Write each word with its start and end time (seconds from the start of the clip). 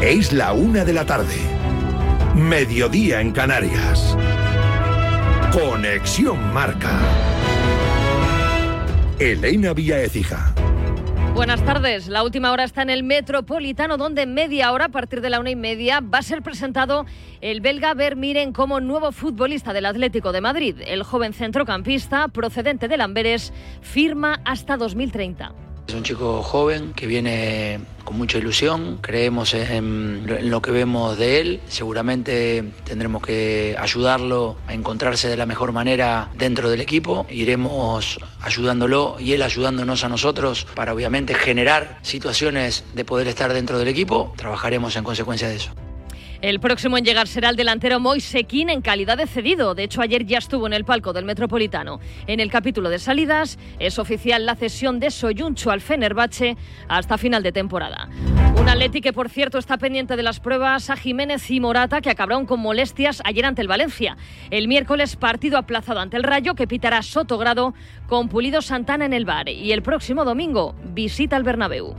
Es 0.00 0.32
la 0.32 0.52
una 0.52 0.84
de 0.84 0.92
la 0.92 1.04
tarde. 1.04 1.34
Mediodía 2.36 3.20
en 3.20 3.32
Canarias. 3.32 4.16
Conexión 5.52 6.54
Marca. 6.54 7.00
Elena 9.18 9.72
Vía 9.72 10.00
Ecija. 10.00 10.54
Buenas 11.34 11.64
tardes. 11.64 12.06
La 12.06 12.22
última 12.22 12.52
hora 12.52 12.62
está 12.62 12.82
en 12.82 12.90
el 12.90 13.02
Metropolitano, 13.02 13.96
donde 13.96 14.26
media 14.26 14.70
hora, 14.70 14.84
a 14.84 14.90
partir 14.90 15.20
de 15.20 15.30
la 15.30 15.40
una 15.40 15.50
y 15.50 15.56
media, 15.56 15.98
va 16.00 16.18
a 16.18 16.22
ser 16.22 16.42
presentado 16.42 17.04
el 17.40 17.60
belga 17.60 17.92
Vermiren 17.94 18.52
como 18.52 18.78
nuevo 18.78 19.10
futbolista 19.10 19.72
del 19.72 19.86
Atlético 19.86 20.30
de 20.30 20.40
Madrid. 20.40 20.76
El 20.86 21.02
joven 21.02 21.32
centrocampista, 21.32 22.28
procedente 22.28 22.86
de 22.86 22.98
Lamberes, 22.98 23.52
firma 23.80 24.40
hasta 24.44 24.76
2030. 24.76 25.67
Es 25.88 25.94
un 25.94 26.02
chico 26.02 26.42
joven 26.42 26.92
que 26.92 27.06
viene 27.06 27.80
con 28.04 28.18
mucha 28.18 28.36
ilusión, 28.36 28.98
creemos 29.00 29.54
en, 29.54 30.50
lo 30.50 30.60
que 30.60 30.70
vemos 30.70 31.16
de 31.16 31.40
él, 31.40 31.60
seguramente 31.66 32.62
tendremos 32.84 33.22
que 33.22 33.74
ayudarlo 33.78 34.56
a 34.66 34.74
encontrarse 34.74 35.28
de 35.28 35.38
la 35.38 35.46
mejor 35.46 35.72
manera 35.72 36.28
dentro 36.34 36.68
del 36.68 36.82
equipo, 36.82 37.26
iremos 37.30 38.20
ayudándolo 38.42 39.16
y 39.18 39.32
él 39.32 39.40
ayudándonos 39.40 40.04
a 40.04 40.10
nosotros 40.10 40.66
para 40.74 40.92
obviamente 40.92 41.32
generar 41.32 41.98
situaciones 42.02 42.84
de 42.94 43.06
poder 43.06 43.26
estar 43.26 43.54
dentro 43.54 43.78
del 43.78 43.88
equipo, 43.88 44.34
trabajaremos 44.36 44.94
en 44.96 45.04
consecuencia 45.04 45.48
de 45.48 45.56
eso. 45.56 45.72
El 46.40 46.60
próximo 46.60 46.96
en 46.96 47.04
llegar 47.04 47.26
será 47.26 47.48
el 47.50 47.56
delantero 47.56 47.98
Moisequín 47.98 48.70
en 48.70 48.80
calidad 48.80 49.18
de 49.18 49.26
cedido. 49.26 49.74
De 49.74 49.82
hecho, 49.82 50.00
ayer 50.02 50.24
ya 50.24 50.38
estuvo 50.38 50.68
en 50.68 50.72
el 50.72 50.84
palco 50.84 51.12
del 51.12 51.24
Metropolitano. 51.24 51.98
En 52.28 52.38
el 52.38 52.48
capítulo 52.48 52.90
de 52.90 53.00
salidas 53.00 53.58
es 53.80 53.98
oficial 53.98 54.46
la 54.46 54.54
cesión 54.54 55.00
de 55.00 55.10
Soyuncho 55.10 55.72
al 55.72 55.80
Fenerbahce 55.80 56.56
hasta 56.86 57.18
final 57.18 57.42
de 57.42 57.50
temporada. 57.50 58.08
Un 58.56 58.68
Atleti 58.68 59.00
que, 59.00 59.12
por 59.12 59.30
cierto, 59.30 59.58
está 59.58 59.78
pendiente 59.78 60.14
de 60.14 60.22
las 60.22 60.38
pruebas 60.38 60.90
a 60.90 60.96
Jiménez 60.96 61.50
y 61.50 61.58
Morata, 61.58 62.00
que 62.00 62.10
acabaron 62.10 62.46
con 62.46 62.60
molestias 62.60 63.20
ayer 63.24 63.44
ante 63.44 63.62
el 63.62 63.68
Valencia. 63.68 64.16
El 64.50 64.68
miércoles, 64.68 65.16
partido 65.16 65.58
aplazado 65.58 65.98
ante 65.98 66.16
el 66.16 66.22
Rayo, 66.22 66.54
que 66.54 66.68
pitará 66.68 67.02
Sotogrado 67.02 67.74
con 68.06 68.28
Pulido 68.28 68.62
Santana 68.62 69.06
en 69.06 69.12
el 69.12 69.24
bar. 69.24 69.48
Y 69.48 69.72
el 69.72 69.82
próximo 69.82 70.24
domingo, 70.24 70.76
visita 70.84 71.34
al 71.34 71.42
Bernabéu. 71.42 71.96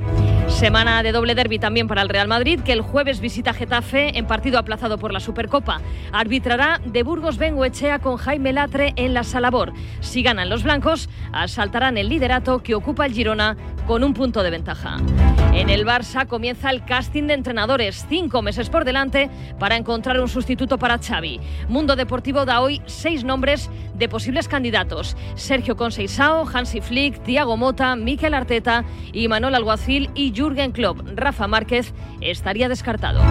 Semana 0.49 1.03
de 1.03 1.13
doble 1.13 1.35
derby 1.35 1.59
también 1.59 1.87
para 1.87 2.01
el 2.01 2.09
Real 2.09 2.27
Madrid, 2.27 2.59
que 2.59 2.73
el 2.73 2.81
jueves 2.81 3.21
visita 3.21 3.53
Getafe 3.53 4.17
en 4.17 4.25
partido 4.29 4.59
aplazado 4.59 4.97
por 4.97 5.11
la 5.11 5.19
Supercopa. 5.19 5.81
Arbitrará 6.13 6.79
de 6.85 7.03
Burgos 7.03 7.37
Bengoechea 7.37 7.99
con 7.99 8.15
Jaime 8.15 8.53
Latre 8.53 8.93
en 8.95 9.13
la 9.13 9.25
Salabor. 9.25 9.73
Si 9.99 10.23
ganan 10.23 10.47
los 10.47 10.63
blancos, 10.63 11.09
asaltarán 11.33 11.97
el 11.97 12.07
liderato 12.07 12.59
que 12.63 12.75
ocupa 12.75 13.05
el 13.05 13.13
Girona 13.13 13.57
con 13.85 14.03
un 14.03 14.13
punto 14.13 14.43
de 14.43 14.51
ventaja. 14.51 14.97
En 15.51 15.69
el 15.69 15.83
Barça 15.83 16.27
comienza 16.27 16.69
el 16.69 16.85
casting 16.85 17.23
de 17.23 17.33
entrenadores, 17.33 18.05
cinco 18.07 18.43
meses 18.43 18.69
por 18.69 18.85
delante 18.85 19.31
para 19.57 19.77
encontrar 19.77 20.19
un 20.21 20.29
sustituto 20.29 20.77
para 20.77 20.99
Xavi. 20.99 21.39
Mundo 21.67 21.95
Deportivo 21.95 22.45
da 22.45 22.61
hoy 22.61 22.83
seis 22.85 23.23
nombres 23.23 23.67
de 23.95 24.07
posibles 24.07 24.47
candidatos. 24.47 25.17
Sergio 25.33 25.75
Conceição, 25.75 26.47
Hansi 26.47 26.81
Flick, 26.81 27.23
Thiago 27.23 27.57
Mota, 27.57 27.95
Mikel 27.95 28.35
Arteta 28.35 28.85
y 29.11 29.27
Manuel 29.27 29.55
Alguacil 29.55 30.11
y 30.13 30.31
Jürgen 30.33 30.71
Klopp. 30.71 30.99
Rafa 31.15 31.47
Márquez 31.47 31.95
estaría 32.21 32.69
descartado. 32.69 33.21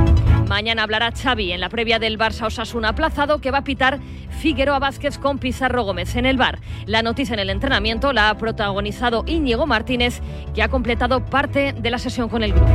Mañana 0.49 0.83
hablará 0.83 1.13
Xavi 1.13 1.53
en 1.53 1.61
la 1.61 1.69
previa 1.69 1.99
del 1.99 2.19
Barça 2.19 2.47
Osasuna 2.47 2.89
aplazado 2.89 3.39
que 3.39 3.51
va 3.51 3.59
a 3.59 3.65
pitar 3.65 3.99
Figueroa 4.41 4.79
Vázquez 4.79 5.19
con 5.19 5.39
Pizarro 5.39 5.83
Gómez 5.83 6.17
en 6.17 6.25
el 6.25 6.39
bar. 6.39 6.59
La 6.87 7.03
noticia 7.03 7.35
en 7.35 7.41
el 7.41 7.51
entrenamiento 7.51 8.15
la 8.15 8.31
ha 8.31 8.39
protagonizado 8.39 9.25
Íñigo 9.27 9.67
Martínez, 9.67 10.23
que 10.55 10.63
ha 10.63 10.69
completado 10.69 11.23
parte 11.27 11.75
de 11.75 11.91
la 11.91 11.99
sesión 11.99 12.31
con 12.31 12.43
el 12.43 12.55
grupo. 12.55 12.73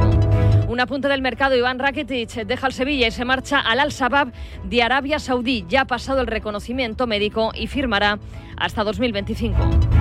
Un 0.68 0.80
apunte 0.80 1.08
del 1.08 1.24
mercado, 1.24 1.56
Iván 1.56 1.80
Rakitic 1.80 2.46
deja 2.46 2.68
el 2.68 2.74
Sevilla 2.74 3.08
y 3.08 3.12
se 3.12 3.26
marcha 3.26 3.60
al 3.60 3.80
Al-Shabaab 3.80 4.32
de 4.64 4.84
Arabia 4.84 5.18
Saudí. 5.18 5.66
Ya 5.68 5.82
ha 5.82 5.86
pasado 5.86 6.22
el 6.22 6.28
reconocimiento 6.28 7.08
médico 7.08 7.52
y 7.56 7.66
firmará 7.66 8.20
hasta 8.56 8.84
2025. 8.84 9.93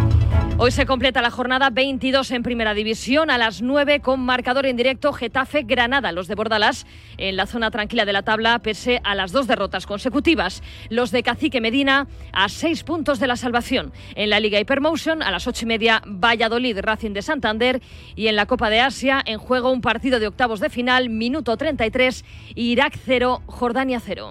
Hoy 0.64 0.70
se 0.70 0.86
completa 0.86 1.22
la 1.22 1.32
jornada 1.32 1.70
22 1.70 2.30
en 2.30 2.44
Primera 2.44 2.72
División 2.72 3.30
a 3.30 3.36
las 3.36 3.62
9 3.62 3.98
con 3.98 4.20
marcador 4.20 4.64
en 4.66 4.76
directo 4.76 5.12
Getafe 5.12 5.64
Granada, 5.64 6.12
los 6.12 6.28
de 6.28 6.36
Bordalás 6.36 6.86
en 7.18 7.34
la 7.34 7.46
zona 7.46 7.72
tranquila 7.72 8.04
de 8.04 8.12
la 8.12 8.22
tabla 8.22 8.60
pese 8.60 9.00
a 9.02 9.16
las 9.16 9.32
dos 9.32 9.48
derrotas 9.48 9.86
consecutivas. 9.86 10.62
Los 10.88 11.10
de 11.10 11.24
Cacique 11.24 11.60
Medina 11.60 12.06
a 12.32 12.48
seis 12.48 12.84
puntos 12.84 13.18
de 13.18 13.26
la 13.26 13.34
salvación. 13.34 13.92
En 14.14 14.30
la 14.30 14.38
Liga 14.38 14.60
Hypermotion 14.60 15.24
a 15.24 15.32
las 15.32 15.48
ocho 15.48 15.64
y 15.64 15.66
media 15.66 16.00
Valladolid 16.06 16.78
Racing 16.78 17.10
de 17.10 17.22
Santander 17.22 17.82
y 18.14 18.28
en 18.28 18.36
la 18.36 18.46
Copa 18.46 18.70
de 18.70 18.78
Asia 18.78 19.20
en 19.26 19.38
juego 19.38 19.72
un 19.72 19.80
partido 19.80 20.20
de 20.20 20.28
octavos 20.28 20.60
de 20.60 20.70
final, 20.70 21.10
minuto 21.10 21.56
33, 21.56 22.24
Irak 22.54 22.96
0, 23.04 23.42
Jordania 23.46 23.98
0. 23.98 24.30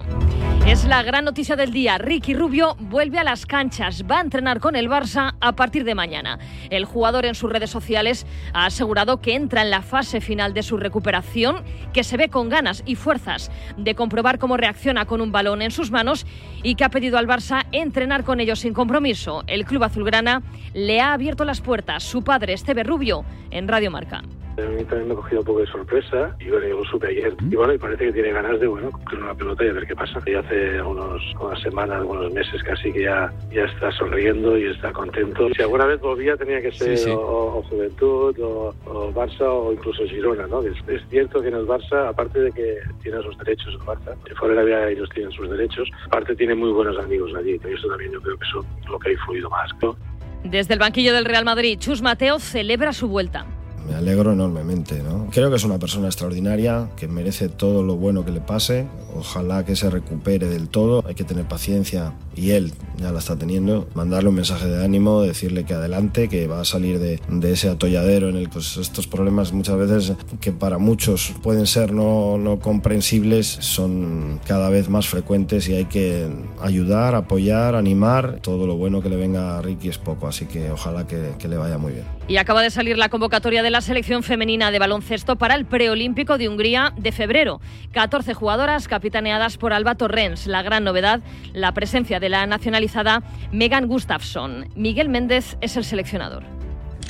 Es 0.66 0.84
la 0.84 1.02
gran 1.02 1.24
noticia 1.24 1.56
del 1.56 1.72
día. 1.72 1.98
Ricky 1.98 2.34
Rubio 2.34 2.76
vuelve 2.78 3.18
a 3.18 3.24
las 3.24 3.46
canchas. 3.46 4.04
Va 4.08 4.18
a 4.18 4.20
entrenar 4.22 4.60
con 4.60 4.76
el 4.76 4.88
Barça 4.88 5.34
a 5.40 5.52
partir 5.52 5.84
de 5.84 5.96
mañana. 5.96 6.21
El 6.70 6.84
jugador 6.84 7.24
en 7.26 7.34
sus 7.34 7.50
redes 7.50 7.70
sociales 7.70 8.26
ha 8.52 8.66
asegurado 8.66 9.20
que 9.20 9.34
entra 9.34 9.62
en 9.62 9.70
la 9.70 9.82
fase 9.82 10.20
final 10.20 10.54
de 10.54 10.62
su 10.62 10.76
recuperación, 10.76 11.62
que 11.92 12.04
se 12.04 12.16
ve 12.16 12.28
con 12.28 12.48
ganas 12.48 12.82
y 12.86 12.94
fuerzas 12.94 13.50
de 13.76 13.94
comprobar 13.94 14.38
cómo 14.38 14.56
reacciona 14.56 15.04
con 15.04 15.20
un 15.20 15.32
balón 15.32 15.62
en 15.62 15.70
sus 15.70 15.90
manos 15.90 16.26
y 16.62 16.74
que 16.74 16.84
ha 16.84 16.90
pedido 16.90 17.18
al 17.18 17.26
Barça 17.26 17.66
entrenar 17.72 18.24
con 18.24 18.40
ellos 18.40 18.60
sin 18.60 18.74
compromiso. 18.74 19.42
El 19.46 19.64
club 19.64 19.84
azulgrana 19.84 20.42
le 20.74 21.00
ha 21.00 21.12
abierto 21.12 21.44
las 21.44 21.60
puertas. 21.60 22.02
Su 22.02 22.22
padre, 22.22 22.52
Esteve 22.52 22.82
Rubio, 22.82 23.24
en 23.50 23.68
Radio 23.68 23.90
Marca. 23.90 24.22
A 24.58 24.68
mí 24.68 24.84
también 24.84 25.08
me 25.08 25.14
ha 25.14 25.16
cogido 25.16 25.40
un 25.40 25.46
poco 25.46 25.60
de 25.60 25.66
sorpresa 25.66 26.36
y 26.38 26.50
bueno, 26.50 26.66
yo 26.66 26.76
lo 26.78 26.84
supe 26.84 27.06
ayer. 27.08 27.34
Y 27.50 27.56
bueno, 27.56 27.72
y 27.72 27.78
parece 27.78 28.06
que 28.06 28.12
tiene 28.12 28.32
ganas 28.32 28.60
de, 28.60 28.66
bueno, 28.66 28.90
coger 28.90 29.18
una 29.20 29.34
pelota 29.34 29.64
y 29.64 29.68
a 29.68 29.72
ver 29.72 29.86
qué 29.86 29.96
pasa. 29.96 30.20
Y 30.26 30.34
hace 30.34 30.82
unos, 30.82 31.22
unas 31.40 31.60
semanas, 31.62 32.04
unos 32.06 32.32
meses 32.32 32.62
casi 32.62 32.92
que 32.92 33.04
ya, 33.04 33.32
ya 33.50 33.64
está 33.64 33.90
sonriendo 33.92 34.58
y 34.58 34.66
está 34.66 34.92
contento. 34.92 35.48
Si 35.54 35.62
alguna 35.62 35.86
vez 35.86 36.00
volvía 36.00 36.36
tenía 36.36 36.60
que 36.60 36.70
ser 36.72 37.10
O, 37.10 37.62
Juventud 37.70 38.38
o, 38.40 38.74
Barça 39.14 39.46
o 39.46 39.72
incluso 39.72 40.04
Girona, 40.04 40.46
¿no? 40.46 40.62
Es, 40.62 40.76
es, 40.86 41.02
cierto 41.08 41.40
que 41.40 41.48
en 41.48 41.54
el 41.54 41.66
Barça, 41.66 42.08
aparte 42.08 42.40
de 42.40 42.52
que 42.52 42.78
tiene 43.02 43.22
sus 43.22 43.36
derechos 43.38 43.74
el 43.74 43.80
Barça, 43.80 44.16
fuera 44.36 44.54
de 44.54 44.60
la 44.60 44.64
vida 44.64 44.90
ellos 44.90 45.08
tienen 45.14 45.32
sus 45.32 45.48
derechos, 45.48 45.88
aparte 46.06 46.36
tiene 46.36 46.54
muy 46.54 46.72
buenos 46.72 46.98
amigos 46.98 47.32
allí. 47.34 47.58
Y 47.64 47.72
eso 47.72 47.88
también 47.88 48.12
yo 48.12 48.20
creo 48.20 48.36
que 48.36 48.44
es 48.44 48.90
lo 48.90 48.98
que 48.98 49.08
ha 49.08 49.12
influido 49.12 49.48
más, 49.48 49.70
¿no? 49.80 49.96
Desde 50.44 50.74
el 50.74 50.80
banquillo 50.80 51.14
del 51.14 51.24
Real 51.24 51.44
Madrid, 51.44 51.78
Chus 51.78 52.02
Mateo 52.02 52.38
celebra 52.38 52.92
su 52.92 53.08
vuelta. 53.08 53.46
Me 53.92 53.98
alegro 53.98 54.32
enormemente, 54.32 55.02
¿no? 55.02 55.28
Creo 55.30 55.50
que 55.50 55.56
es 55.56 55.64
una 55.64 55.78
persona 55.78 56.06
extraordinaria, 56.06 56.88
que 56.96 57.08
merece 57.08 57.50
todo 57.50 57.82
lo 57.82 57.96
bueno 57.96 58.24
que 58.24 58.30
le 58.30 58.40
pase. 58.40 58.86
Ojalá 59.14 59.66
que 59.66 59.76
se 59.76 59.90
recupere 59.90 60.48
del 60.48 60.70
todo. 60.70 61.04
Hay 61.06 61.14
que 61.14 61.24
tener 61.24 61.44
paciencia 61.44 62.14
y 62.34 62.50
él 62.50 62.72
ya 62.96 63.12
la 63.12 63.18
está 63.18 63.36
teniendo. 63.36 63.88
Mandarle 63.94 64.28
un 64.28 64.36
mensaje 64.36 64.66
de 64.66 64.84
ánimo, 64.84 65.22
decirle 65.22 65.64
que 65.64 65.74
adelante, 65.74 66.28
que 66.28 66.46
va 66.46 66.60
a 66.60 66.64
salir 66.64 66.98
de, 66.98 67.20
de 67.28 67.52
ese 67.52 67.68
atolladero 67.68 68.28
en 68.28 68.36
el 68.36 68.48
pues 68.48 68.76
estos 68.76 69.06
problemas 69.06 69.52
muchas 69.52 69.76
veces 69.76 70.12
que 70.40 70.52
para 70.52 70.78
muchos 70.78 71.32
pueden 71.42 71.66
ser 71.66 71.92
no, 71.92 72.38
no 72.38 72.58
comprensibles 72.58 73.46
son 73.46 74.40
cada 74.46 74.70
vez 74.70 74.88
más 74.88 75.06
frecuentes 75.08 75.68
y 75.68 75.74
hay 75.74 75.84
que 75.86 76.28
ayudar, 76.60 77.14
apoyar, 77.14 77.74
animar. 77.74 78.38
Todo 78.40 78.66
lo 78.66 78.76
bueno 78.76 79.02
que 79.02 79.08
le 79.08 79.16
venga 79.16 79.58
a 79.58 79.62
Ricky 79.62 79.88
es 79.88 79.98
poco, 79.98 80.26
así 80.26 80.46
que 80.46 80.70
ojalá 80.70 81.06
que, 81.06 81.32
que 81.38 81.48
le 81.48 81.56
vaya 81.56 81.78
muy 81.78 81.92
bien. 81.92 82.04
Y 82.28 82.36
acaba 82.36 82.62
de 82.62 82.70
salir 82.70 82.96
la 82.98 83.08
convocatoria 83.08 83.62
de 83.62 83.70
la 83.70 83.80
selección 83.80 84.22
femenina 84.22 84.70
de 84.70 84.78
baloncesto 84.78 85.36
para 85.36 85.54
el 85.54 85.64
preolímpico 85.64 86.38
de 86.38 86.48
Hungría 86.48 86.94
de 86.96 87.12
febrero. 87.12 87.60
14 87.92 88.32
jugadoras 88.34 88.88
capitaneadas 88.88 89.58
por 89.58 89.72
Alba 89.72 89.96
Torrens. 89.96 90.46
La 90.46 90.62
gran 90.62 90.84
novedad, 90.84 91.20
la 91.52 91.74
presencia 91.74 92.20
de 92.20 92.21
la 92.28 92.46
nacionalizada 92.46 93.22
Megan 93.52 93.86
Gustafsson. 93.86 94.68
Miguel 94.74 95.08
Méndez 95.08 95.56
es 95.60 95.76
el 95.76 95.84
seleccionador. 95.84 96.44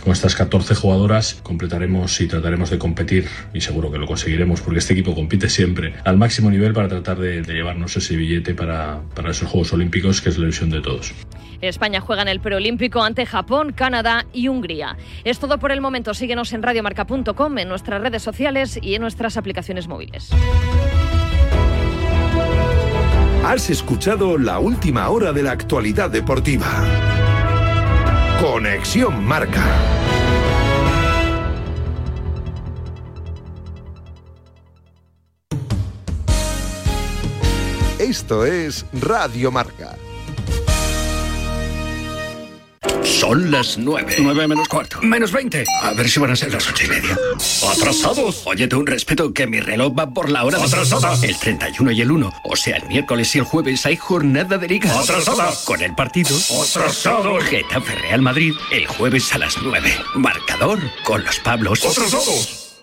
Con 0.02 0.12
estas 0.12 0.34
14 0.34 0.74
jugadoras 0.74 1.34
completaremos 1.44 2.20
y 2.20 2.26
trataremos 2.26 2.70
de 2.70 2.78
competir, 2.78 3.28
y 3.54 3.60
seguro 3.60 3.92
que 3.92 3.98
lo 3.98 4.06
conseguiremos, 4.06 4.60
porque 4.60 4.80
este 4.80 4.94
equipo 4.94 5.14
compite 5.14 5.48
siempre 5.48 5.94
al 6.04 6.16
máximo 6.16 6.50
nivel 6.50 6.72
para 6.72 6.88
tratar 6.88 7.18
de, 7.20 7.42
llevarnos 7.42 7.96
ese 7.96 8.16
billete 8.16 8.54
para, 8.54 9.00
para 9.14 9.30
esos 9.30 9.48
Juegos 9.48 9.72
Olímpicos, 9.72 10.20
que 10.20 10.30
es 10.30 10.38
la 10.38 10.44
ilusión 10.44 10.70
de 10.70 10.80
todos. 10.80 11.14
España 11.60 12.00
juega 12.00 12.22
en 12.22 12.28
el 12.28 12.40
preolímpico 12.40 13.02
ante 13.02 13.24
Japón, 13.24 13.72
Canadá 13.72 14.26
y 14.32 14.48
Hungría. 14.48 14.96
Es 15.22 15.38
todo 15.38 15.58
por 15.58 15.70
el 15.70 15.80
momento. 15.80 16.12
Síguenos 16.14 16.52
en 16.52 16.62
radiomarca.com, 16.62 17.58
en 17.58 17.68
nuestras 17.68 18.02
redes 18.02 18.22
sociales 18.22 18.78
y 18.82 18.96
en 18.96 19.02
nuestras 19.02 19.36
aplicaciones 19.36 19.86
móviles. 19.86 20.30
Has 23.44 23.70
escuchado 23.70 24.38
la 24.38 24.60
última 24.60 25.08
hora 25.10 25.32
de 25.32 25.42
la 25.42 25.50
actualidad 25.50 26.08
deportiva. 26.08 26.66
Conexión 28.40 29.24
Marca. 29.24 29.64
Esto 37.98 38.46
es 38.46 38.86
Radio 38.92 39.50
Marca. 39.50 39.96
Son 43.12 43.50
las 43.50 43.76
nueve. 43.76 44.16
Nueve 44.18 44.48
menos 44.48 44.68
cuarto. 44.68 45.00
Menos 45.02 45.30
veinte. 45.32 45.64
A 45.82 45.92
ver 45.92 46.08
si 46.08 46.18
van 46.18 46.30
a 46.30 46.36
ser 46.36 46.52
las 46.52 46.68
ocho 46.68 46.84
y 46.84 46.88
media. 46.88 47.16
¡Atrasados! 47.70 48.42
Óyete 48.46 48.74
un 48.74 48.86
respeto 48.86 49.32
que 49.32 49.46
mi 49.46 49.60
reloj 49.60 49.96
va 49.96 50.12
por 50.12 50.30
la 50.30 50.44
hora 50.44 50.58
de... 50.58 51.28
El 51.28 51.36
31 51.36 51.92
y 51.92 52.00
el 52.00 52.10
1. 52.10 52.32
O 52.44 52.56
sea, 52.56 52.78
el 52.78 52.88
miércoles 52.88 53.34
y 53.36 53.38
el 53.38 53.44
jueves 53.44 53.84
hay 53.86 53.96
jornada 53.96 54.56
de 54.56 54.66
liga. 54.66 54.98
¡Atrasada! 54.98 55.52
Con 55.64 55.82
el 55.82 55.94
partido... 55.94 56.34
¡Atrasados! 56.36 57.44
Getafe 57.44 57.94
Real 57.96 58.22
Madrid 58.22 58.54
el 58.72 58.86
jueves 58.86 59.32
a 59.34 59.38
las 59.38 59.56
9. 59.62 59.94
Marcador 60.14 60.80
con 61.04 61.22
los 61.22 61.38
Pablos. 61.40 61.84
¡Atrasados! 61.84 62.76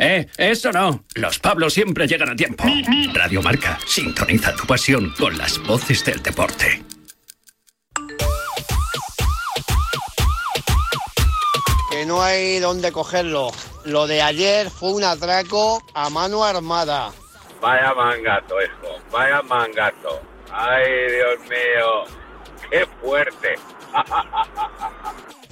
Eh, 0.00 0.26
eso 0.36 0.72
no. 0.72 1.04
Los 1.14 1.38
Pablos 1.38 1.74
siempre 1.74 2.06
llegan 2.06 2.30
a 2.30 2.36
tiempo. 2.36 2.64
Radio 3.14 3.42
Marca, 3.42 3.78
sintoniza 3.86 4.54
tu 4.54 4.66
pasión 4.66 5.14
con 5.16 5.38
las 5.38 5.58
voces 5.58 6.04
del 6.04 6.22
deporte. 6.22 6.82
Que 11.98 12.06
no 12.06 12.22
hay 12.22 12.60
dónde 12.60 12.92
cogerlo. 12.92 13.50
Lo 13.84 14.06
de 14.06 14.22
ayer 14.22 14.70
fue 14.70 14.92
un 14.92 15.02
atraco 15.02 15.82
a 15.94 16.08
mano 16.08 16.44
armada. 16.44 17.10
Vaya 17.60 17.92
mangato, 17.92 18.54
hijo. 18.62 19.02
Vaya 19.10 19.42
mangato. 19.42 20.20
Ay, 20.52 20.84
Dios 21.10 21.40
mío. 21.50 22.16
Qué 22.70 22.86
fuerte. 23.02 23.56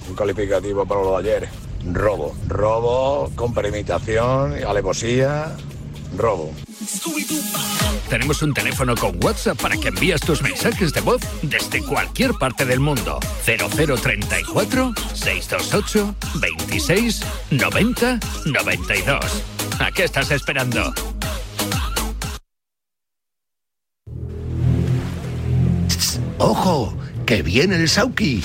Un 0.07 0.15
calificativo 0.15 0.85
para 0.85 1.01
lo 1.01 1.19
de 1.19 1.33
ayer. 1.33 1.49
Robo. 1.91 2.33
Robo 2.47 3.29
con 3.35 3.53
premeditación, 3.53 4.53
alevosía. 4.63 5.53
Robo. 6.15 6.53
Tenemos 8.09 8.41
un 8.41 8.53
teléfono 8.53 8.95
con 8.95 9.21
WhatsApp 9.23 9.61
para 9.61 9.75
que 9.77 9.89
envíes 9.89 10.21
tus 10.21 10.41
mensajes 10.41 10.93
de 10.93 11.01
voz 11.01 11.21
desde 11.41 11.83
cualquier 11.83 12.33
parte 12.33 12.65
del 12.65 12.79
mundo. 12.79 13.19
0034 13.45 14.93
628 15.13 16.15
26 16.35 17.21
90 17.51 18.19
92. 18.45 19.43
¿A 19.79 19.91
qué 19.91 20.03
estás 20.05 20.31
esperando? 20.31 20.93
¡Ojo! 26.37 26.97
¡Que 27.25 27.41
viene 27.41 27.75
el 27.75 27.89
Sauki! 27.89 28.43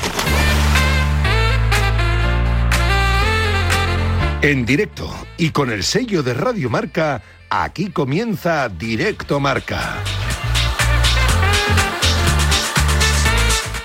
En 4.43 4.67
directo 4.67 5.09
y 5.39 5.51
con 5.51 5.71
el 5.71 5.85
sello 5.85 6.25
de 6.25 6.35
Radio 6.35 6.69
Marca, 6.69 7.23
aquí 7.49 7.91
comienza 7.91 8.69
Directo 8.69 9.39
Marca. 9.39 10.03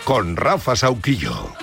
Con 0.04 0.36
Rafa 0.36 0.76
Sauquillo. 0.76 1.54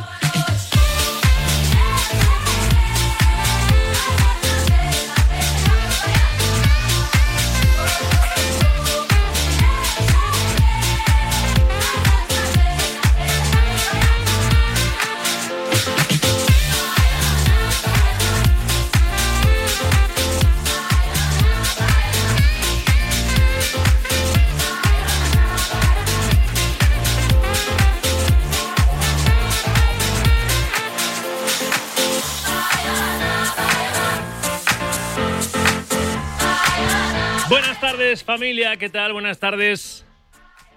Buenas 37.54 37.78
tardes, 37.80 38.24
familia, 38.24 38.76
¿qué 38.78 38.88
tal? 38.88 39.12
Buenas 39.12 39.38
tardes. 39.38 40.04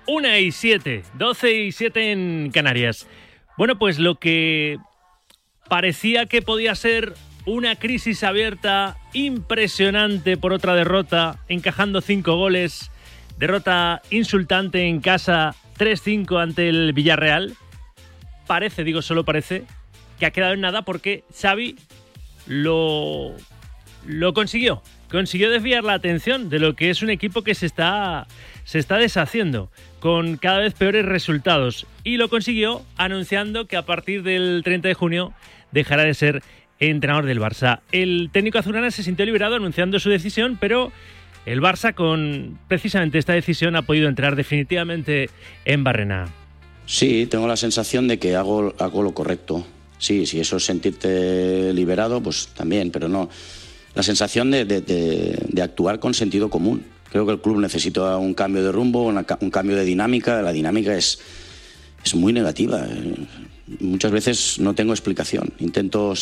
Una 0.06 0.38
y 0.38 0.52
siete, 0.52 1.02
doce 1.16 1.52
y 1.52 1.72
siete 1.72 2.12
en 2.12 2.52
Canarias. 2.54 3.08
Bueno, 3.58 3.80
pues 3.80 3.98
lo 3.98 4.20
que 4.20 4.78
parecía 5.68 6.28
que 6.28 6.44
podía 6.44 6.76
ser 6.76 7.16
una 7.48 7.78
crisis 7.78 8.24
abierta 8.24 8.96
impresionante 9.14 10.38
por 10.38 10.54
otra 10.54 10.76
derrota, 10.76 11.40
encajando 11.48 12.00
cinco 12.00 12.36
goles, 12.36 12.92
derrota 13.40 14.04
insultante 14.12 14.88
en 14.88 15.02
casa 15.02 15.56
3-5 15.80 16.40
ante 16.40 16.70
el 16.70 16.94
Villarreal. 16.94 17.56
Parece, 18.46 18.84
digo 18.84 19.02
solo 19.02 19.26
parece, 19.26 19.64
que 20.20 20.28
ha 20.28 20.32
quedado 20.32 20.54
en 20.54 20.62
nada 20.62 20.84
porque 20.84 21.24
Xavi 21.34 21.76
lo, 22.46 23.34
lo 24.06 24.34
consiguió. 24.36 24.84
Consiguió 25.10 25.50
desviar 25.50 25.84
la 25.84 25.94
atención 25.94 26.50
de 26.50 26.60
lo 26.60 26.76
que 26.76 26.90
es 26.90 27.02
un 27.02 27.10
equipo 27.10 27.42
que 27.42 27.56
se 27.56 27.66
está, 27.66 28.28
se 28.66 28.80
está 28.80 28.98
deshaciendo 28.98 29.70
con 30.00 30.38
cada 30.38 30.60
vez 30.60 30.74
peores 30.74 31.06
resultados. 31.06 31.88
Y 32.04 32.18
lo 32.18 32.30
consiguió 32.30 32.84
anunciando 32.98 33.68
que 33.68 33.78
a 33.78 33.86
partir 33.86 34.24
del 34.24 34.62
30 34.64 34.88
de 34.90 34.94
junio 34.94 35.34
dejará 35.72 36.04
de 36.04 36.14
ser 36.14 36.44
entrenador 36.80 37.26
del 37.26 37.40
Barça. 37.40 37.80
El 37.92 38.30
técnico 38.32 38.60
azulgrana 38.60 38.92
se 38.92 39.04
sintió 39.04 39.26
liberado 39.26 39.56
anunciando 39.56 40.00
su 40.00 40.10
decisión, 40.10 40.58
pero 40.60 40.92
el 41.46 41.62
Barça 41.62 41.94
con 41.94 42.60
precisamente 42.68 43.18
esta 43.18 43.34
decisión 43.34 43.76
ha 43.76 43.82
podido 43.84 44.10
entrar 44.10 44.36
definitivamente 44.36 45.30
en 45.66 45.84
Barrena. 45.84 46.26
Sí, 46.86 47.28
tengo 47.28 47.48
la 47.48 47.58
sensación 47.58 48.08
de 48.08 48.20
que 48.20 48.36
hago, 48.36 48.74
hago 48.80 49.04
lo 49.04 49.14
correcto. 49.14 49.66
Sí, 49.98 50.26
si 50.26 50.40
eso 50.40 50.58
es 50.58 50.64
sentirte 50.64 51.74
liberado, 51.74 52.22
pues 52.22 52.50
también, 52.50 52.92
pero 52.92 53.08
no. 53.08 53.30
La 53.98 54.04
sensación 54.04 54.52
de, 54.52 54.64
de, 54.64 55.62
actuar 55.64 56.00
con 56.00 56.14
sentido 56.14 56.52
común. 56.52 56.86
Creo 57.10 57.26
que 57.26 57.32
el 57.32 57.42
club 57.42 57.58
necesita 57.58 58.18
un 58.18 58.36
cambio 58.36 58.64
de 58.64 58.72
rumbo, 58.72 59.06
un 59.06 59.50
cambio 59.50 59.76
de 59.76 59.84
dinámica. 59.86 60.40
La 60.44 60.52
dinámica 60.52 60.96
es, 60.96 61.18
es 62.06 62.14
muy 62.14 62.32
negativa. 62.32 62.86
Muchas 63.80 64.12
veces 64.12 64.60
no 64.60 64.76
tengo 64.76 64.94
explicación. 64.94 65.52
Intento 65.58 66.14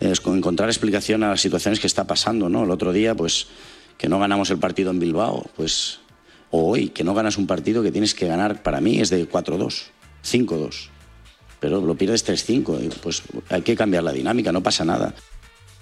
encontrar 0.00 0.68
explicación 0.68 1.22
a 1.22 1.30
las 1.30 1.40
situaciones 1.40 1.80
que 1.80 1.86
está 1.86 2.06
pasando. 2.06 2.50
¿no? 2.50 2.64
El 2.64 2.70
otro 2.70 2.92
día, 2.92 3.14
pues, 3.14 3.46
que 3.96 4.10
no 4.10 4.18
ganamos 4.18 4.50
el 4.50 4.58
partido 4.58 4.90
en 4.90 5.00
Bilbao, 5.00 5.46
pues, 5.56 6.00
o 6.50 6.72
hoy, 6.72 6.90
que 6.90 7.04
no 7.04 7.14
ganas 7.14 7.38
un 7.38 7.46
partido 7.46 7.82
que 7.82 7.90
tienes 7.90 8.14
que 8.14 8.26
ganar, 8.26 8.62
para 8.62 8.82
mí 8.82 9.00
es 9.00 9.08
de 9.08 9.26
4-2, 9.26 9.84
5-2. 10.22 10.88
Pero 11.58 11.80
lo 11.80 11.94
pierdes 11.94 12.28
3-5, 12.28 12.90
pues 13.02 13.22
hay 13.48 13.62
que 13.62 13.74
cambiar 13.74 14.04
la 14.04 14.12
dinámica, 14.12 14.52
no 14.52 14.62
pasa 14.62 14.84
nada. 14.84 15.14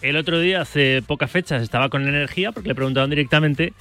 El 0.05 0.19
otro 0.19 0.39
día, 0.39 0.61
hace 0.61 1.01
pocas 1.01 1.31
fechas, 1.31 1.63
estaba 1.63 1.89
con 1.89 2.07
energía 2.07 2.53
porque 2.53 2.69
le 2.69 2.75
preguntaban 2.75 3.09
directamente 3.09 3.73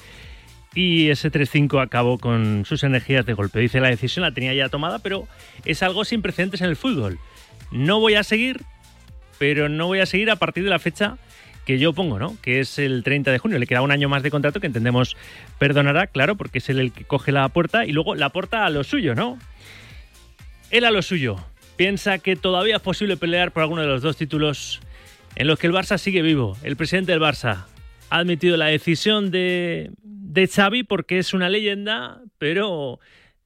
y 0.74 1.10
ese 1.10 1.30
3-5 1.30 1.84
acabó 1.84 2.18
con 2.18 2.64
sus 2.64 2.86
energías 2.86 3.26
de 3.26 3.34
golpe. 3.34 3.60
Dice 3.60 3.82
la 3.82 3.90
decisión 3.90 4.24
la 4.24 4.32
tenía 4.32 4.54
ya 4.54 4.70
tomada, 4.70 5.00
pero 5.00 5.28
es 5.66 5.84
algo 5.84 6.06
sin 6.06 6.22
precedentes 6.22 6.62
en 6.62 6.70
el 6.70 6.78
fútbol. 6.78 7.20
No 7.72 8.00
voy 8.00 8.14
a 8.14 8.24
seguir, 8.24 8.62
pero 9.38 9.68
no 9.68 9.88
voy 9.88 10.00
a 10.00 10.06
seguir 10.06 10.32
a 10.32 10.38
partir 10.38 10.64
de 10.64 10.70
la 10.70 10.80
fecha 10.80 11.18
que 11.66 11.78
yo 11.78 11.92
pongo, 11.92 12.18
¿no? 12.20 12.38
Que 12.42 12.62
es 12.62 12.80
el 12.80 13.04
30 13.04 13.30
de 13.30 13.40
junio. 13.40 13.60
Le 13.60 13.68
queda 13.68 13.82
un 13.82 13.92
año 13.92 14.08
más 14.08 14.24
de 14.24 14.32
contrato 14.32 14.62
que 14.62 14.68
entendemos 14.68 15.18
perdonará, 15.60 16.08
claro, 16.08 16.38
porque 16.38 16.60
es 16.60 16.70
él 16.70 16.80
el 16.80 16.94
que 16.94 17.04
coge 17.04 17.34
la 17.34 17.50
puerta 17.50 17.86
y 17.86 17.92
luego 17.92 18.16
la 18.16 18.30
porta 18.30 18.66
a 18.66 18.70
lo 18.70 18.86
suyo, 18.86 19.14
¿no? 19.14 19.38
Él 20.72 20.86
a 20.86 20.92
lo 20.92 21.02
suyo. 21.02 21.36
Piensa 21.76 22.18
que 22.20 22.38
todavía 22.38 22.78
es 22.78 22.82
posible 22.82 23.18
pelear 23.18 23.52
por 23.52 23.64
alguno 23.64 23.82
de 23.82 23.90
los 23.90 24.02
dos 24.02 24.16
títulos 24.16 24.80
en 25.36 25.48
los 25.48 25.60
que 25.60 25.68
el 25.68 25.74
Barça 25.74 25.98
sigue 25.98 26.22
vivo. 26.22 26.58
El 26.64 26.76
presidente 26.76 27.12
del 27.12 27.22
Barça 27.22 27.66
ha 28.10 28.18
admitido 28.18 28.58
la 28.58 28.68
decisión 28.68 29.32
de, 29.32 29.92
de 30.04 30.48
Xavi 30.48 30.84
porque 30.84 31.20
es 31.20 31.34
una 31.34 31.50
leyenda, 31.50 32.22
pero 32.38 33.00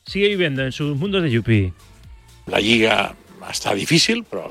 sigue 0.06 0.29
viviendo 0.29 0.63
en 0.63 0.72
sus 0.72 0.98
mundos 0.98 1.24
de 1.24 1.32
Yupi. 1.32 1.74
La 2.48 2.60
lliga 2.60 3.15
està 3.48 3.74
difícil, 3.75 4.24
però 4.24 4.48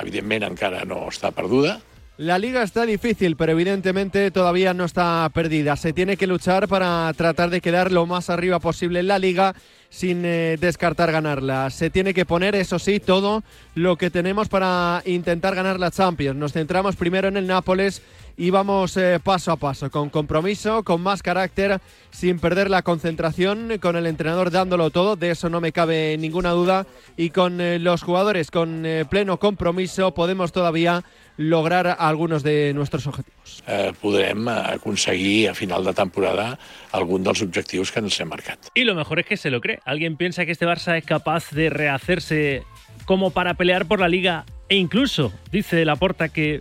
evidentment 0.00 0.44
encara 0.46 0.84
no 0.84 1.06
està 1.08 1.32
perduda. 1.32 1.78
La 2.18 2.38
liga 2.38 2.62
está 2.62 2.84
difícil, 2.84 3.36
pero 3.36 3.52
evidentemente 3.52 4.30
todavía 4.30 4.74
no 4.74 4.84
está 4.84 5.30
perdida. 5.32 5.76
Se 5.76 5.92
tiene 5.92 6.16
que 6.16 6.26
luchar 6.26 6.66
para 6.66 7.12
tratar 7.14 7.48
de 7.50 7.60
quedar 7.60 7.92
lo 7.92 8.06
más 8.06 8.28
arriba 8.28 8.58
posible 8.58 9.00
en 9.00 9.06
la 9.06 9.20
liga 9.20 9.54
sin 9.90 10.24
eh, 10.24 10.56
descartar 10.60 11.10
ganarla. 11.12 11.70
Se 11.70 11.90
tiene 11.90 12.14
que 12.14 12.26
poner, 12.26 12.54
eso 12.54 12.78
sí, 12.78 13.00
todo 13.00 13.42
lo 13.74 13.96
que 13.96 14.10
tenemos 14.10 14.48
para 14.48 15.02
intentar 15.04 15.54
ganar 15.54 15.80
la 15.80 15.90
Champions. 15.90 16.36
Nos 16.36 16.52
centramos 16.52 16.96
primero 16.96 17.28
en 17.28 17.36
el 17.36 17.46
Nápoles 17.46 18.02
y 18.36 18.50
vamos 18.50 18.96
eh, 18.96 19.18
paso 19.22 19.50
a 19.50 19.56
paso, 19.56 19.90
con 19.90 20.10
compromiso, 20.10 20.84
con 20.84 21.00
más 21.00 21.22
carácter, 21.22 21.80
sin 22.10 22.38
perder 22.38 22.70
la 22.70 22.82
concentración, 22.82 23.78
con 23.80 23.96
el 23.96 24.06
entrenador 24.06 24.50
dándolo 24.50 24.90
todo, 24.90 25.16
de 25.16 25.32
eso 25.32 25.48
no 25.48 25.60
me 25.60 25.72
cabe 25.72 26.16
ninguna 26.18 26.50
duda, 26.50 26.86
y 27.16 27.30
con 27.30 27.60
eh, 27.60 27.80
los 27.80 28.02
jugadores 28.02 28.52
con 28.52 28.86
pleno 29.10 29.38
compromiso 29.38 30.14
podemos 30.14 30.52
todavía 30.52 31.02
lograr 31.38 31.96
algunos 31.98 32.42
de 32.42 32.74
nuestros 32.74 33.06
objetivos. 33.06 33.62
Eh, 33.66 33.92
podrem 34.02 34.48
aconseguir 34.48 35.48
a 35.48 35.54
final 35.54 35.84
de 35.84 35.94
temporada 35.94 36.58
algun 36.92 37.22
dels 37.22 37.40
objectius 37.40 37.92
que 37.94 38.02
ens 38.02 38.18
hem 38.20 38.28
marcat. 38.28 38.58
Y 38.74 38.84
lo 38.84 38.94
mejor 38.94 39.20
es 39.20 39.26
que 39.26 39.36
se 39.38 39.50
lo 39.50 39.60
cree. 39.60 39.78
¿Alguien 39.86 40.16
piensa 40.16 40.44
que 40.44 40.52
este 40.52 40.66
Barça 40.66 40.98
es 40.98 41.04
capaz 41.04 41.50
de 41.52 41.70
rehacerse 41.70 42.64
como 43.06 43.30
para 43.30 43.54
pelear 43.54 43.86
por 43.86 44.00
la 44.00 44.08
liga 44.08 44.44
e 44.68 44.76
incluso 44.76 45.32
dice 45.50 45.84
Laporta 45.84 46.28
que 46.28 46.60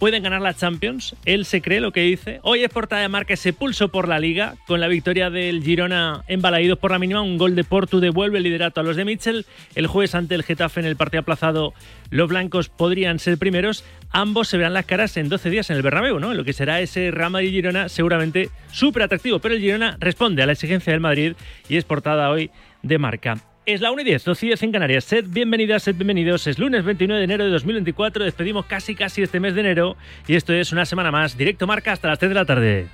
pueden 0.00 0.22
ganar 0.22 0.40
la 0.40 0.54
Champions. 0.54 1.14
Él 1.26 1.44
se 1.44 1.60
cree 1.60 1.78
lo 1.78 1.92
que 1.92 2.00
dice. 2.00 2.40
Hoy 2.42 2.64
es 2.64 2.70
portada 2.70 3.02
de 3.02 3.08
marca 3.08 3.34
ese 3.34 3.52
pulso 3.52 3.90
por 3.90 4.08
la 4.08 4.18
liga 4.18 4.54
con 4.66 4.80
la 4.80 4.88
victoria 4.88 5.28
del 5.28 5.62
Girona 5.62 6.24
en 6.26 6.40
Balaídos 6.40 6.78
por 6.78 6.90
la 6.90 6.98
mínima. 6.98 7.20
Un 7.20 7.36
gol 7.36 7.54
de 7.54 7.64
Portu 7.64 8.00
devuelve 8.00 8.38
el 8.38 8.44
liderato 8.44 8.80
a 8.80 8.82
los 8.82 8.96
de 8.96 9.04
Mitchell. 9.04 9.44
El 9.74 9.86
jueves 9.86 10.14
ante 10.14 10.34
el 10.34 10.42
Getafe 10.42 10.80
en 10.80 10.86
el 10.86 10.96
partido 10.96 11.20
aplazado 11.20 11.74
los 12.08 12.30
blancos 12.30 12.70
podrían 12.70 13.18
ser 13.18 13.36
primeros. 13.36 13.84
Ambos 14.10 14.48
se 14.48 14.56
verán 14.56 14.72
las 14.72 14.86
caras 14.86 15.16
en 15.18 15.28
12 15.28 15.50
días 15.50 15.68
en 15.68 15.76
el 15.76 15.82
Bernabéu, 15.82 16.18
¿no? 16.18 16.32
Lo 16.32 16.44
que 16.44 16.54
será 16.54 16.80
ese 16.80 17.10
Real 17.10 17.30
Madrid-Girona 17.30 17.90
seguramente 17.90 18.48
súper 18.72 19.02
atractivo. 19.02 19.38
Pero 19.38 19.54
el 19.54 19.60
Girona 19.60 19.98
responde 20.00 20.42
a 20.42 20.46
la 20.46 20.52
exigencia 20.52 20.94
del 20.94 21.00
Madrid 21.00 21.34
y 21.68 21.76
es 21.76 21.84
portada 21.84 22.30
hoy 22.30 22.50
de 22.82 22.96
marca. 22.96 23.49
Es 23.72 23.80
la 23.80 23.92
1 23.92 24.02
y 24.02 24.04
10, 24.04 24.24
12 24.24 24.46
y 24.46 24.48
10 24.48 24.62
en 24.64 24.72
Canarias. 24.72 25.04
Sed 25.04 25.26
bienvenidas, 25.28 25.84
sed 25.84 25.94
bienvenidos. 25.94 26.44
Es 26.48 26.58
lunes 26.58 26.84
29 26.84 27.20
de 27.20 27.24
enero 27.24 27.44
de 27.44 27.50
2024. 27.50 28.24
Despedimos 28.24 28.66
casi 28.66 28.96
casi 28.96 29.22
este 29.22 29.38
mes 29.38 29.54
de 29.54 29.60
enero. 29.60 29.96
Y 30.26 30.34
esto 30.34 30.52
es 30.52 30.72
una 30.72 30.84
semana 30.84 31.12
más. 31.12 31.38
Directo 31.38 31.68
marca 31.68 31.92
hasta 31.92 32.08
las 32.08 32.18
3 32.18 32.30
de 32.30 32.34
la 32.34 32.44
tarde. 32.44 32.88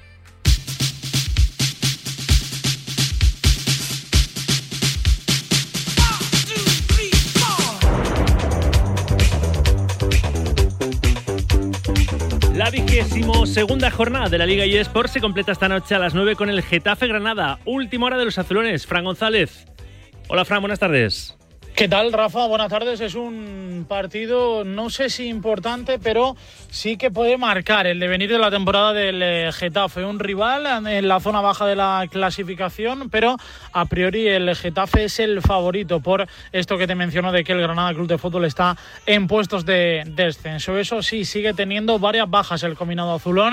La 12.55 12.69
vigésimo 12.69 13.47
segunda 13.47 13.91
jornada 13.91 14.29
de 14.29 14.37
la 14.37 14.45
Liga 14.45 14.67
eSports 14.67 15.13
se 15.13 15.21
completa 15.23 15.53
esta 15.53 15.71
noche 15.71 15.95
a 15.95 15.99
las 15.99 16.13
9 16.13 16.37
con 16.37 16.51
el 16.51 16.61
Getafe 16.61 17.07
Granada. 17.07 17.61
Última 17.65 18.05
hora 18.05 18.19
de 18.19 18.27
los 18.27 18.37
azulones. 18.37 18.87
Fran 18.87 19.05
González. 19.05 19.67
Hola 20.29 20.45
Fran, 20.45 20.61
buenas 20.61 20.81
tardes. 20.81 21.37
¿Qué 21.77 21.89
tal, 21.89 22.11
Rafa? 22.11 22.47
Buenas 22.47 22.71
tardes. 22.71 23.01
Es 23.03 23.15
un 23.15 23.85
partido, 23.87 24.65
no 24.65 24.89
sé 24.89 25.11
si 25.11 25.29
importante, 25.29 25.99
pero 25.99 26.35
sí 26.71 26.97
que 26.97 27.11
puede 27.11 27.37
marcar 27.37 27.87
el 27.87 28.01
devenir 28.01 28.31
de 28.31 28.39
la 28.39 28.51
temporada 28.51 28.95
del 28.95 29.23
eh, 29.23 29.51
Getafe. 29.53 30.03
Un 30.03 30.19
rival 30.19 30.87
en 30.89 31.07
la 31.07 31.21
zona 31.21 31.43
baja 31.43 31.67
de 31.67 31.77
la 31.77 32.07
clasificación, 32.11 33.11
pero 33.11 33.37
a 33.73 33.85
priori 33.85 34.27
el 34.27 34.57
Getafe 34.57 35.05
es 35.05 35.21
el 35.21 35.43
favorito 35.43 36.01
por 36.01 36.27
esto 36.51 36.79
que 36.79 36.87
te 36.87 36.95
menciono 36.95 37.31
de 37.31 37.45
que 37.45 37.53
el 37.53 37.61
Granada 37.61 37.93
Club 37.93 38.09
de 38.09 38.17
Fútbol 38.17 38.47
está 38.47 38.75
en 39.05 39.27
puestos 39.27 39.67
de 39.67 40.03
descenso. 40.07 40.79
Eso 40.79 41.03
sí, 41.03 41.27
sigue 41.27 41.53
teniendo 41.53 41.99
varias 41.99 42.29
bajas 42.29 42.63
el 42.63 42.75
combinado 42.75 43.15
azulón 43.15 43.53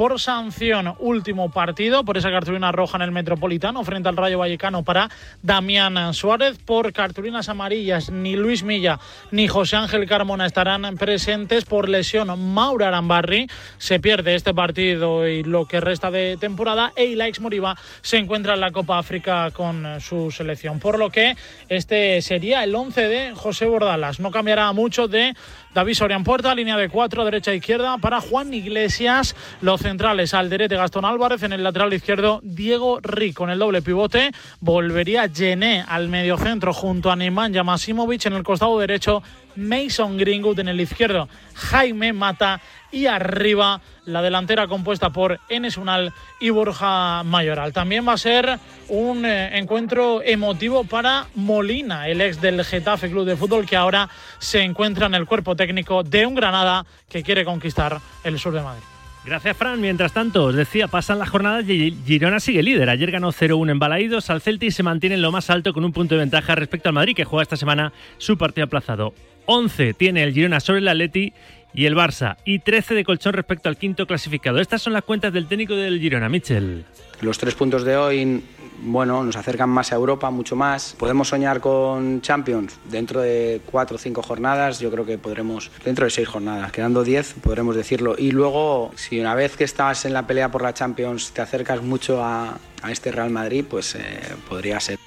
por 0.00 0.18
sanción 0.18 0.94
último 0.98 1.50
partido, 1.50 2.06
por 2.06 2.16
esa 2.16 2.30
cartulina 2.30 2.72
roja 2.72 2.96
en 2.96 3.02
el 3.02 3.12
Metropolitano 3.12 3.84
frente 3.84 4.08
al 4.08 4.16
Rayo 4.16 4.38
Vallecano 4.38 4.82
para 4.82 5.10
Damián 5.42 6.14
Suárez, 6.14 6.56
por 6.56 6.94
cartulinas 6.94 7.50
amarillas 7.50 8.08
ni 8.08 8.34
Luis 8.34 8.62
Milla 8.62 8.98
ni 9.30 9.46
José 9.46 9.76
Ángel 9.76 10.08
Carmona 10.08 10.46
estarán 10.46 10.96
presentes. 10.96 11.66
Por 11.66 11.90
lesión 11.90 12.28
Maura 12.54 12.88
Arambarri, 12.88 13.46
se 13.76 14.00
pierde 14.00 14.36
este 14.36 14.54
partido 14.54 15.28
y 15.28 15.42
lo 15.42 15.66
que 15.66 15.80
resta 15.80 16.10
de 16.10 16.38
temporada. 16.40 16.94
E 16.96 17.04
Ilaix 17.04 17.38
Moriba 17.38 17.76
se 18.00 18.16
encuentra 18.16 18.54
en 18.54 18.60
la 18.60 18.70
Copa 18.70 18.98
África 18.98 19.50
con 19.50 20.00
su 20.00 20.30
selección, 20.30 20.78
por 20.80 20.98
lo 20.98 21.10
que 21.10 21.36
este 21.68 22.22
sería 22.22 22.64
el 22.64 22.74
11 22.74 23.02
de 23.02 23.34
José 23.34 23.66
Bordalas, 23.66 24.18
no 24.18 24.30
cambiará 24.30 24.72
mucho 24.72 25.08
de 25.08 25.34
David 25.72 25.94
Sorian 25.94 26.24
Puerta, 26.24 26.52
línea 26.52 26.76
de 26.76 26.88
cuatro, 26.88 27.24
derecha 27.24 27.52
e 27.52 27.56
izquierda 27.56 27.96
para 27.98 28.20
Juan 28.20 28.52
Iglesias. 28.52 29.36
Los 29.60 29.80
centrales 29.80 30.34
al 30.34 30.50
derete 30.50 30.74
Gastón 30.74 31.04
Álvarez, 31.04 31.44
en 31.44 31.52
el 31.52 31.62
lateral 31.62 31.94
izquierdo 31.94 32.40
Diego 32.42 32.98
Rico. 33.00 33.44
En 33.44 33.50
el 33.50 33.60
doble 33.60 33.80
pivote 33.80 34.32
volvería 34.58 35.28
Gené 35.28 35.84
al 35.86 36.08
mediocentro 36.08 36.72
junto 36.72 37.12
a 37.12 37.16
Nemanja 37.16 37.62
Masimovic. 37.62 38.26
En 38.26 38.32
el 38.32 38.42
costado 38.42 38.80
derecho 38.80 39.22
Mason 39.54 40.18
Greenwood. 40.18 40.58
En 40.58 40.68
el 40.68 40.80
izquierdo 40.80 41.28
Jaime 41.54 42.12
Mata. 42.12 42.60
Y 42.90 43.06
arriba 43.06 43.80
la 44.12 44.22
delantera 44.22 44.66
compuesta 44.66 45.10
por 45.10 45.40
Enes 45.48 45.76
Unal 45.76 46.12
y 46.40 46.50
Borja 46.50 47.22
Mayoral. 47.22 47.72
También 47.72 48.06
va 48.06 48.14
a 48.14 48.18
ser 48.18 48.58
un 48.88 49.24
eh, 49.24 49.58
encuentro 49.58 50.22
emotivo 50.22 50.84
para 50.84 51.26
Molina, 51.34 52.08
el 52.08 52.20
ex 52.20 52.40
del 52.40 52.64
Getafe 52.64 53.10
Club 53.10 53.24
de 53.24 53.36
Fútbol, 53.36 53.66
que 53.66 53.76
ahora 53.76 54.08
se 54.38 54.62
encuentra 54.62 55.06
en 55.06 55.14
el 55.14 55.26
cuerpo 55.26 55.56
técnico 55.56 56.02
de 56.02 56.26
un 56.26 56.34
Granada 56.34 56.84
que 57.08 57.22
quiere 57.22 57.44
conquistar 57.44 57.98
el 58.24 58.38
sur 58.38 58.52
de 58.52 58.62
Madrid. 58.62 58.82
Gracias, 59.24 59.56
Fran. 59.56 59.80
Mientras 59.80 60.12
tanto, 60.12 60.44
os 60.44 60.54
decía, 60.54 60.88
pasan 60.88 61.18
las 61.18 61.28
jornadas 61.28 61.68
y 61.68 61.94
Girona 62.06 62.40
sigue 62.40 62.62
líder. 62.62 62.88
Ayer 62.88 63.10
ganó 63.10 63.32
0-1 63.32 63.70
en 63.70 63.78
Balaídos 63.78 64.30
al 64.30 64.40
Celta 64.40 64.64
y 64.64 64.70
se 64.70 64.82
mantiene 64.82 65.16
en 65.16 65.22
lo 65.22 65.30
más 65.30 65.50
alto 65.50 65.74
con 65.74 65.84
un 65.84 65.92
punto 65.92 66.14
de 66.14 66.20
ventaja 66.20 66.54
respecto 66.54 66.88
al 66.88 66.94
Madrid, 66.94 67.14
que 67.14 67.24
juega 67.24 67.42
esta 67.42 67.56
semana 67.56 67.92
su 68.16 68.38
partido 68.38 68.64
aplazado. 68.64 69.12
11 69.44 69.94
tiene 69.94 70.22
el 70.22 70.32
Girona 70.32 70.60
sobre 70.60 70.78
el 70.78 70.88
Atleti 70.88 71.34
y 71.72 71.86
el 71.86 71.94
Barça, 71.94 72.36
y 72.44 72.60
13 72.60 72.94
de 72.94 73.04
colchón 73.04 73.32
respecto 73.32 73.68
al 73.68 73.76
quinto 73.76 74.06
clasificado. 74.06 74.60
Estas 74.60 74.82
son 74.82 74.92
las 74.92 75.04
cuentas 75.04 75.32
del 75.32 75.46
técnico 75.46 75.74
del 75.76 76.00
Girona, 76.00 76.28
Michel. 76.28 76.84
Los 77.20 77.38
tres 77.38 77.54
puntos 77.54 77.84
de 77.84 77.96
hoy, 77.96 78.42
bueno, 78.82 79.22
nos 79.22 79.36
acercan 79.36 79.68
más 79.68 79.92
a 79.92 79.96
Europa, 79.96 80.30
mucho 80.30 80.56
más. 80.56 80.96
Podemos 80.98 81.28
soñar 81.28 81.60
con 81.60 82.22
Champions 82.22 82.78
dentro 82.90 83.20
de 83.20 83.60
cuatro 83.66 83.96
o 83.96 83.98
cinco 83.98 84.22
jornadas. 84.22 84.80
Yo 84.80 84.90
creo 84.90 85.04
que 85.04 85.18
podremos, 85.18 85.70
dentro 85.84 86.06
de 86.06 86.10
seis 86.10 86.28
jornadas, 86.28 86.72
quedando 86.72 87.04
diez, 87.04 87.34
podremos 87.42 87.76
decirlo. 87.76 88.14
Y 88.18 88.32
luego, 88.32 88.90
si 88.96 89.20
una 89.20 89.34
vez 89.34 89.56
que 89.56 89.64
estás 89.64 90.06
en 90.06 90.14
la 90.14 90.26
pelea 90.26 90.50
por 90.50 90.62
la 90.62 90.72
Champions 90.72 91.32
te 91.32 91.42
acercas 91.42 91.82
mucho 91.82 92.24
a, 92.24 92.58
a 92.82 92.90
este 92.90 93.12
Real 93.12 93.30
Madrid, 93.30 93.64
pues 93.68 93.94
eh, 93.94 94.00
podría 94.48 94.80
ser. 94.80 94.98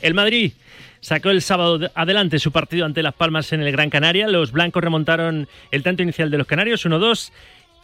El 0.00 0.14
Madrid 0.14 0.52
sacó 1.00 1.30
el 1.30 1.42
sábado 1.42 1.90
adelante 1.94 2.38
su 2.38 2.52
partido 2.52 2.86
ante 2.86 3.02
Las 3.02 3.14
Palmas 3.14 3.52
en 3.52 3.60
el 3.62 3.72
Gran 3.72 3.90
Canaria. 3.90 4.28
Los 4.28 4.52
blancos 4.52 4.82
remontaron 4.82 5.48
el 5.70 5.82
tanto 5.82 6.02
inicial 6.02 6.30
de 6.30 6.38
los 6.38 6.46
canarios, 6.46 6.84
1-2, 6.86 7.30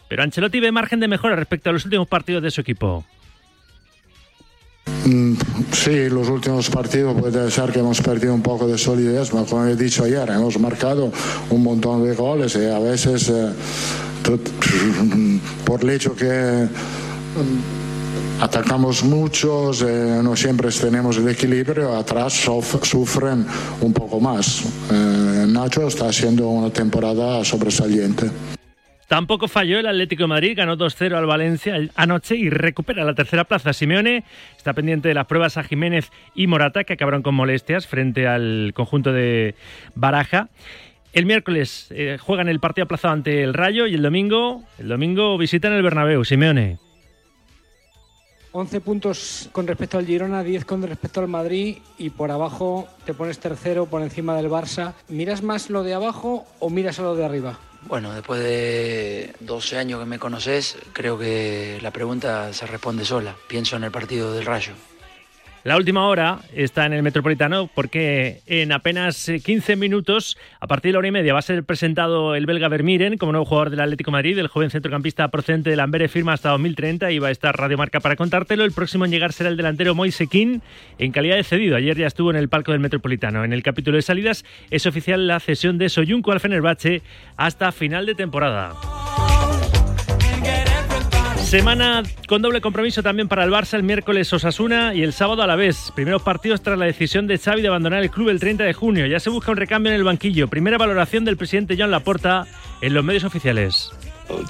pero 0.07 0.23
Ancelotti 0.23 0.59
ve 0.59 0.71
margen 0.71 0.99
de 0.99 1.07
mejora 1.07 1.35
respecto 1.35 1.69
a 1.69 1.73
los 1.73 1.85
últimos 1.85 2.07
partidos 2.07 2.43
de 2.43 2.51
su 2.51 2.61
equipo. 2.61 3.05
Mm, 5.05 5.33
Sí, 5.71 6.09
los 6.09 6.29
últimos 6.29 6.69
partidos 6.69 7.19
puede 7.19 7.51
ser 7.51 7.71
que 7.71 7.79
hemos 7.79 8.01
perdido 8.01 8.33
un 8.33 8.41
poco 8.41 8.67
de 8.67 8.77
solidez, 8.77 9.29
pero 9.29 9.45
como 9.45 9.65
he 9.65 9.75
dicho 9.75 10.03
ayer, 10.03 10.27
hemos 10.29 10.59
marcado 10.59 11.11
un 11.49 11.63
montón 11.63 12.03
de 12.03 12.15
goles 12.15 12.55
y 12.55 12.65
a 12.65 12.79
veces 12.79 13.29
eh, 13.29 13.51
por 15.65 15.83
el 15.83 15.89
hecho 15.91 16.15
que 16.15 16.67
atacamos 18.41 19.03
muchos, 19.03 19.81
eh, 19.81 20.19
no 20.23 20.35
siempre 20.35 20.69
tenemos 20.69 21.17
el 21.17 21.29
equilibrio, 21.29 21.95
atrás 21.95 22.33
sufren 22.33 23.45
un 23.81 23.93
poco 23.93 24.19
más. 24.19 24.63
Eh, 24.91 25.45
Nacho 25.47 25.87
está 25.87 26.09
haciendo 26.09 26.49
una 26.49 26.69
temporada 26.71 27.43
sobresaliente. 27.43 28.29
Tampoco 29.07 29.47
falló 29.47 29.79
el 29.79 29.85
Atlético 29.85 30.23
de 30.23 30.27
Madrid, 30.27 30.57
ganó 30.57 30.77
2-0 30.77 31.15
al 31.15 31.27
Valencia 31.27 31.75
anoche 31.95 32.35
y 32.35 32.49
recupera 32.49 33.03
la 33.05 33.13
tercera 33.13 33.43
plaza. 33.43 33.71
Simeone 33.71 34.23
está 34.57 34.73
pendiente 34.73 35.07
de 35.07 35.13
las 35.13 35.27
pruebas 35.27 35.57
a 35.57 35.63
Jiménez 35.63 36.09
y 36.33 36.47
Morata, 36.47 36.83
que 36.83 36.93
acabaron 36.93 37.21
con 37.21 37.35
molestias 37.35 37.85
frente 37.85 38.27
al 38.27 38.71
conjunto 38.73 39.13
de 39.13 39.53
Baraja. 39.93 40.49
El 41.13 41.27
miércoles 41.27 41.87
eh, 41.91 42.17
juegan 42.19 42.49
el 42.49 42.59
partido 42.59 42.85
aplazado 42.85 43.13
ante 43.13 43.43
el 43.43 43.53
Rayo 43.53 43.85
y 43.85 43.93
el 43.93 44.01
domingo, 44.01 44.63
el 44.79 44.87
domingo 44.87 45.37
visitan 45.37 45.71
el 45.73 45.83
Bernabéu. 45.83 46.25
Simeone. 46.25 46.84
11 48.57 48.79
puntos 48.79 49.49
con 49.51 49.67
respecto 49.67 49.97
al 49.97 50.05
Girona, 50.05 50.41
10 50.41 50.63
con 50.63 50.81
respecto 50.81 51.19
al 51.19 51.27
Madrid 51.27 51.79
y 51.97 52.09
por 52.09 52.31
abajo 52.31 52.87
te 53.05 53.13
pones 53.13 53.37
tercero 53.37 53.85
por 53.85 54.01
encima 54.01 54.33
del 54.37 54.49
Barça. 54.49 54.93
¿Miras 55.09 55.43
más 55.43 55.69
lo 55.69 55.83
de 55.83 55.93
abajo 55.93 56.45
o 56.59 56.69
miras 56.69 56.97
a 56.99 57.03
lo 57.03 57.17
de 57.17 57.25
arriba? 57.25 57.59
Bueno, 57.81 58.13
después 58.13 58.39
de 58.39 59.35
12 59.41 59.77
años 59.77 59.99
que 59.99 60.05
me 60.05 60.19
conoces, 60.19 60.77
creo 60.93 61.19
que 61.19 61.79
la 61.81 61.91
pregunta 61.91 62.53
se 62.53 62.65
responde 62.65 63.03
sola. 63.03 63.35
Pienso 63.49 63.75
en 63.75 63.83
el 63.83 63.91
partido 63.91 64.31
del 64.31 64.45
Rayo. 64.45 64.71
La 65.65 65.77
última 65.77 66.07
hora 66.07 66.41
está 66.53 66.85
en 66.85 66.93
el 66.93 67.01
Metropolitano 67.01 67.67
porque 67.73 68.41
en 68.45 68.71
apenas 68.71 69.31
15 69.43 69.75
minutos, 69.77 70.37
a 70.59 70.67
partir 70.67 70.89
de 70.89 70.93
la 70.93 70.99
hora 70.99 71.07
y 71.07 71.11
media, 71.11 71.33
va 71.33 71.39
a 71.39 71.41
ser 71.41 71.63
presentado 71.63 72.35
el 72.35 72.45
belga 72.45 72.67
Vermiren 72.67 73.17
como 73.17 73.31
nuevo 73.31 73.45
jugador 73.45 73.71
del 73.71 73.79
Atlético 73.79 74.11
Madrid. 74.11 74.37
El 74.37 74.47
joven 74.47 74.69
centrocampista 74.69 75.27
procedente 75.29 75.71
del 75.71 75.79
Amberes 75.79 76.11
firma 76.11 76.33
hasta 76.33 76.51
2030 76.51 77.11
y 77.11 77.17
va 77.17 77.29
a 77.29 77.31
estar 77.31 77.57
Radio 77.57 77.79
Marca 77.79 77.99
para 77.99 78.15
contártelo. 78.15 78.63
El 78.63 78.73
próximo 78.73 79.05
en 79.05 79.11
llegar 79.11 79.33
será 79.33 79.49
el 79.49 79.57
delantero 79.57 79.95
Moisequín 79.95 80.61
en 80.99 81.11
calidad 81.11 81.35
de 81.35 81.43
cedido. 81.43 81.77
Ayer 81.77 81.97
ya 81.97 82.05
estuvo 82.05 82.29
en 82.29 82.35
el 82.35 82.47
palco 82.47 82.71
del 82.71 82.79
Metropolitano. 82.79 83.43
En 83.43 83.51
el 83.51 83.63
capítulo 83.63 83.95
de 83.95 84.03
salidas 84.03 84.45
es 84.69 84.85
oficial 84.85 85.25
la 85.25 85.39
cesión 85.39 85.79
de 85.79 85.89
Soyuncu 85.89 86.31
al 86.31 86.41
Fenerbahce 86.41 87.01
hasta 87.37 87.71
final 87.71 88.05
de 88.05 88.13
temporada. 88.13 88.75
Semana 91.55 92.03
con 92.27 92.41
doble 92.41 92.59
compromiso 92.59 93.01
también 93.01 93.29
para 93.29 93.45
el 93.45 93.49
Barça 93.49 93.75
el 93.75 93.83
miércoles 93.83 94.31
Osasuna 94.33 94.93
y 94.93 95.03
el 95.03 95.13
sábado 95.13 95.41
a 95.41 95.47
la 95.47 95.55
vez. 95.55 95.93
Primeros 95.95 96.21
partidos 96.21 96.61
tras 96.61 96.77
la 96.77 96.83
decisión 96.83 97.27
de 97.27 97.37
Xavi 97.37 97.61
de 97.61 97.69
abandonar 97.69 98.03
el 98.03 98.11
club 98.11 98.27
el 98.27 98.41
30 98.41 98.65
de 98.65 98.73
junio. 98.73 99.05
Ya 99.05 99.21
se 99.21 99.29
busca 99.29 99.51
un 99.51 99.57
recambio 99.57 99.89
en 99.89 99.95
el 99.95 100.03
banquillo. 100.03 100.49
Primera 100.49 100.77
valoración 100.77 101.23
del 101.23 101.37
presidente 101.37 101.77
Joan 101.77 101.91
Laporta 101.91 102.45
en 102.81 102.93
los 102.93 103.05
medios 103.05 103.23
oficiales. 103.23 103.89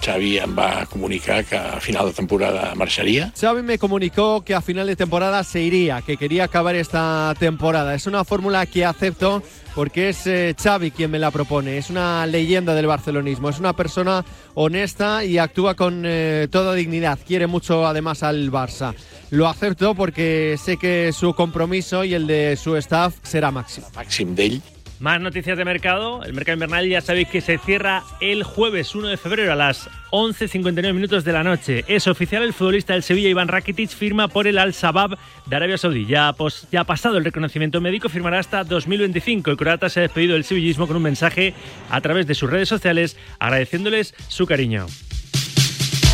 Xavi 0.04 0.40
em 0.40 0.58
va 0.58 0.88
comunicar 0.88 1.46
que 1.46 1.56
a 1.56 1.80
final 1.80 2.08
de 2.08 2.14
temporada 2.14 2.74
marxaria. 2.74 3.32
Xavi 3.40 3.62
me 3.62 3.78
comunicó 3.78 4.44
que 4.44 4.56
a 4.56 4.62
final 4.62 4.88
de 4.88 4.96
temporada 4.96 5.44
se 5.44 5.62
iría, 5.62 6.02
que 6.02 6.18
quería 6.18 6.46
acabar 6.46 6.74
esta 6.74 7.36
temporada. 7.38 7.94
Es 7.94 8.08
una 8.08 8.24
fórmula 8.24 8.66
que 8.66 8.84
acepto 8.84 9.44
porque 9.76 10.10
es 10.10 10.26
eh, 10.26 10.56
Xavi 10.58 10.92
quien 10.92 11.12
me 11.12 11.20
la 11.20 11.30
propone. 11.30 11.78
Es 11.78 11.90
una 11.90 12.26
leyenda 12.26 12.74
del 12.74 12.88
barcelonismo, 12.88 13.50
es 13.50 13.60
una 13.60 13.74
persona 13.74 14.26
honesta 14.56 15.24
y 15.24 15.38
actúa 15.38 15.76
con 15.76 16.04
eh, 16.06 16.48
toda 16.50 16.74
dignidad. 16.74 17.20
Quiere 17.28 17.46
mucho 17.46 17.86
además 17.86 18.24
al 18.24 18.50
Barça. 18.52 18.96
Lo 19.30 19.48
acepto 19.48 19.94
porque 19.94 20.56
sé 20.58 20.78
que 20.78 21.12
su 21.12 21.34
compromiso 21.34 22.04
y 22.06 22.14
el 22.14 22.26
de 22.26 22.56
su 22.56 22.78
staff 22.78 23.16
será 23.22 23.52
máximo. 23.52 23.88
Máximo 23.94 24.34
d'ell 24.34 24.75
Más 25.00 25.20
noticias 25.20 25.58
de 25.58 25.66
mercado. 25.66 26.24
El 26.24 26.34
mercado 26.34 26.56
invernal 26.56 26.88
ya 26.88 27.02
sabéis 27.02 27.28
que 27.28 27.42
se 27.42 27.58
cierra 27.58 28.04
el 28.22 28.44
jueves 28.44 28.96
1 28.96 29.10
de 29.10 29.18
febrero 29.18 29.52
a 29.52 29.56
las 29.56 29.90
11.59 30.12 30.94
minutos 30.94 31.26
de 31.26 31.34
la 31.34 31.44
noche. 31.44 31.84
Es 31.88 32.08
oficial, 32.08 32.44
el 32.44 32.54
futbolista 32.54 32.94
del 32.94 33.04
Sevilla, 33.04 33.28
Iván 33.28 33.50
Rakitic, 33.50 33.90
firma 33.90 34.30
por 34.30 34.48
el 34.48 34.58
Al-Shabaab 34.58 35.18
de 35.46 35.56
Arabia 35.56 35.78
Saudí. 35.78 36.06
Ya, 36.06 36.34
ya 36.72 36.82
ha 36.82 36.84
pasado 36.86 37.18
el 37.18 37.26
reconocimiento 37.26 37.82
médico, 37.82 38.08
firmará 38.08 38.40
hasta 38.40 38.64
2025. 38.64 39.52
El 39.52 39.58
croata 39.58 39.90
se 39.90 40.00
ha 40.00 40.04
despedido 40.04 40.34
del 40.34 40.46
sevillismo 40.46 40.88
con 40.88 40.96
un 40.96 41.04
mensaje 41.04 41.54
a 41.90 42.00
través 42.00 42.26
de 42.26 42.36
sus 42.36 42.50
redes 42.50 42.70
sociales 42.70 43.18
agradeciéndoles 43.40 44.16
su 44.30 44.46
cariño. 44.46 44.86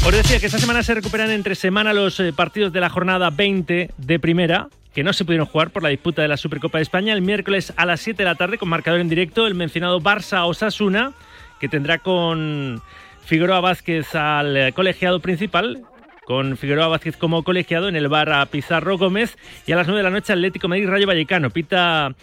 Os 0.03 0.11
decía 0.11 0.39
que 0.39 0.47
esta 0.47 0.57
semana 0.57 0.81
se 0.81 0.95
recuperan 0.95 1.29
entre 1.29 1.53
semana 1.53 1.93
los 1.93 2.19
eh, 2.19 2.33
partidos 2.33 2.73
de 2.73 2.79
la 2.79 2.89
jornada 2.89 3.29
20 3.29 3.91
de 3.95 4.19
primera, 4.19 4.69
que 4.93 5.03
no 5.03 5.13
se 5.13 5.25
pudieron 5.25 5.47
jugar 5.47 5.69
por 5.71 5.83
la 5.83 5.89
disputa 5.89 6.21
de 6.21 6.27
la 6.27 6.37
Supercopa 6.37 6.77
de 6.77 6.83
España. 6.83 7.13
El 7.13 7.21
miércoles 7.21 7.73
a 7.77 7.85
las 7.85 8.01
7 8.01 8.23
de 8.23 8.29
la 8.29 8.35
tarde, 8.35 8.57
con 8.57 8.69
marcador 8.69 8.99
en 8.99 9.09
directo, 9.09 9.47
el 9.47 9.55
mencionado 9.55 10.01
Barça 10.01 10.45
Osasuna, 10.45 11.13
que 11.59 11.69
tendrá 11.69 11.99
con 11.99 12.81
Figueroa 13.23 13.59
Vázquez 13.61 14.13
al 14.15 14.73
colegiado 14.73 15.19
principal. 15.19 15.81
Con 16.25 16.55
Figueroa 16.55 16.87
Vázquez 16.87 17.17
como 17.17 17.43
colegiado 17.43 17.89
en 17.89 17.95
el 17.95 18.07
bar 18.07 18.31
a 18.31 18.45
Pizarro 18.45 18.97
Gómez 18.97 19.37
y 19.65 19.71
a 19.71 19.75
las 19.75 19.87
9 19.87 19.99
de 19.99 20.03
la 20.03 20.09
noche 20.11 20.31
Atlético 20.33 20.67
Madrid 20.67 20.87
Rayo 20.87 21.07
Vallecano. 21.07 21.49
Pita 21.49 22.13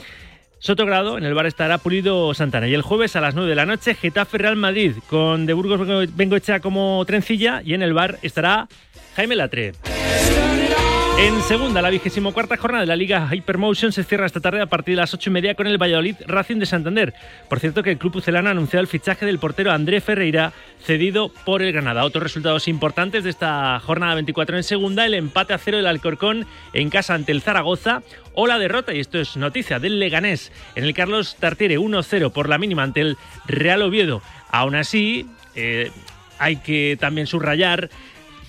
Sotogrado, 0.61 1.19
en 1.19 1.25
el 1.25 1.35
bar 1.35 1.47
estará 1.47 1.79
Pulido 1.79 2.33
Santana. 2.33 2.69
Y 2.69 2.75
el 2.75 2.83
jueves 2.83 3.17
a 3.17 3.21
las 3.21 3.35
9 3.35 3.51
de 3.51 3.57
la 3.57 3.67
noche, 3.67 3.95
Getafe 3.95 4.39
Real 4.39 4.57
Madrid, 4.57 4.93
con 5.09 5.47
De 5.47 5.53
Burgos 5.53 5.81
Bengo- 5.81 6.11
Bengoechea 6.15 6.61
como 6.61 7.05
trencilla. 7.07 7.61
Y 7.65 7.75
en 7.75 7.83
el 7.83 7.93
bar 7.93 8.19
estará 8.23 8.67
Jaime 9.17 9.37
Latre. 9.37 9.73
En 11.21 11.43
segunda, 11.43 11.83
la 11.83 11.91
vigésimo 11.91 12.33
cuarta 12.33 12.57
jornada 12.57 12.83
de 12.83 12.87
la 12.87 12.95
Liga 12.95 13.29
Hypermotion 13.29 13.91
se 13.91 14.05
cierra 14.05 14.25
esta 14.25 14.39
tarde 14.39 14.61
a 14.61 14.67
partir 14.67 14.95
de 14.95 15.01
las 15.01 15.13
ocho 15.13 15.31
y 15.31 15.33
media 15.33 15.57
con 15.57 15.67
el 15.67 15.77
Valladolid 15.77 16.15
Racing 16.29 16.59
de 16.59 16.67
Santander. 16.67 17.13
Por 17.49 17.59
cierto, 17.59 17.83
que 17.83 17.91
el 17.91 17.99
club 17.99 18.13
pucelano 18.13 18.49
ha 18.49 18.53
anunciado 18.53 18.83
el 18.83 18.87
fichaje 18.87 19.27
del 19.27 19.41
portero 19.41 19.73
André 19.73 20.01
Ferreira, 20.01 20.53
cedido 20.81 21.33
por 21.45 21.63
el 21.63 21.73
Granada. 21.73 22.05
Otros 22.05 22.23
resultados 22.23 22.69
importantes 22.69 23.25
de 23.25 23.31
esta 23.31 23.81
jornada 23.81 24.15
24 24.15 24.59
en 24.59 24.63
segunda, 24.63 25.05
el 25.07 25.15
empate 25.15 25.55
a 25.55 25.59
cero 25.59 25.79
del 25.79 25.89
Alcorcón 25.89 26.47
en 26.73 26.89
casa 26.89 27.15
ante 27.15 27.33
el 27.33 27.43
Zaragoza 27.43 28.03
o 28.35 28.47
la 28.47 28.61
derrota, 28.61 28.95
y 28.95 29.01
esto 29.01 29.19
es 29.19 29.37
noticia, 29.37 29.81
del 29.81 29.99
Leganés 29.99 30.53
en 30.77 30.85
el 30.85 30.95
Carlos 30.95 31.37
Tartiere 31.41 31.81
1-0 31.81 32.31
por 32.31 32.49
la 32.49 32.59
mínima 32.59 32.85
ante 32.85 33.01
el 33.01 33.17
Real 33.49 33.83
Oviedo. 33.83 34.23
Aún 34.53 34.77
así, 34.77 35.27
eh, 35.57 35.91
hay 36.39 36.57
que 36.57 36.97
también 36.99 37.27
subrayar 37.27 37.91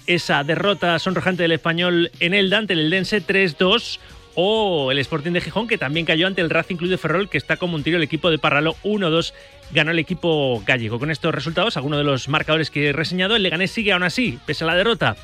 esa 0.10 0.44
derrota 0.44 0.98
sonrojante 0.98 1.44
del 1.44 1.52
español 1.52 2.12
en 2.20 2.34
Elda 2.34 2.58
ante 2.58 2.74
el 2.74 2.80
Eldense 2.80 3.22
3-2 3.22 4.00
o 4.34 4.92
el 4.92 4.98
Sporting 4.98 5.34
de 5.34 5.42
Gijón 5.42 5.68
que 5.68 5.78
también 5.78 6.08
cayó 6.08 6.26
ante 6.26 6.42
el 6.42 6.50
Racing 6.50 6.78
Club 6.78 6.90
de 6.90 6.98
Ferrol 6.98 7.30
que 7.30 7.38
está 7.38 7.58
como 7.58 7.76
un 7.76 7.84
tiro 7.84 7.98
el 7.98 8.04
equipo 8.04 8.32
de 8.32 8.40
Parralo 8.40 8.76
1-2 8.84 9.34
ganó 9.72 9.92
el 9.92 10.00
equipo 10.00 10.64
gallego. 10.66 10.98
Con 10.98 11.12
estos 11.12 11.34
resultados, 11.34 11.78
algunos 11.78 12.00
de 12.00 12.06
los 12.06 12.28
marcadores 12.28 12.72
que 12.72 12.90
he 12.90 12.94
reseñado, 12.94 13.36
el 13.36 13.44
Leganés 13.44 13.70
sigue 13.70 13.92
aún 13.92 14.02
así, 14.02 14.40
pese 14.48 14.64
a 14.64 14.68
la 14.68 14.76
derrota. 14.76 15.16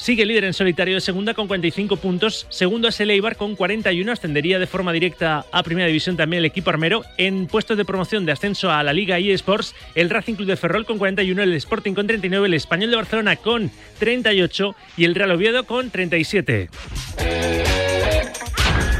Sigue 0.00 0.24
líder 0.24 0.44
en 0.44 0.54
solitario 0.54 0.94
de 0.94 1.02
segunda 1.02 1.34
con 1.34 1.46
45 1.46 1.98
puntos. 1.98 2.46
Segundo 2.48 2.88
es 2.88 2.98
el 3.00 3.10
Eibar 3.10 3.36
con 3.36 3.54
41. 3.54 4.10
Ascendería 4.10 4.58
de 4.58 4.66
forma 4.66 4.94
directa 4.94 5.44
a 5.52 5.62
Primera 5.62 5.88
División 5.88 6.16
también 6.16 6.38
el 6.38 6.46
equipo 6.46 6.70
armero. 6.70 7.04
En 7.18 7.46
puestos 7.46 7.76
de 7.76 7.84
promoción 7.84 8.24
de 8.24 8.32
ascenso 8.32 8.70
a 8.70 8.82
la 8.82 8.94
Liga 8.94 9.18
eSports, 9.18 9.74
el 9.94 10.08
Racing 10.08 10.36
Club 10.36 10.48
de 10.48 10.56
Ferrol 10.56 10.86
con 10.86 10.96
41, 10.96 11.42
el 11.42 11.52
Sporting 11.52 11.92
con 11.92 12.06
39, 12.06 12.46
el 12.46 12.54
Español 12.54 12.88
de 12.88 12.96
Barcelona 12.96 13.36
con 13.36 13.70
38 13.98 14.74
y 14.96 15.04
el 15.04 15.14
Real 15.14 15.32
Oviedo 15.32 15.64
con 15.64 15.90
37. 15.90 16.70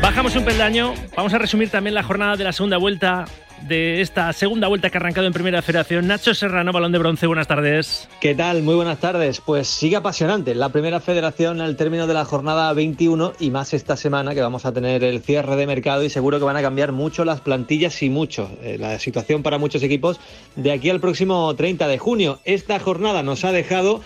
Bajamos 0.02 0.36
un 0.36 0.44
peldaño. 0.44 0.92
Vamos 1.16 1.32
a 1.32 1.38
resumir 1.38 1.70
también 1.70 1.94
la 1.94 2.02
jornada 2.02 2.36
de 2.36 2.44
la 2.44 2.52
segunda 2.52 2.76
vuelta 2.76 3.24
de 3.62 4.00
esta 4.00 4.32
segunda 4.32 4.68
vuelta 4.68 4.90
que 4.90 4.98
ha 4.98 5.00
arrancado 5.00 5.26
en 5.26 5.32
Primera 5.32 5.62
Federación. 5.62 6.06
Nacho 6.06 6.34
Serrano, 6.34 6.72
balón 6.72 6.92
de 6.92 6.98
bronce, 6.98 7.26
buenas 7.26 7.46
tardes. 7.46 8.08
¿Qué 8.20 8.34
tal? 8.34 8.62
Muy 8.62 8.74
buenas 8.74 8.98
tardes. 8.98 9.40
Pues 9.40 9.68
sigue 9.68 9.96
apasionante 9.96 10.54
la 10.54 10.70
primera 10.70 11.00
federación 11.00 11.60
al 11.60 11.76
término 11.76 12.06
de 12.06 12.14
la 12.14 12.24
jornada 12.24 12.72
21 12.72 13.34
y 13.38 13.50
más 13.50 13.74
esta 13.74 13.96
semana 13.96 14.34
que 14.34 14.40
vamos 14.40 14.66
a 14.66 14.72
tener 14.72 15.04
el 15.04 15.20
cierre 15.22 15.56
de 15.56 15.66
mercado 15.66 16.02
y 16.02 16.10
seguro 16.10 16.38
que 16.38 16.44
van 16.44 16.56
a 16.56 16.62
cambiar 16.62 16.92
mucho 16.92 17.24
las 17.24 17.40
plantillas 17.40 18.02
y 18.02 18.10
mucho 18.10 18.50
eh, 18.62 18.76
la 18.78 18.98
situación 18.98 19.42
para 19.42 19.58
muchos 19.58 19.82
equipos 19.82 20.20
de 20.56 20.72
aquí 20.72 20.90
al 20.90 21.00
próximo 21.00 21.54
30 21.54 21.88
de 21.88 21.98
junio. 21.98 22.40
Esta 22.44 22.78
jornada 22.78 23.22
nos 23.22 23.44
ha 23.44 23.52
dejado 23.52 24.00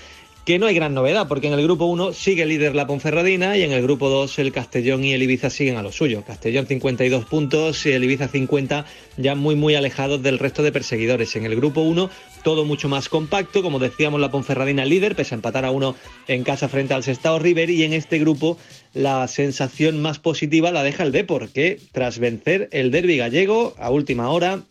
que 0.45 0.59
no 0.59 0.67
hay 0.67 0.75
gran 0.75 0.93
novedad, 0.93 1.27
porque 1.27 1.47
en 1.47 1.55
el 1.55 1.63
grupo 1.63 1.87
1 1.87 2.13
sigue 2.13 2.45
líder 2.45 2.75
la 2.75 2.87
Ponferradina 2.87 3.57
y 3.57 3.63
en 3.63 3.73
el 3.73 3.83
grupo 3.83 4.11
2 4.11 4.39
el 4.41 4.53
Castellón 4.53 5.03
y 5.03 5.15
el 5.15 5.23
Ibiza 5.23 5.49
siguen 5.49 5.77
a 5.77 5.83
lo 5.83 5.91
suyo. 5.91 6.23
Castellón 6.27 6.67
52 6.67 7.25
puntos 7.25 7.87
y 7.87 7.93
el 7.93 8.05
Ibiza 8.05 8.29
50 8.29 8.85
ya 9.17 9.35
muy 9.35 9.55
muy 9.55 9.75
alejados 9.75 10.23
del 10.23 10.39
resto 10.39 10.63
de 10.63 10.71
perseguidores. 10.71 11.35
En 11.37 11.47
el 11.47 11.57
grupo 11.57 11.81
1 11.81 12.11
todo 12.43 12.67
mucho 12.67 12.91
más 12.91 13.09
compacto, 13.09 13.63
como 13.63 13.79
decíamos 13.79 14.21
la 14.21 14.31
Ponferradina 14.31 14.85
líder, 14.85 15.17
pese 15.17 15.35
a 15.35 15.37
empatar 15.37 15.65
a 15.65 15.71
uno 15.71 15.97
en 16.29 16.45
casa 16.45 16.69
frente 16.69 16.93
al 16.93 17.03
Sestao 17.03 17.39
River 17.39 17.71
y 17.71 17.85
en 17.85 17.95
este 17.95 18.19
grupo 18.19 18.59
la 18.93 19.27
sensación 19.29 20.03
más 20.03 20.19
positiva 20.19 20.71
la 20.73 20.83
deja 20.83 21.05
el 21.05 21.13
Depor, 21.13 21.49
que 21.49 21.81
tras 21.93 22.19
vencer 22.19 22.69
el 22.71 22.91
derby 22.91 23.17
gallego 23.17 23.75
a 23.79 23.91
última 23.91 24.29
hora 24.29 24.63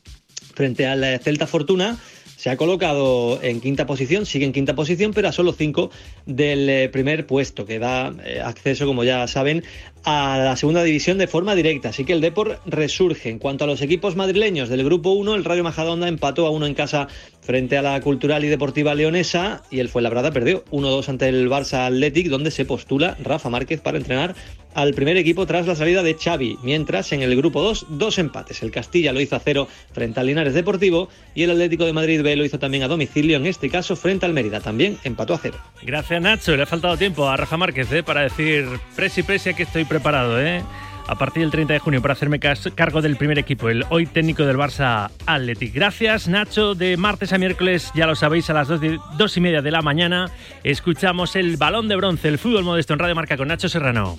frente 0.54 0.86
al 0.86 1.20
Celta 1.20 1.48
Fortuna 1.48 1.98
se 2.44 2.50
ha 2.50 2.58
colocado 2.58 3.42
en 3.42 3.62
quinta 3.62 3.86
posición, 3.86 4.26
sigue 4.26 4.44
en 4.44 4.52
quinta 4.52 4.76
posición, 4.76 5.14
pero 5.14 5.30
a 5.30 5.32
solo 5.32 5.54
cinco 5.54 5.92
del 6.26 6.68
eh, 6.68 6.90
primer 6.90 7.26
puesto, 7.26 7.66
que 7.66 7.80
da 7.80 8.14
eh, 8.26 8.42
acceso, 8.44 8.86
como 8.86 9.06
ya 9.06 9.26
saben, 9.30 9.64
a 10.04 10.38
la 10.38 10.58
segunda 10.58 10.84
división 10.84 11.18
de 11.18 11.28
forma 11.28 11.56
directa. 11.56 11.88
Así 11.88 12.04
que 12.04 12.12
el 12.12 12.20
Depor 12.20 12.60
resurge. 12.66 13.30
En 13.30 13.40
cuanto 13.40 13.64
a 13.64 13.68
los 13.68 13.82
equipos 13.82 14.18
madrileños 14.18 14.68
del 14.68 14.84
grupo 14.84 15.12
1, 15.12 15.36
el 15.36 15.46
Rayo 15.46 15.64
Majadahonda 15.64 16.10
empató 16.10 16.46
a 16.46 16.50
uno 16.50 16.66
en 16.66 16.74
casa 16.74 17.08
frente 17.46 17.78
a 17.78 17.82
la 17.82 18.00
Cultural 18.02 18.44
y 18.46 18.48
Deportiva 18.48 18.96
Leonesa 18.96 19.64
y 19.70 19.80
el 19.80 19.90
Fuenlabrada 19.90 20.32
perdió 20.32 20.64
1-2 20.72 21.10
ante 21.10 21.28
el 21.30 21.50
Barça 21.50 21.88
Athletic, 21.88 22.28
donde 22.28 22.52
se 22.52 22.66
postula 22.66 23.18
Rafa 23.22 23.50
Márquez 23.50 23.82
para 23.82 23.98
entrenar 23.98 24.36
al 24.74 24.94
primer 24.94 25.18
equipo 25.18 25.46
tras 25.46 25.68
la 25.68 25.76
salida 25.76 26.04
de 26.04 26.16
Xavi. 26.16 26.58
Mientras 26.64 27.12
en 27.12 27.22
el 27.22 27.36
grupo 27.36 27.62
2, 27.62 27.88
dos 27.90 28.18
empates. 28.18 28.64
El 28.64 28.72
Castilla 28.72 29.14
lo 29.14 29.22
hizo 29.22 29.36
a 29.36 29.40
cero 29.40 29.68
frente 29.92 30.20
al 30.20 30.28
Linares 30.28 30.54
Deportivo 30.54 31.10
y 31.36 31.44
el 31.44 31.52
Atlético 31.52 31.86
de 31.86 31.94
Madrid 31.94 32.24
B 32.24 32.36
lo 32.36 32.46
hizo 32.46 32.60
también 32.60 32.84
a 32.84 32.88
domicilio, 32.88 33.38
en 33.38 33.46
este 33.46 33.70
caso 33.70 33.96
frente 33.96 34.26
al 34.26 34.34
Mérida. 34.34 34.60
También 34.60 34.98
empató 35.04 35.34
a 35.34 35.38
cero. 35.38 35.58
Gracias 35.84 36.22
Nacho, 36.22 36.56
le 36.56 36.64
ha 36.64 36.66
faltado 36.68 36.98
tiempo 36.98 37.28
a 37.28 37.38
Rafa 37.38 37.58
Márquez 37.58 37.92
¿eh? 37.92 38.04
para 38.04 38.22
decir 38.22 38.66
presi 38.96 39.24
presi 39.24 39.50
aquí 39.50 39.64
estoy 39.64 39.86
preparado, 39.86 40.42
¿eh? 40.42 40.64
A 41.08 41.16
partir 41.16 41.42
del 41.42 41.52
30 41.52 41.74
de 41.74 41.80
junio 41.80 42.02
para 42.02 42.14
hacerme 42.14 42.40
cargo 42.40 43.02
del 43.02 43.18
primer 43.18 43.38
equipo, 43.38 43.70
el 43.70 43.86
hoy 43.90 44.06
técnico 44.06 44.46
del 44.46 44.58
Barça 44.58 45.12
Athletic. 45.26 45.74
Gracias 45.74 46.28
Nacho, 46.28 46.76
de 46.76 46.96
martes 46.98 47.34
a 47.34 47.38
miércoles, 47.38 47.92
ya 47.94 48.08
lo 48.08 48.16
sabéis, 48.16 48.50
a 48.50 48.54
las 48.54 48.68
2, 48.68 48.80
de- 48.82 49.00
dos 49.18 49.36
y 49.38 49.42
media 49.42 49.62
de 49.62 49.72
la 49.72 49.82
mañana 49.82 50.32
escuchamos 50.64 51.36
el 51.36 51.58
balón 51.58 51.88
de 51.88 51.96
bronce, 51.98 52.30
el 52.30 52.40
fútbol 52.40 52.64
modesto 52.64 52.94
en 52.94 53.00
Radio 53.00 53.16
Marca 53.16 53.36
con 53.38 53.50
Nacho 53.50 53.68
Serrano. 53.70 54.18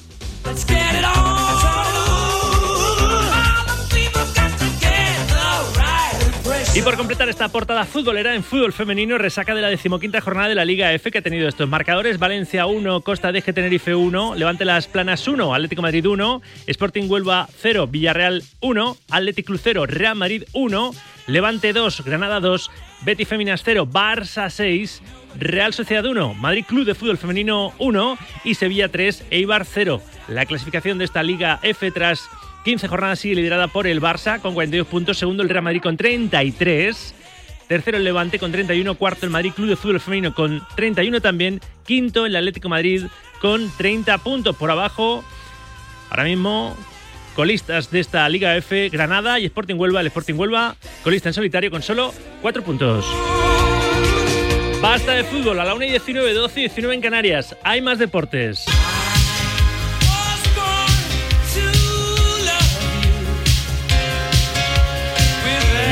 Y 6.77 6.83
por 6.83 6.97
completar 6.97 7.29
esta 7.29 7.49
portada 7.51 7.85
futbolera 7.85 8.35
en 8.35 8.43
fútbol 8.43 8.73
femenino, 8.73 9.17
resaca 9.17 9.55
de 9.55 9.63
la 9.63 9.69
decimoquinta 9.69 10.21
jornada 10.21 10.49
de 10.49 10.57
la 10.57 10.65
Liga 10.65 10.93
F 10.93 11.13
que 11.13 11.19
ha 11.19 11.23
tenido 11.23 11.47
estos 11.47 11.69
marcadores: 11.69 12.19
Valencia 12.19 12.67
1, 12.67 13.03
Costa 13.03 13.31
de 13.31 13.43
Tenerife 13.43 13.95
1, 13.95 14.35
Levante 14.35 14.65
Las 14.65 14.89
Planas 14.89 15.29
1, 15.29 15.55
Atlético 15.55 15.83
Madrid 15.83 16.05
1, 16.05 16.43
Sporting 16.67 17.09
Huelva 17.09 17.49
0, 17.61 17.87
Villarreal 17.87 18.43
1, 18.61 18.97
Atlético 19.09 19.47
Club 19.47 19.61
0, 19.63 19.87
Real 19.87 20.17
Madrid 20.17 20.43
1, 20.53 20.91
Levante 21.29 21.73
2, 21.73 22.05
Granada 22.05 22.41
2, 22.41 22.71
Betty 23.03 23.25
Féminas 23.25 23.63
0, 23.65 23.87
Barça 23.87 24.51
6, 24.51 25.01
Real 25.39 25.73
Sociedad 25.75 26.05
1, 26.05 26.35
Madrid 26.35 26.65
Club 26.67 26.87
de 26.87 26.97
Fútbol 26.97 27.19
Femenino 27.19 27.73
1 27.79 28.19
y 28.43 28.57
Sevilla 28.57 28.89
3, 28.89 29.27
Eibar 29.31 29.65
0. 29.65 30.03
La 30.27 30.45
clasificación 30.45 30.99
de 30.99 31.05
esta 31.05 31.23
Liga 31.23 31.61
F 31.63 31.89
tras 31.93 32.29
15 32.65 32.89
jornadas 32.89 33.19
sigue 33.19 33.35
liderada 33.35 33.69
por 33.69 33.87
el 33.87 34.01
Barça 34.01 34.41
con 34.41 34.55
42 34.55 34.89
puntos, 34.89 35.19
segundo 35.19 35.43
el 35.43 35.51
Real 35.51 35.63
Madrid 35.63 35.83
con 35.83 35.99
33, 35.99 37.15
tercero 37.69 37.99
el 37.99 38.05
Levante 38.05 38.39
con 38.39 38.53
31, 38.53 38.95
cuarto 38.95 39.27
el 39.27 39.31
Madrid 39.31 39.53
Club 39.53 39.69
de 39.69 39.77
Fútbol 39.77 40.01
Femenino 40.01 40.35
con 40.35 40.67
31 40.75 41.21
también, 41.21 41.61
quinto 41.85 42.25
el 42.25 42.35
Atlético 42.35 42.71
Madrid 42.71 43.05
con 43.41 43.71
30 43.77 44.17
puntos 44.19 44.57
por 44.57 44.71
abajo. 44.71 45.23
Ahora 46.09 46.25
mismo 46.25 46.75
colistas 47.37 47.91
de 47.91 48.01
esta 48.01 48.27
Liga 48.31 48.57
F, 48.57 48.89
Granada 48.89 49.39
y 49.39 49.45
Sporting 49.45 49.75
Huelva, 49.75 50.01
el 50.01 50.07
Sporting 50.07 50.35
Huelva 50.35 50.77
colista 51.03 51.29
en 51.29 51.35
solitario 51.35 51.71
con 51.71 51.83
solo 51.83 52.15
4 52.41 52.63
puntos. 52.63 53.05
Basta 54.81 55.13
de 55.13 55.25
fútbol 55.25 55.61
a 55.61 55.65
la 55.65 55.75
1 55.75 55.85
y 55.85 55.91
19, 55.91 56.33
12 56.33 56.61
y 56.61 56.63
19 56.65 56.95
en 56.95 57.01
Canarias. 57.03 57.57
Hay 57.63 57.83
más 57.83 57.99
deportes. 57.99 58.65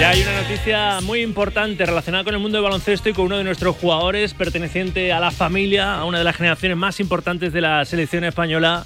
Hay 0.04 0.20
una 0.20 0.42
noticia 0.42 1.00
muy 1.02 1.20
importante 1.20 1.86
relacionada 1.86 2.24
con 2.24 2.34
el 2.34 2.40
mundo 2.40 2.58
del 2.58 2.64
baloncesto 2.64 3.08
y 3.08 3.12
con 3.12 3.26
uno 3.26 3.38
de 3.38 3.44
nuestros 3.44 3.76
jugadores 3.76 4.34
perteneciente 4.34 5.12
a 5.12 5.20
la 5.20 5.30
familia, 5.30 5.94
a 5.94 6.04
una 6.04 6.18
de 6.18 6.24
las 6.24 6.36
generaciones 6.36 6.76
más 6.76 6.98
importantes 6.98 7.52
de 7.52 7.60
la 7.60 7.84
selección 7.84 8.24
española, 8.24 8.84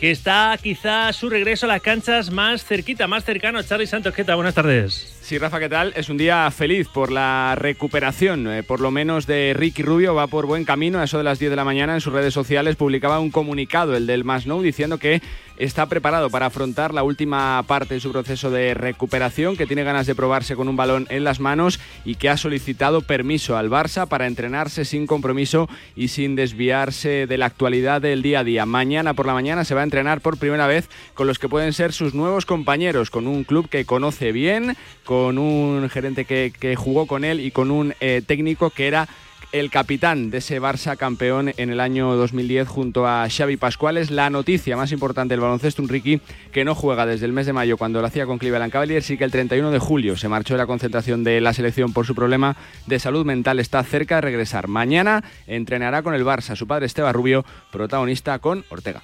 que 0.00 0.10
está 0.10 0.58
quizá 0.60 1.12
su 1.12 1.28
regreso 1.28 1.66
a 1.66 1.68
las 1.68 1.82
canchas 1.82 2.30
más 2.30 2.64
cerquita, 2.64 3.06
más 3.06 3.24
cercano. 3.24 3.62
Charlie 3.62 3.86
Santos, 3.86 4.14
¿qué 4.14 4.24
tal? 4.24 4.36
Buenas 4.36 4.54
tardes. 4.54 5.15
Sí, 5.26 5.38
Rafa, 5.38 5.58
¿qué 5.58 5.68
tal? 5.68 5.92
Es 5.96 6.08
un 6.08 6.18
día 6.18 6.48
feliz 6.52 6.86
por 6.86 7.10
la 7.10 7.56
recuperación, 7.56 8.46
eh, 8.46 8.62
por 8.62 8.78
lo 8.78 8.92
menos 8.92 9.26
de 9.26 9.54
Ricky 9.56 9.82
Rubio, 9.82 10.14
va 10.14 10.28
por 10.28 10.46
buen 10.46 10.64
camino. 10.64 11.00
A 11.00 11.04
eso 11.04 11.18
de 11.18 11.24
las 11.24 11.40
10 11.40 11.50
de 11.50 11.56
la 11.56 11.64
mañana 11.64 11.94
en 11.94 12.00
sus 12.00 12.12
redes 12.12 12.32
sociales 12.32 12.76
publicaba 12.76 13.18
un 13.18 13.32
comunicado, 13.32 13.96
el 13.96 14.06
del 14.06 14.22
Masnou, 14.22 14.62
diciendo 14.62 14.98
que 14.98 15.20
está 15.56 15.86
preparado 15.86 16.30
para 16.30 16.46
afrontar 16.46 16.94
la 16.94 17.02
última 17.02 17.60
parte 17.66 17.94
de 17.94 18.00
su 18.00 18.12
proceso 18.12 18.50
de 18.52 18.74
recuperación, 18.74 19.56
que 19.56 19.66
tiene 19.66 19.82
ganas 19.82 20.06
de 20.06 20.14
probarse 20.14 20.54
con 20.54 20.68
un 20.68 20.76
balón 20.76 21.08
en 21.10 21.24
las 21.24 21.40
manos 21.40 21.80
y 22.04 22.14
que 22.14 22.28
ha 22.28 22.36
solicitado 22.36 23.00
permiso 23.00 23.56
al 23.56 23.68
Barça 23.68 24.06
para 24.06 24.28
entrenarse 24.28 24.84
sin 24.84 25.08
compromiso 25.08 25.68
y 25.96 26.08
sin 26.08 26.36
desviarse 26.36 27.26
de 27.26 27.38
la 27.38 27.46
actualidad 27.46 28.00
del 28.00 28.22
día 28.22 28.40
a 28.40 28.44
día. 28.44 28.64
Mañana 28.64 29.14
por 29.14 29.26
la 29.26 29.34
mañana 29.34 29.64
se 29.64 29.74
va 29.74 29.80
a 29.80 29.84
entrenar 29.84 30.20
por 30.20 30.38
primera 30.38 30.68
vez 30.68 30.88
con 31.14 31.26
los 31.26 31.40
que 31.40 31.48
pueden 31.48 31.72
ser 31.72 31.92
sus 31.92 32.14
nuevos 32.14 32.46
compañeros, 32.46 33.10
con 33.10 33.26
un 33.26 33.42
club 33.42 33.68
que 33.68 33.84
conoce 33.84 34.30
bien, 34.30 34.76
con 35.04 35.15
un 35.16 35.88
gerente 35.90 36.24
que, 36.24 36.52
que 36.58 36.76
jugó 36.76 37.06
con 37.06 37.24
él 37.24 37.40
y 37.40 37.50
con 37.50 37.70
un 37.70 37.94
eh, 38.00 38.22
técnico 38.26 38.70
que 38.70 38.86
era 38.86 39.08
el 39.52 39.70
capitán 39.70 40.30
de 40.30 40.38
ese 40.38 40.60
Barça 40.60 40.96
campeón 40.96 41.52
en 41.56 41.70
el 41.70 41.80
año 41.80 42.14
2010 42.14 42.68
junto 42.68 43.06
a 43.06 43.26
Xavi 43.28 43.56
Pascual. 43.56 43.96
Es 43.96 44.10
la 44.10 44.28
noticia 44.28 44.76
más 44.76 44.92
importante 44.92 45.32
del 45.32 45.40
baloncesto, 45.40 45.82
un 45.82 45.88
Ricky 45.88 46.20
que 46.52 46.64
no 46.64 46.74
juega 46.74 47.06
desde 47.06 47.26
el 47.26 47.32
mes 47.32 47.46
de 47.46 47.52
mayo 47.52 47.76
cuando 47.76 48.00
lo 48.00 48.06
hacía 48.06 48.26
con 48.26 48.38
Cleveland 48.38 48.72
Cavaliers 48.72 49.08
y 49.10 49.16
que 49.16 49.24
el 49.24 49.30
31 49.30 49.70
de 49.70 49.78
julio 49.78 50.16
se 50.16 50.28
marchó 50.28 50.54
de 50.54 50.58
la 50.58 50.66
concentración 50.66 51.24
de 51.24 51.40
la 51.40 51.52
selección 51.52 51.92
por 51.92 52.06
su 52.06 52.14
problema 52.14 52.56
de 52.86 52.98
salud 52.98 53.24
mental. 53.24 53.60
Está 53.60 53.82
cerca 53.82 54.16
de 54.16 54.22
regresar. 54.22 54.68
Mañana 54.68 55.24
entrenará 55.46 56.02
con 56.02 56.14
el 56.14 56.24
Barça. 56.24 56.56
Su 56.56 56.66
padre 56.66 56.86
Esteban 56.86 57.14
Rubio, 57.14 57.44
protagonista 57.72 58.38
con 58.38 58.64
Ortega. 58.68 59.02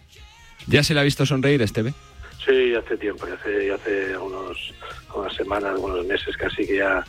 ¿Ya 0.67 0.83
se 0.83 0.95
le 0.95 1.01
ha 1.01 1.05
visto 1.05 1.27
sonreír, 1.27 1.63
Esteve? 1.63 1.95
Sí, 2.45 2.75
hace 2.75 2.97
tiempo, 2.97 3.27
hace, 3.27 3.73
hace 3.73 4.17
unos, 4.17 4.75
unas 5.15 5.35
semanas, 5.35 5.79
unos 5.79 6.05
meses 6.07 6.37
casi 6.37 6.67
que 6.67 6.77
ya, 6.79 7.05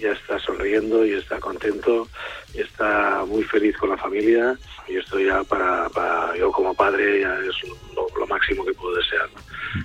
ya 0.00 0.10
está 0.10 0.38
sonriendo 0.40 1.06
y 1.06 1.12
está 1.12 1.38
contento 1.38 2.08
y 2.52 2.62
está 2.62 3.24
muy 3.24 3.44
feliz 3.44 3.76
con 3.78 3.90
la 3.90 3.96
familia 3.96 4.58
y 4.88 4.96
esto 4.96 5.20
ya 5.20 5.44
para, 5.44 5.88
para 5.90 6.36
yo 6.36 6.50
como 6.50 6.74
padre 6.74 7.20
ya 7.20 7.38
es 7.38 7.54
lo, 7.94 8.26
máximo 8.26 8.64
que 8.64 8.72
puedo 8.72 8.96
desear. 8.96 9.28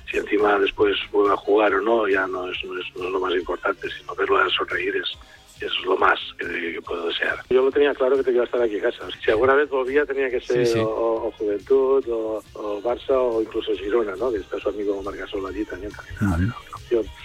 Si 0.10 0.18
encima 0.18 0.58
después 0.58 0.96
vuelve 1.12 1.34
a 1.34 1.38
jugar 1.38 1.74
o 1.74 1.82
no, 1.82 2.08
ya 2.08 2.26
no 2.28 2.50
es, 2.50 2.64
no 2.64 2.80
es, 2.80 2.86
no 2.96 3.06
es 3.06 3.12
lo 3.12 3.20
más 3.20 3.34
importante, 3.34 3.90
sino 3.90 4.16
verlo 4.16 4.38
a 4.38 4.50
sonreír 4.50 4.96
es, 4.96 5.18
eso 5.66 5.76
es 5.80 5.86
lo 5.86 5.98
más 5.98 6.20
que, 6.38 6.46
que, 6.46 6.82
puedo 6.82 7.08
desear. 7.08 7.40
Yo 7.50 7.64
lo 7.64 7.72
tenía 7.72 7.94
claro 7.94 8.18
que 8.18 8.24
tenía 8.24 8.42
que 8.42 8.46
estar 8.46 8.62
aquí 8.62 8.76
en 8.76 8.82
casa. 8.82 9.08
Si 9.24 9.32
alguna 9.32 9.56
vez 9.56 9.70
volvía 9.70 10.06
tenía 10.06 10.30
que 10.30 10.40
ser 10.40 10.66
Sí, 10.66 10.74
sí. 10.74 10.80
O, 10.80 11.28
o 11.28 11.32
Juventud, 11.32 12.08
o, 12.10 12.44
o 12.54 12.82
Barça, 12.82 13.16
o 13.18 13.42
incluso 13.42 13.74
Girona, 13.74 14.16
¿no? 14.16 14.32
Que 14.32 14.38
está 14.38 14.60
su 14.60 14.70
amigo 14.70 15.02
Margasol 15.02 15.46
allí 15.46 15.66
también. 15.66 15.92
también. 16.20 16.54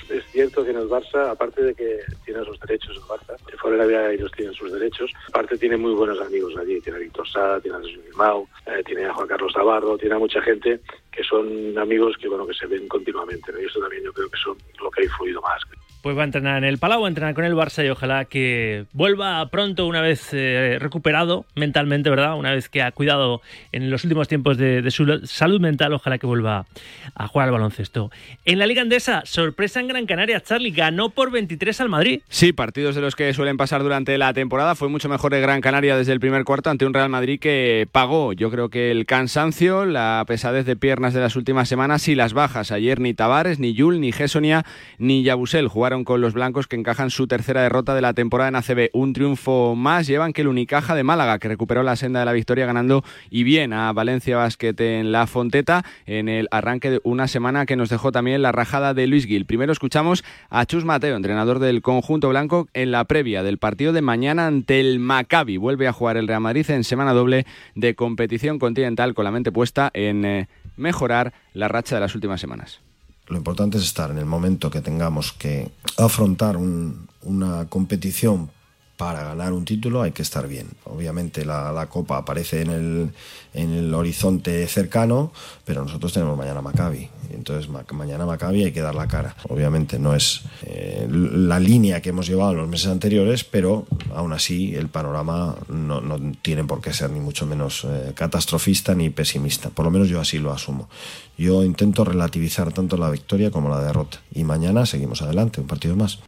Es 0.09 0.25
cierto 0.33 0.65
que 0.65 0.71
en 0.71 0.79
el 0.79 0.89
Barça, 0.89 1.31
aparte 1.31 1.63
de 1.63 1.75
que 1.75 2.01
tiene 2.25 2.45
sus 2.45 2.59
derechos 2.61 2.97
el 2.97 3.03
Barça, 3.03 3.37
que 3.47 3.57
fuera 3.57 3.77
de 3.87 3.97
Arabia 3.97 4.13
ellos 4.13 4.33
tienen 4.33 4.55
sus 4.55 4.73
derechos, 4.73 5.13
aparte 5.29 5.59
tiene 5.59 5.77
muy 5.77 5.93
buenos 5.93 6.21
amigos 6.21 6.55
allí. 6.57 6.81
Tiene 6.81 6.99
a 6.99 7.01
Víctor 7.03 7.29
Sá, 7.29 7.61
tiene 7.61 7.77
a 7.77 7.81
Jesús 7.81 8.03
Mau, 8.17 8.49
eh, 8.67 8.83
tiene 8.85 9.05
a 9.05 9.15
Juan 9.15 9.29
Carlos 9.29 9.53
Navarro, 9.57 9.97
tiene 9.99 10.15
a 10.15 10.19
mucha 10.19 10.41
gente 10.43 10.81
que 11.11 11.23
son 11.23 11.79
amigos 11.79 12.17
que 12.19 12.29
bueno 12.29 12.47
que 12.47 12.55
se 12.55 12.67
ven 12.67 12.89
continuamente. 12.89 13.53
¿no? 13.53 13.61
Y 13.61 13.67
eso 13.67 13.81
también 13.81 14.03
yo 14.05 14.13
creo 14.13 14.29
que 14.29 14.39
son 14.39 14.57
lo 14.83 14.91
que 14.91 15.03
ha 15.03 15.05
influido 15.05 15.41
más. 15.43 15.63
Pues 16.03 16.19
va 16.19 16.23
a 16.23 16.25
entrenar 16.25 16.59
en 16.59 16.65
el 16.65 16.79
Palau, 16.79 17.03
va 17.03 17.07
a 17.07 17.11
entrenar 17.11 17.33
con 17.33 17.45
el 17.45 17.55
Barça 17.55 17.87
y 17.87 17.89
ojalá 17.89 18.25
que 18.25 18.87
vuelva 18.93 19.49
pronto 19.51 19.87
una 19.87 20.01
vez 20.01 20.31
eh, 20.33 20.79
recuperado 20.81 21.45
mentalmente, 21.55 22.11
¿verdad? 22.11 22.37
Una 22.37 22.51
vez 22.51 22.69
que 22.69 22.83
ha 22.83 22.91
cuidado 22.91 23.41
en 23.71 23.89
los 23.89 24.03
últimos 24.03 24.27
tiempos 24.27 24.59
de, 24.59 24.83
de 24.83 24.91
su 24.91 25.07
salud 25.27 25.61
mental, 25.61 25.93
ojalá 25.93 26.19
que 26.19 26.27
vuelva 26.27 26.67
a 27.15 27.29
jugar 27.29 27.47
al 27.47 27.53
baloncesto. 27.53 28.11
En 28.45 28.59
la 28.59 28.67
Liga 28.67 28.83
Andesa, 28.83 29.23
sorpresa 29.25 29.79
en 29.79 29.87
Gran 29.87 30.07
Canaria, 30.07 30.22
Charlie 30.41 30.71
ganó 30.71 31.11
por 31.11 31.31
23 31.31 31.81
al 31.81 31.89
Madrid. 31.89 32.21
Sí, 32.29 32.53
partidos 32.53 32.95
de 32.95 33.01
los 33.01 33.17
que 33.17 33.33
suelen 33.35 33.57
pasar 33.57 33.83
durante 33.83 34.17
la 34.19 34.33
temporada. 34.33 34.75
Fue 34.75 34.89
mucho 34.89 35.09
mejor 35.09 35.35
el 35.35 35.43
Gran 35.43 35.61
Canaria 35.61 35.97
desde 35.97 36.13
el 36.13 36.21
primer 36.21 36.45
cuarto 36.45 36.71
ante 36.71 36.87
un 36.87 36.95
Real 36.95 37.09
Madrid 37.09 37.41
que 37.41 37.89
pagó, 37.91 38.33
yo 38.33 38.51
creo 38.51 38.69
que 38.69 38.91
el 38.91 39.07
cansancio, 39.07 39.85
la 39.85 40.25
pesadez 40.27 40.65
de 40.67 40.77
piernas 40.77 41.15
de 41.15 41.21
las 41.21 41.37
últimas 41.37 41.69
semanas 41.69 42.07
y 42.09 42.15
las 42.15 42.35
bajas. 42.35 42.73
Ayer 42.73 43.01
ni 43.01 43.15
Tavares, 43.15 43.59
ni 43.59 43.75
Yul, 43.75 44.01
ni 44.01 44.13
Gesonia, 44.13 44.65
ni 44.99 45.23
Yabusel 45.23 45.69
jugaron 45.69 46.05
con 46.05 46.21
los 46.21 46.35
blancos 46.35 46.67
que 46.67 46.77
encajan 46.77 47.11
su 47.11 47.27
tercera 47.27 47.63
derrota 47.63 47.95
de 47.95 48.03
la 48.03 48.15
temporada 48.15 48.49
en 48.49 48.57
ACB. 48.57 48.91
Un 48.93 49.13
triunfo 49.13 49.75
más 49.75 50.07
llevan 50.07 50.33
que 50.33 50.43
el 50.43 50.49
Unicaja 50.49 50.95
de 50.95 51.03
Málaga, 51.03 51.39
que 51.39 51.49
recuperó 51.49 51.83
la 51.83 51.97
senda 51.97 52.21
de 52.21 52.27
la 52.27 52.33
victoria 52.33 52.67
ganando 52.67 53.05
y 53.31 53.43
bien 53.43 53.73
a 53.73 53.93
Valencia 53.93 54.37
Basket 54.37 54.75
en 54.79 55.11
la 55.13 55.27
Fonteta 55.27 55.85
en 56.07 56.29
el 56.29 56.49
arranque 56.51 56.91
de 56.91 57.01
una 57.05 57.29
semana 57.29 57.67
que 57.67 57.77
nos 57.77 57.89
dejó 57.89 58.13
también 58.13 58.43
la 58.43 58.53
rajada 58.53 58.95
de 58.95 59.07
Luis 59.07 59.27
Gil. 59.27 59.47
Primero 59.47 59.73
escuchamos 59.73 60.12
a 60.51 60.67
Chus 60.67 60.85
Mateo, 60.85 61.17
entrenador 61.17 61.59
del 61.59 61.83
conjunto 61.83 62.29
blanco, 62.29 62.69
en 62.75 62.91
la 62.91 63.05
previa 63.05 63.43
del 63.43 63.59
partido 63.59 63.93
de 63.93 64.03
mañana 64.03 64.47
ante 64.47 64.81
el 64.81 64.99
Maccabi. 64.99 65.57
Vuelve 65.57 65.89
a 65.89 65.93
jugar 65.93 66.17
el 66.17 66.29
Real 66.29 66.41
Madrid 66.41 66.69
en 66.71 66.85
semana 66.85 67.13
doble 67.13 67.47
de 67.75 67.95
competición 67.95 68.59
continental 68.59 69.15
con 69.15 69.25
la 69.25 69.31
mente 69.31 69.53
puesta 69.53 69.91
en 69.95 70.25
eh, 70.25 70.49
mejorar 70.77 71.33
la 71.55 71.69
racha 71.69 71.97
de 71.97 72.01
las 72.01 72.15
últimas 72.15 72.41
semanas. 72.41 72.81
Lo 73.29 73.37
importante 73.37 73.79
es 73.79 73.85
estar 73.85 74.11
en 74.11 74.19
el 74.19 74.27
momento 74.27 74.71
que 74.71 74.81
tengamos 74.81 75.33
que 75.33 75.71
afrontar 75.97 76.57
un, 76.57 77.09
una 77.23 77.67
competición 77.69 78.51
para 78.97 79.25
ganar 79.25 79.53
un 79.53 79.65
título 79.65 80.03
hay 80.03 80.13
que 80.13 80.23
estar 80.23 80.47
bien. 80.47 80.69
Obviamente 80.85 81.45
la, 81.45 81.73
la 81.73 81.87
Copa 81.89 82.19
aparece 82.19 82.63
en 82.63 82.71
el, 82.71 83.11
en 83.55 83.73
el 83.73 83.93
horizonte 83.95 84.67
cercano, 84.69 85.33
pero 85.65 85.83
nosotros 85.83 86.13
tenemos 86.13 86.37
mañana 86.37 86.63
Maccabi. 86.63 87.09
Entonces 87.33 87.69
ma 87.69 87.85
mañana 87.93 88.27
Maccabi 88.27 88.65
hay 88.65 88.73
que 88.73 88.81
dar 88.81 88.95
la 88.95 89.09
cara. 89.09 89.35
Obviamente 89.49 89.99
no 89.99 90.15
es 90.15 90.43
eh, 90.63 91.09
la 91.11 91.59
línea 91.59 92.01
que 92.01 92.11
hemos 92.11 92.27
llevado 92.27 92.53
en 92.53 92.59
los 92.59 92.69
meses 92.69 92.89
anteriores, 92.89 93.45
pero 93.45 93.87
aún 94.15 94.33
así 94.33 94.75
el 94.75 94.89
panorama 94.89 95.57
no, 95.69 96.01
no 96.01 96.21
tiene 96.43 96.65
por 96.65 96.81
qué 96.81 96.93
ser 96.93 97.11
ni 97.11 97.21
mucho 97.21 97.47
menos 97.47 97.85
eh, 97.85 98.13
catastrofista 98.15 98.95
ni 98.95 99.11
pesimista. 99.11 99.71
Por 99.71 99.85
lo 99.85 99.91
menos 99.91 100.09
yo 100.09 100.21
así 100.21 100.39
lo 100.39 100.53
asumo. 100.53 100.89
Yo 101.37 101.65
intento 101.65 102.05
relativizar 102.05 102.73
tanto 102.73 102.97
la 102.97 103.11
victoria 103.11 103.51
como 103.51 103.69
la 103.69 103.81
derrota. 103.81 104.21
Y 104.35 104.45
mañana 104.45 104.87
seguimos 104.87 105.23
adelante, 105.23 105.61
un 105.61 105.67
partido 105.67 105.97
más. 105.97 106.21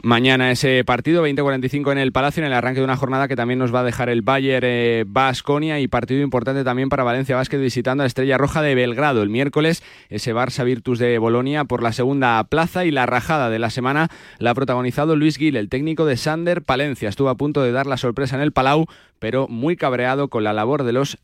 Mañana 0.00 0.50
ese 0.50 0.82
partido, 0.84 1.26
20-45 1.26 1.92
en 1.92 1.98
el 1.98 2.12
Palacio, 2.12 2.42
en 2.42 2.46
el 2.46 2.54
arranque 2.54 2.80
de 2.80 2.84
una 2.84 2.96
jornada 2.96 3.28
que 3.28 3.36
también 3.36 3.58
nos 3.58 3.74
va 3.74 3.80
a 3.80 3.84
dejar 3.84 4.08
el 4.08 4.22
Bayern 4.22 5.12
Basconia 5.12 5.80
y 5.80 5.86
partido 5.86 6.22
importante 6.22 6.64
también 6.64 6.88
para 6.88 7.04
Valencia 7.04 7.36
Basket 7.36 7.58
visitando 7.58 8.02
a 8.02 8.06
Estrella 8.06 8.38
Roja 8.38 8.62
de 8.62 8.74
Belgrado. 8.74 9.22
El 9.22 9.28
miércoles, 9.28 9.82
ese 10.08 10.34
Barça 10.34 10.64
Virtus 10.64 10.98
de 10.98 11.18
Bolonia 11.18 11.66
por 11.66 11.82
la 11.82 11.92
segunda 11.92 12.42
plaza 12.44 12.86
y 12.86 12.90
la 12.90 13.04
rajada 13.04 13.50
de 13.50 13.58
la 13.58 13.68
semana 13.68 14.08
la 14.38 14.52
ha 14.52 14.54
protagonizado 14.54 15.14
Luis 15.14 15.36
Gil, 15.36 15.56
el 15.56 15.68
técnico 15.68 16.06
de 16.06 16.16
Sander 16.16 16.62
Palencia. 16.62 17.10
Estuvo 17.10 17.28
a 17.28 17.36
punto 17.36 17.62
de 17.62 17.72
dar 17.72 17.86
la 17.86 17.98
sorpresa 17.98 18.34
en 18.34 18.42
el 18.42 18.52
Palau, 18.52 18.86
pero 19.18 19.46
muy 19.46 19.76
cabreado 19.76 20.28
con 20.28 20.42
la 20.42 20.54
labor 20.54 20.84
de 20.84 20.92
los 20.92 21.18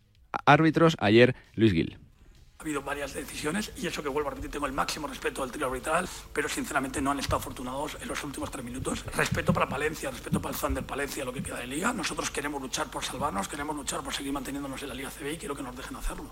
árbitros 0.44 0.94
ayer 1.00 1.34
Luis 1.54 1.72
Gil. 1.72 1.98
Ha 2.68 2.70
habido 2.70 2.82
varias 2.82 3.14
decisiones 3.14 3.72
y 3.78 3.86
eso 3.86 4.02
que 4.02 4.10
vuelvo 4.10 4.28
a 4.28 4.32
repetir, 4.32 4.50
tengo 4.50 4.66
el 4.66 4.74
máximo 4.74 5.06
respeto 5.06 5.42
al 5.42 5.50
trío 5.50 5.68
arbitral, 5.68 6.06
pero 6.34 6.50
sinceramente 6.50 7.00
no 7.00 7.10
han 7.10 7.18
estado 7.18 7.38
afortunados 7.38 7.96
en 7.98 8.06
los 8.06 8.22
últimos 8.22 8.50
tres 8.50 8.62
minutos. 8.62 9.06
Respeto 9.16 9.54
para 9.54 9.66
Palencia, 9.66 10.10
respeto 10.10 10.38
para 10.42 10.54
el 10.54 10.60
Thunder 10.60 10.84
Palencia, 10.84 11.24
lo 11.24 11.32
que 11.32 11.42
queda 11.42 11.60
de 11.60 11.66
liga. 11.66 11.94
Nosotros 11.94 12.30
queremos 12.30 12.60
luchar 12.60 12.90
por 12.90 13.02
salvarnos, 13.02 13.48
queremos 13.48 13.74
luchar 13.74 14.02
por 14.02 14.12
seguir 14.12 14.34
manteniéndonos 14.34 14.82
en 14.82 14.88
la 14.90 14.94
Liga 14.94 15.08
CB 15.08 15.32
y 15.32 15.38
quiero 15.38 15.56
que 15.56 15.62
nos 15.62 15.74
dejen 15.74 15.96
hacerlo. 15.96 16.30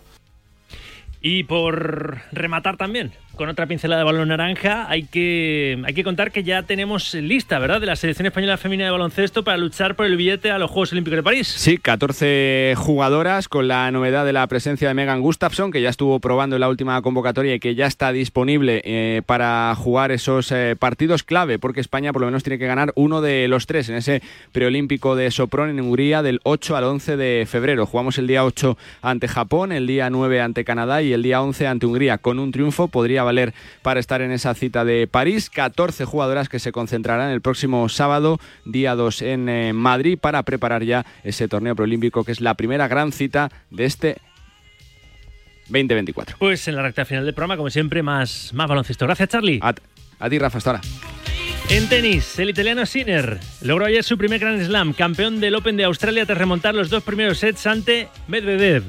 Y 1.29 1.43
por 1.43 2.19
rematar 2.31 2.77
también, 2.77 3.11
con 3.35 3.49
otra 3.49 3.67
pincelada 3.67 4.03
de 4.03 4.05
balón 4.05 4.29
naranja, 4.29 4.89
hay 4.89 5.03
que, 5.03 5.83
hay 5.85 5.93
que 5.93 6.05
contar 6.05 6.31
que 6.31 6.45
ya 6.45 6.63
tenemos 6.63 7.15
lista, 7.15 7.59
¿verdad?, 7.59 7.81
de 7.81 7.87
la 7.87 7.97
selección 7.97 8.27
española 8.27 8.57
femenina 8.57 8.85
de 8.85 8.93
baloncesto 8.93 9.43
para 9.43 9.57
luchar 9.57 9.97
por 9.97 10.07
el 10.07 10.17
billete 10.17 10.53
a 10.53 10.59
los 10.59 10.71
Juegos 10.71 10.93
Olímpicos 10.93 11.17
de 11.17 11.23
París. 11.25 11.49
Sí, 11.49 11.79
14 11.79 12.75
jugadoras 12.77 13.49
con 13.49 13.67
la 13.67 13.91
novedad 13.91 14.25
de 14.25 14.33
la 14.33 14.47
presencia 14.47 14.87
de 14.87 14.95
Megan 14.95 15.21
Gustafsson, 15.21 15.73
que 15.73 15.83
ya 15.83 15.89
estuvo 15.89 16.21
probando 16.21 16.55
en 16.55 16.61
la 16.61 16.69
última 16.69 17.03
convocatoria 17.03 17.57
y 17.57 17.59
que 17.59 17.75
ya 17.75 17.87
está 17.87 18.13
disponible 18.13 18.81
eh, 18.85 19.23
para 19.27 19.75
jugar 19.75 20.13
esos 20.13 20.53
eh, 20.53 20.77
partidos 20.79 21.25
clave, 21.25 21.59
porque 21.59 21.81
España 21.81 22.13
por 22.13 22.23
lo 22.23 22.29
menos 22.29 22.45
tiene 22.45 22.59
que 22.59 22.69
ganar 22.69 22.93
uno 22.95 23.21
de 23.21 23.49
los 23.49 23.67
tres 23.67 23.89
en 23.89 23.97
ese 23.97 24.23
preolímpico 24.53 25.17
de 25.17 25.33
Sopron 25.33 25.71
en 25.71 25.81
Hungría 25.81 26.23
del 26.23 26.41
8 26.45 26.77
al 26.77 26.85
11 26.85 27.17
de 27.17 27.47
febrero. 27.51 27.85
Jugamos 27.85 28.17
el 28.17 28.29
día 28.29 28.45
8 28.45 28.79
ante 29.03 29.27
Japón, 29.27 29.73
el 29.73 29.89
día 29.89 30.09
9 30.09 30.41
ante 30.41 30.65
Canadá 30.65 31.03
y 31.03 31.16
el 31.17 31.23
día 31.23 31.43
11 31.43 31.67
ante 31.67 31.87
Hungría. 31.87 32.19
Con 32.19 32.39
un 32.39 32.53
triunfo 32.53 32.89
podría 32.89 33.25
valer 33.25 33.53
para 33.83 33.99
estar 33.99 34.23
en 34.23 34.31
esa 34.31 34.55
cita 34.55 34.85
de 34.85 35.09
París. 35.09 35.51
14 35.51 36.05
jugadoras 36.05 36.49
que 36.49 36.61
se 36.61 36.71
concentrarán 36.71 37.31
el 37.31 37.41
próximo 37.41 37.89
sábado, 37.89 38.39
día 38.65 38.95
2 38.95 39.23
en 39.23 39.49
eh, 39.49 39.73
Madrid, 39.73 40.19
para 40.21 40.43
preparar 40.45 40.85
ya 40.85 41.05
ese 41.25 41.49
torneo 41.49 41.75
preolímpico 41.75 42.25
que 42.25 42.33
es 42.33 42.41
la 42.41 42.55
primera 42.55 42.87
gran 42.89 43.11
cita 43.11 43.51
de 43.71 43.85
este 43.85 44.19
2024. 45.69 46.37
Pues 46.39 46.69
en 46.69 46.77
la 46.77 46.83
recta 46.83 47.05
final 47.05 47.25
del 47.25 47.35
programa, 47.35 47.57
como 47.57 47.71
siempre, 47.71 48.03
más, 48.03 48.53
más 48.55 48.69
baloncesto. 48.69 49.07
Gracias, 49.07 49.29
Charlie. 49.29 49.59
A, 49.63 49.75
a 50.19 50.31
ti, 50.31 50.39
Rafa, 50.39 50.59
hasta 50.59 50.71
ahora. 50.71 50.83
En 51.69 51.89
tenis, 51.89 52.39
el 52.39 52.51
italiano 52.51 52.87
Sinner 52.87 53.41
logró 53.61 53.87
ayer 53.87 54.05
su 54.05 54.17
primer 54.17 54.39
Grand 54.39 54.65
Slam, 54.65 54.93
campeón 54.93 55.41
del 55.41 55.57
Open 55.57 55.77
de 55.77 55.85
Australia 55.85 56.25
tras 56.25 56.39
remontar 56.39 56.77
los 56.77 56.91
dos 56.91 57.03
primeros 57.03 57.39
sets 57.39 57.67
ante 57.67 58.09
Medvedev. 58.29 58.85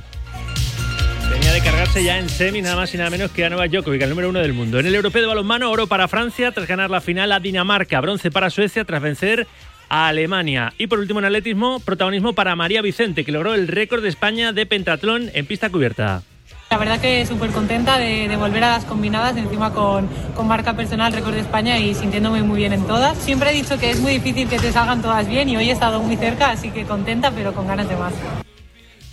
De 1.57 1.63
cargarse 1.63 2.03
ya 2.03 2.19
en 2.19 2.29
semi 2.29 2.61
nada 2.61 2.75
más 2.75 2.93
y 2.93 2.97
nada 2.97 3.09
menos 3.09 3.31
que 3.31 3.43
a 3.43 3.49
Novak 3.49 3.71
Djokovic, 3.71 3.99
el 4.03 4.11
número 4.11 4.29
uno 4.29 4.37
del 4.37 4.53
mundo. 4.53 4.79
En 4.79 4.85
el 4.85 4.93
europeo 4.93 5.23
de 5.23 5.27
balonmano, 5.27 5.71
oro 5.71 5.87
para 5.87 6.07
Francia 6.07 6.51
tras 6.51 6.67
ganar 6.67 6.91
la 6.91 7.01
final 7.01 7.31
a 7.31 7.39
Dinamarca, 7.39 7.99
bronce 7.99 8.29
para 8.29 8.51
Suecia 8.51 8.85
tras 8.85 9.01
vencer 9.01 9.47
a 9.89 10.07
Alemania. 10.07 10.71
Y 10.77 10.85
por 10.85 10.99
último 10.99 11.17
en 11.17 11.25
atletismo, 11.25 11.79
protagonismo 11.79 12.33
para 12.33 12.55
María 12.55 12.83
Vicente, 12.83 13.25
que 13.25 13.31
logró 13.31 13.55
el 13.55 13.67
récord 13.67 14.03
de 14.03 14.09
España 14.09 14.53
de 14.53 14.67
pentatlón 14.67 15.31
en 15.33 15.47
pista 15.47 15.71
cubierta. 15.71 16.21
La 16.69 16.77
verdad 16.77 17.01
que 17.01 17.25
súper 17.25 17.49
contenta 17.49 17.97
de, 17.97 18.27
de, 18.27 18.35
volver 18.35 18.63
a 18.63 18.73
las 18.73 18.85
combinadas, 18.85 19.35
encima 19.35 19.73
con, 19.73 20.07
con, 20.35 20.47
marca 20.47 20.75
personal, 20.75 21.11
récord 21.11 21.33
de 21.33 21.41
España 21.41 21.79
y 21.79 21.95
sintiéndome 21.95 22.43
muy 22.43 22.57
bien 22.57 22.73
en 22.73 22.85
todas. 22.85 23.17
Siempre 23.17 23.49
he 23.49 23.53
dicho 23.53 23.79
que 23.79 23.89
es 23.89 23.99
muy 23.99 24.11
difícil 24.11 24.47
que 24.47 24.59
te 24.59 24.71
salgan 24.71 25.01
todas 25.01 25.27
bien 25.27 25.49
y 25.49 25.57
hoy 25.57 25.71
he 25.71 25.73
estado 25.73 26.03
muy 26.03 26.17
cerca, 26.17 26.51
así 26.51 26.69
que 26.69 26.83
contenta 26.83 27.31
pero 27.31 27.51
con 27.55 27.65
ganas 27.65 27.89
de 27.89 27.95
más. 27.95 28.13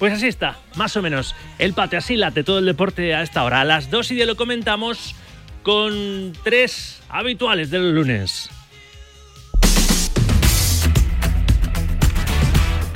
Pues 0.04 0.12
así 0.12 0.26
está, 0.26 0.58
más 0.76 0.94
o 0.98 1.02
menos. 1.02 1.34
El 1.58 1.72
patio, 1.72 1.98
así 1.98 2.16
late 2.16 2.44
todo 2.44 2.58
el 2.58 2.66
deporte 2.66 3.14
a 3.14 3.22
esta 3.22 3.42
hora. 3.42 3.62
A 3.62 3.64
las 3.64 3.88
2 3.88 4.10
y 4.10 4.16
10 4.16 4.26
lo 4.26 4.36
comentamos 4.36 5.14
con 5.62 6.34
tres 6.44 7.00
habituales 7.08 7.70
de 7.70 7.78
lunes. 7.78 8.50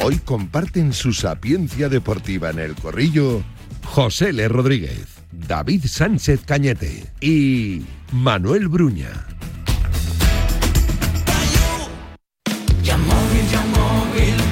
Hoy 0.05 0.19
comparten 0.19 0.93
su 0.93 1.15
sapiencia 1.15 1.89
deportiva 1.89 2.51
en 2.51 2.59
el 2.59 2.75
corrillo 2.75 3.43
José 3.85 4.29
L. 4.29 4.47
Rodríguez, 4.49 5.23
David 5.33 5.87
Sánchez 5.87 6.43
Cañete 6.45 7.07
y 7.23 7.85
Manuel 8.13 8.69
Bruña. 8.69 9.38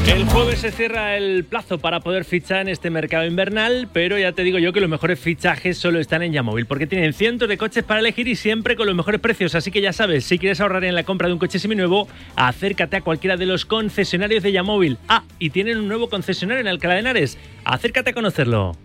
El 0.07 0.25
jueves 0.27 0.61
se 0.61 0.71
cierra 0.71 1.17
el 1.17 1.45
plazo 1.45 1.79
para 1.79 1.99
poder 2.01 2.25
fichar 2.25 2.61
en 2.61 2.69
este 2.69 2.91
mercado 2.91 3.27
invernal, 3.27 3.89
pero 3.93 4.17
ya 4.17 4.31
te 4.33 4.43
digo 4.45 4.59
yo 4.59 4.73
que 4.73 4.81
los 4.81 4.89
mejores 4.89 5.19
fichajes 5.19 5.79
solo 5.79 5.99
están 5.99 6.23
en 6.23 6.33
Yamóvil, 6.33 6.67
porque 6.67 6.87
tienen 6.87 7.13
cientos 7.13 7.49
de 7.49 7.59
coches 7.59 7.83
para 7.83 7.99
elegir 7.99 8.29
y 8.29 8.37
siempre 8.37 8.77
con 8.77 8.87
los 8.87 8.95
mejores 8.95 9.21
precios. 9.21 9.57
Así 9.57 9.73
que 9.73 9.81
ya 9.81 9.93
sabes, 9.93 10.25
si 10.25 10.39
quieres 10.39 10.61
ahorrar 10.61 10.85
en 10.85 10.95
la 10.95 11.03
compra 11.03 11.27
de 11.27 11.35
un 11.35 11.41
coche 11.41 11.59
seminuevo, 11.59 12.09
acércate 12.37 12.97
a 12.97 13.01
cualquiera 13.01 13.37
de 13.37 13.47
los 13.47 13.65
concesionarios 13.65 14.45
de 14.45 14.53
Yamóvil. 14.53 14.99
Ah, 15.09 15.25
y 15.41 15.51
tienen 15.51 15.79
un 15.79 15.89
nuevo 15.89 16.09
concesionario 16.09 16.61
en 16.61 16.69
Alcalá 16.69 16.95
de 16.95 17.01
Henares. 17.01 17.37
Acércate 17.65 18.11
a 18.11 18.15
conocerlo. 18.15 18.77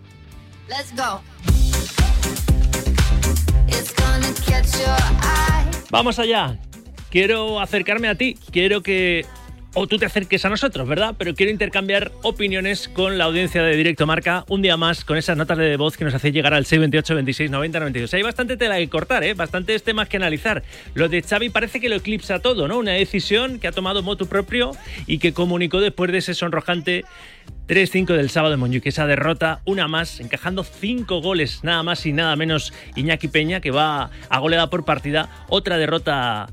Let's 0.68 0.92
go. 0.96 1.22
Vamos 5.90 6.18
allá. 6.18 6.58
Quiero 7.10 7.60
acercarme 7.60 8.08
a 8.08 8.14
ti. 8.14 8.36
Quiero 8.50 8.82
que 8.82 9.26
o 9.74 9.86
tú 9.86 9.98
te 9.98 10.06
acerques 10.06 10.44
a 10.44 10.50
nosotros, 10.50 10.86
¿verdad? 10.86 11.14
Pero 11.16 11.34
quiero 11.34 11.50
intercambiar 11.50 12.12
opiniones 12.22 12.88
con 12.88 13.16
la 13.18 13.24
audiencia 13.24 13.62
de 13.62 13.76
Directo 13.76 14.06
Marca 14.06 14.44
un 14.48 14.62
día 14.62 14.76
más 14.76 15.04
con 15.04 15.16
esas 15.16 15.36
notas 15.36 15.58
de 15.58 15.76
voz 15.76 15.96
que 15.96 16.04
nos 16.04 16.14
hace 16.14 16.32
llegar 16.32 16.52
al 16.52 16.66
628 16.66 17.14
26 17.14 17.50
90 17.50 17.78
92. 17.80 18.14
Hay 18.14 18.22
bastante 18.22 18.56
tela 18.56 18.76
que 18.76 18.88
cortar, 18.88 19.24
¿eh? 19.24 19.34
Bastantes 19.34 19.82
temas 19.82 20.08
que 20.08 20.18
analizar. 20.18 20.62
Lo 20.94 21.08
de 21.08 21.22
Xavi 21.22 21.48
parece 21.48 21.80
que 21.80 21.88
lo 21.88 21.96
eclipsa 21.96 22.40
todo, 22.40 22.68
¿no? 22.68 22.78
Una 22.78 22.92
decisión 22.92 23.58
que 23.58 23.68
ha 23.68 23.72
tomado 23.72 24.02
motu 24.02 24.26
propio 24.26 24.72
y 25.06 25.18
que 25.18 25.32
comunicó 25.32 25.80
después 25.80 26.12
de 26.12 26.18
ese 26.18 26.34
sonrojante 26.34 27.04
3-5 27.68 28.16
del 28.16 28.28
sábado 28.28 28.54
en 28.54 28.60
Montjuic, 28.60 28.86
esa 28.86 29.06
derrota, 29.06 29.60
una 29.64 29.88
más, 29.88 30.20
encajando 30.20 30.64
cinco 30.64 31.22
goles, 31.22 31.60
nada 31.62 31.82
más 31.82 32.04
y 32.04 32.12
nada 32.12 32.36
menos 32.36 32.72
Iñaki 32.96 33.28
Peña, 33.28 33.60
que 33.60 33.70
va 33.70 34.10
a 34.28 34.38
goleada 34.38 34.68
por 34.68 34.84
partida, 34.84 35.46
otra 35.48 35.78
derrota 35.78 36.48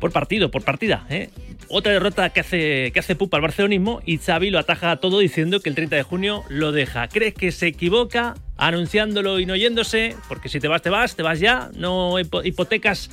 por 0.00 0.12
partido, 0.12 0.50
por 0.50 0.64
partida, 0.64 1.06
¿eh? 1.08 1.30
Otra 1.72 1.92
derrota 1.92 2.30
que 2.30 2.40
hace, 2.40 2.90
que 2.92 2.98
hace 2.98 3.14
pupa 3.14 3.36
al 3.36 3.42
barcelonismo 3.42 4.02
y 4.04 4.18
Xavi 4.18 4.50
lo 4.50 4.58
ataja 4.58 4.96
todo 4.96 5.20
diciendo 5.20 5.60
que 5.60 5.68
el 5.68 5.76
30 5.76 5.94
de 5.94 6.02
junio 6.02 6.42
lo 6.48 6.72
deja. 6.72 7.06
¿Crees 7.06 7.32
que 7.32 7.52
se 7.52 7.68
equivoca 7.68 8.34
anunciándolo 8.56 9.38
y 9.38 9.46
no 9.46 9.54
yéndose? 9.54 10.16
Porque 10.28 10.48
si 10.48 10.58
te 10.58 10.66
vas, 10.66 10.82
te 10.82 10.90
vas, 10.90 11.14
te 11.14 11.22
vas 11.22 11.38
ya, 11.38 11.70
no 11.76 12.16
hipotecas 12.18 13.08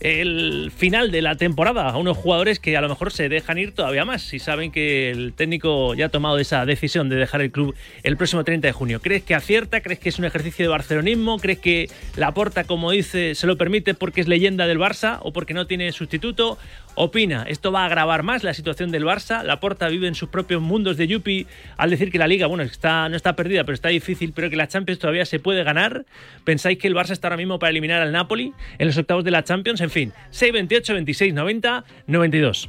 el 0.00 0.70
final 0.76 1.10
de 1.10 1.22
la 1.22 1.34
temporada 1.36 1.88
a 1.88 1.96
unos 1.96 2.16
jugadores 2.16 2.60
que 2.60 2.76
a 2.76 2.80
lo 2.80 2.88
mejor 2.88 3.10
se 3.10 3.28
dejan 3.28 3.58
ir 3.58 3.72
todavía 3.72 4.04
más 4.04 4.22
si 4.22 4.38
saben 4.38 4.70
que 4.70 5.10
el 5.10 5.32
técnico 5.32 5.94
ya 5.94 6.06
ha 6.06 6.08
tomado 6.08 6.38
esa 6.38 6.64
decisión 6.66 7.08
de 7.08 7.16
dejar 7.16 7.40
el 7.40 7.50
club 7.50 7.74
el 8.04 8.16
próximo 8.16 8.44
30 8.44 8.68
de 8.68 8.72
junio. 8.72 9.00
¿Crees 9.00 9.24
que 9.24 9.34
acierta? 9.34 9.80
¿Crees 9.80 9.98
que 9.98 10.08
es 10.08 10.18
un 10.18 10.24
ejercicio 10.24 10.64
de 10.64 10.68
barcelonismo? 10.68 11.38
¿Crees 11.38 11.58
que 11.58 11.90
la 12.16 12.32
porta, 12.32 12.64
como 12.64 12.92
dice, 12.92 13.34
se 13.34 13.46
lo 13.46 13.56
permite 13.56 13.94
porque 13.94 14.20
es 14.20 14.28
leyenda 14.28 14.66
del 14.66 14.78
Barça 14.78 15.18
o 15.22 15.32
porque 15.32 15.54
no 15.54 15.66
tiene 15.66 15.90
sustituto? 15.92 16.58
Opina, 17.00 17.44
¿esto 17.46 17.70
va 17.70 17.82
a 17.82 17.86
agravar 17.86 18.24
más 18.24 18.42
la 18.42 18.52
situación 18.52 18.90
del 18.90 19.04
Barça? 19.04 19.44
La 19.44 19.60
porta 19.60 19.86
vive 19.86 20.08
en 20.08 20.16
sus 20.16 20.30
propios 20.30 20.60
mundos 20.60 20.96
de 20.96 21.06
Yupi 21.06 21.46
al 21.76 21.90
decir 21.90 22.10
que 22.10 22.18
la 22.18 22.26
liga, 22.26 22.48
bueno, 22.48 22.64
está, 22.64 23.08
no 23.08 23.14
está 23.14 23.36
perdida, 23.36 23.62
pero 23.62 23.74
está 23.74 23.90
difícil, 23.90 24.32
pero 24.34 24.50
que 24.50 24.56
la 24.56 24.66
Champions 24.66 24.98
todavía 24.98 25.24
se 25.24 25.38
puede 25.38 25.62
ganar. 25.62 26.06
¿Pensáis 26.42 26.76
que 26.76 26.88
el 26.88 26.96
Barça 26.96 27.12
está 27.12 27.28
ahora 27.28 27.36
mismo 27.36 27.60
para 27.60 27.70
eliminar 27.70 28.02
al 28.02 28.10
Napoli 28.10 28.52
en 28.78 28.86
los 28.88 28.98
octavos 28.98 29.22
de 29.22 29.30
la 29.30 29.44
Champions? 29.44 29.80
En 29.80 29.90
fin, 29.90 30.12
628 30.30 30.94
26 30.94 31.34
90 31.34 31.84
92. 32.08 32.68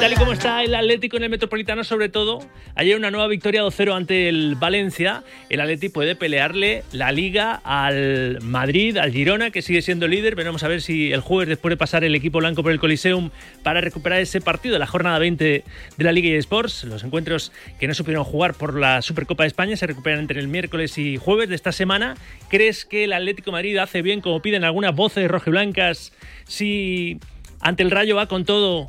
Tal 0.00 0.14
y 0.14 0.16
como 0.16 0.32
está 0.32 0.64
el 0.64 0.74
Atlético 0.74 1.18
en 1.18 1.24
el 1.24 1.28
Metropolitano, 1.28 1.84
sobre 1.84 2.08
todo, 2.08 2.40
ayer 2.74 2.96
una 2.96 3.10
nueva 3.10 3.26
victoria 3.26 3.62
2-0 3.62 3.94
ante 3.94 4.30
el 4.30 4.54
Valencia. 4.54 5.24
El 5.50 5.60
Atlético 5.60 5.92
puede 5.92 6.16
pelearle 6.16 6.84
la 6.92 7.12
liga 7.12 7.60
al 7.64 8.38
Madrid, 8.40 8.96
al 8.96 9.12
Girona, 9.12 9.50
que 9.50 9.60
sigue 9.60 9.82
siendo 9.82 10.08
líder. 10.08 10.36
Veremos 10.36 10.62
a 10.62 10.68
ver 10.68 10.80
si 10.80 11.12
el 11.12 11.20
jueves, 11.20 11.50
después 11.50 11.70
de 11.70 11.76
pasar 11.76 12.02
el 12.02 12.14
equipo 12.14 12.38
blanco 12.38 12.62
por 12.62 12.72
el 12.72 12.80
Coliseum 12.80 13.28
para 13.62 13.82
recuperar 13.82 14.20
ese 14.20 14.40
partido 14.40 14.78
la 14.78 14.86
jornada 14.86 15.18
20 15.18 15.64
de 15.98 16.04
la 16.04 16.12
Liga 16.12 16.30
y 16.30 16.34
Sports, 16.36 16.84
los 16.84 17.04
encuentros 17.04 17.52
que 17.78 17.86
no 17.86 17.92
supieron 17.92 18.24
jugar 18.24 18.54
por 18.54 18.80
la 18.80 19.02
Supercopa 19.02 19.42
de 19.42 19.48
España 19.48 19.76
se 19.76 19.86
recuperan 19.86 20.20
entre 20.20 20.40
el 20.40 20.48
miércoles 20.48 20.96
y 20.96 21.18
jueves 21.18 21.50
de 21.50 21.56
esta 21.56 21.72
semana. 21.72 22.14
¿Crees 22.48 22.86
que 22.86 23.04
el 23.04 23.12
Atlético 23.12 23.52
Madrid 23.52 23.76
hace 23.76 24.00
bien, 24.00 24.22
como 24.22 24.40
piden 24.40 24.64
algunas 24.64 24.96
voces 24.96 25.30
rojiblancas, 25.30 26.14
si 26.44 27.20
ante 27.60 27.82
el 27.82 27.90
Rayo 27.90 28.16
va 28.16 28.28
con 28.28 28.46
todo 28.46 28.88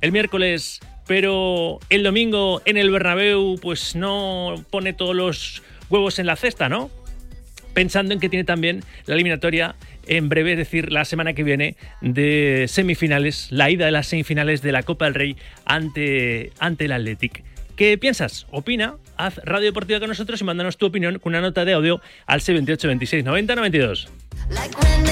el 0.00 0.12
miércoles, 0.12 0.80
pero 1.06 1.78
el 1.90 2.02
domingo 2.02 2.62
en 2.64 2.76
el 2.76 2.90
Bernabéu 2.90 3.58
pues 3.60 3.96
no 3.96 4.64
pone 4.70 4.92
todos 4.92 5.14
los 5.14 5.62
huevos 5.88 6.18
en 6.18 6.26
la 6.26 6.36
cesta, 6.36 6.68
¿no? 6.68 6.90
Pensando 7.74 8.14
en 8.14 8.20
que 8.20 8.28
tiene 8.28 8.44
también 8.44 8.82
la 9.06 9.14
eliminatoria 9.14 9.76
en 10.06 10.28
breve, 10.28 10.52
es 10.52 10.58
decir, 10.58 10.90
la 10.90 11.04
semana 11.04 11.34
que 11.34 11.44
viene 11.44 11.76
de 12.00 12.66
semifinales, 12.68 13.48
la 13.50 13.70
ida 13.70 13.84
de 13.84 13.92
las 13.92 14.08
semifinales 14.08 14.62
de 14.62 14.72
la 14.72 14.82
Copa 14.82 15.04
del 15.04 15.14
Rey 15.14 15.36
ante, 15.64 16.52
ante 16.58 16.86
el 16.86 16.92
Athletic. 16.92 17.44
¿Qué 17.76 17.96
piensas? 17.96 18.46
Opina, 18.50 18.96
haz 19.16 19.36
Radio 19.44 19.66
Deportiva 19.66 20.00
con 20.00 20.08
nosotros 20.08 20.40
y 20.40 20.44
mándanos 20.44 20.76
tu 20.76 20.86
opinión 20.86 21.18
con 21.18 21.30
una 21.30 21.40
nota 21.40 21.64
de 21.64 21.72
audio 21.72 22.00
al 22.26 22.40
78 22.40 22.88
26 22.88 23.24
90 23.24 23.54
92. 23.54 24.08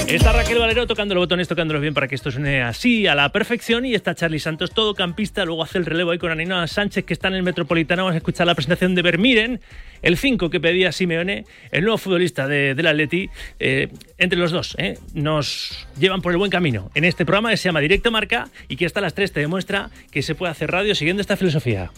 Está 0.09 0.33
Raquel 0.33 0.57
Valero 0.57 0.87
tocando 0.87 1.13
los 1.13 1.21
botones, 1.21 1.47
tocándolos 1.47 1.83
bien 1.83 1.93
para 1.93 2.07
que 2.07 2.15
esto 2.15 2.31
suene 2.31 2.63
así 2.63 3.05
a 3.05 3.13
la 3.13 3.31
perfección. 3.31 3.85
Y 3.85 3.93
está 3.93 4.15
Charlie 4.15 4.39
Santos, 4.39 4.71
todo 4.71 4.95
campista. 4.95 5.45
Luego 5.45 5.63
hace 5.63 5.77
el 5.77 5.85
relevo 5.85 6.09
ahí 6.09 6.17
con 6.17 6.31
Anina 6.31 6.65
Sánchez, 6.65 7.05
que 7.05 7.13
está 7.13 7.27
en 7.27 7.35
el 7.35 7.43
Metropolitano. 7.43 8.05
Vamos 8.05 8.15
a 8.15 8.17
escuchar 8.17 8.47
la 8.47 8.55
presentación 8.55 8.95
de 8.95 9.03
Vermiren, 9.03 9.61
el 10.01 10.17
5 10.17 10.49
que 10.49 10.59
pedía 10.59 10.91
Simeone, 10.91 11.45
el 11.71 11.83
nuevo 11.83 11.99
futbolista 11.99 12.47
de, 12.47 12.73
del 12.73 12.87
Atleti. 12.87 13.29
Eh, 13.59 13.89
entre 14.17 14.39
los 14.39 14.51
dos, 14.51 14.75
eh, 14.79 14.97
nos 15.13 15.87
llevan 15.99 16.23
por 16.23 16.31
el 16.31 16.39
buen 16.39 16.49
camino 16.49 16.89
en 16.95 17.05
este 17.05 17.23
programa 17.23 17.51
que 17.51 17.57
se 17.57 17.69
llama 17.69 17.79
Directo 17.79 18.09
Marca 18.09 18.49
y 18.67 18.77
que 18.77 18.87
hasta 18.87 19.01
las 19.01 19.13
3 19.13 19.31
te 19.31 19.41
demuestra 19.41 19.91
que 20.09 20.23
se 20.23 20.33
puede 20.33 20.51
hacer 20.51 20.71
radio 20.71 20.95
siguiendo 20.95 21.21
esta 21.21 21.37
filosofía. 21.37 21.91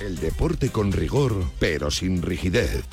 El 0.00 0.20
deporte 0.20 0.70
con 0.70 0.92
rigor, 0.92 1.44
pero 1.58 1.90
sin 1.90 2.22
rigidez. 2.22 2.84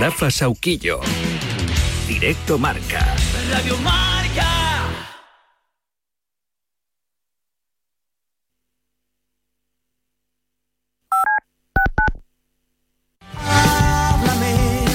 Rafa 0.00 0.30
Sauquillo. 0.30 1.00
Directo 2.08 2.58
Marca. 2.58 3.14
Radio 3.50 3.76
Marca. 3.80 4.48
Háblame. 13.34 14.86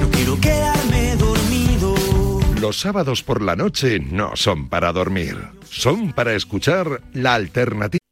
No 0.00 0.10
quiero 0.10 0.40
quedarme 0.40 1.14
dormido. 1.16 1.94
Los 2.62 2.80
sábados 2.80 3.22
por 3.22 3.42
la 3.42 3.56
noche 3.56 4.00
no 4.00 4.36
son 4.36 4.70
para 4.70 4.90
dormir, 4.94 5.36
son 5.68 6.14
para 6.14 6.32
escuchar 6.32 7.02
la 7.12 7.34
alternativa. 7.34 8.03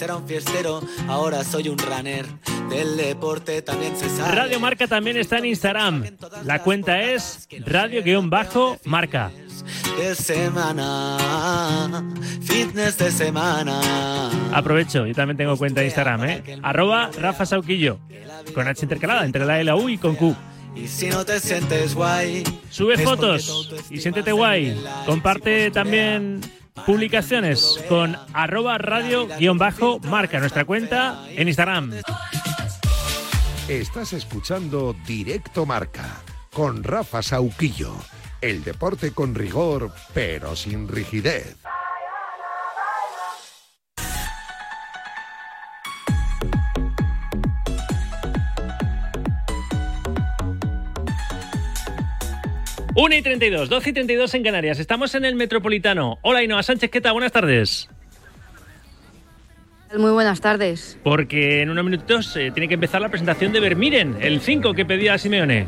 Antes 0.00 0.08
era 0.08 0.16
un 0.16 0.26
fiestero, 0.26 0.80
ahora 1.08 1.44
soy 1.44 1.68
un 1.68 1.76
runner. 1.76 2.24
Del 2.70 2.96
deporte 2.96 3.60
también 3.60 3.94
se 3.98 4.08
sabe. 4.08 4.34
Radio 4.34 4.58
Marca 4.58 4.86
también 4.86 5.18
está 5.18 5.36
en 5.38 5.44
Instagram. 5.46 6.04
La 6.44 6.62
cuenta 6.62 7.02
es 7.02 7.46
radio-marca. 7.66 9.30
De 9.98 10.14
semana, 10.14 11.18
fitness 12.40 12.96
de 12.96 13.10
semana. 13.10 14.30
Aprovecho, 14.54 15.06
yo 15.06 15.14
también 15.14 15.36
tengo 15.36 15.58
cuenta 15.58 15.80
de 15.80 15.88
Instagram, 15.88 16.24
¿eh? 16.24 16.42
Arroba 16.62 17.10
Rafa 17.18 17.44
Sauquillo. 17.44 17.98
Con 18.54 18.68
H 18.68 18.82
intercalada 18.82 19.26
entre 19.26 19.44
la 19.44 19.56
L, 19.56 19.64
la 19.64 19.76
U 19.76 19.90
y 19.90 19.98
con 19.98 20.16
Q. 20.16 20.34
Y 20.76 20.88
si 20.88 21.08
no 21.08 21.26
te 21.26 21.40
sientes 21.40 21.94
guay. 21.94 22.42
Sube 22.70 22.96
fotos 22.96 23.70
y 23.90 23.98
siéntete 23.98 24.32
guay. 24.32 24.80
Comparte 25.04 25.70
también 25.70 26.40
publicaciones 26.86 27.80
con 27.88 28.16
arroba 28.32 28.78
radio 28.78 29.26
guion 29.38 29.58
bajo 29.58 29.98
marca 30.00 30.38
nuestra 30.40 30.64
cuenta 30.64 31.24
en 31.30 31.48
Instagram. 31.48 31.92
Estás 33.68 34.12
escuchando 34.12 34.96
Directo 35.06 35.64
Marca 35.64 36.20
con 36.52 36.82
Rafa 36.82 37.22
Sauquillo. 37.22 37.94
El 38.40 38.64
deporte 38.64 39.12
con 39.12 39.34
rigor, 39.34 39.92
pero 40.14 40.56
sin 40.56 40.88
rigidez. 40.88 41.56
Una 53.00 53.16
y 53.16 53.22
32, 53.22 53.70
12 53.70 53.88
y 53.88 53.92
32 53.94 54.34
en 54.34 54.42
Canarias. 54.42 54.78
Estamos 54.78 55.14
en 55.14 55.24
el 55.24 55.34
Metropolitano. 55.34 56.18
Hola 56.20 56.42
Inoa 56.42 56.62
Sánchez, 56.62 56.90
¿qué 56.90 57.00
tal? 57.00 57.14
Buenas 57.14 57.32
tardes. 57.32 57.88
Muy 59.96 60.10
buenas 60.10 60.42
tardes. 60.42 60.98
Porque 61.02 61.62
en 61.62 61.70
unos 61.70 61.82
minutos 61.82 62.36
eh, 62.36 62.50
tiene 62.50 62.68
que 62.68 62.74
empezar 62.74 63.00
la 63.00 63.08
presentación 63.08 63.54
de 63.54 63.60
Vermiren, 63.60 64.18
el 64.20 64.42
5 64.42 64.74
que 64.74 64.84
pedía 64.84 65.16
Simeone. 65.16 65.66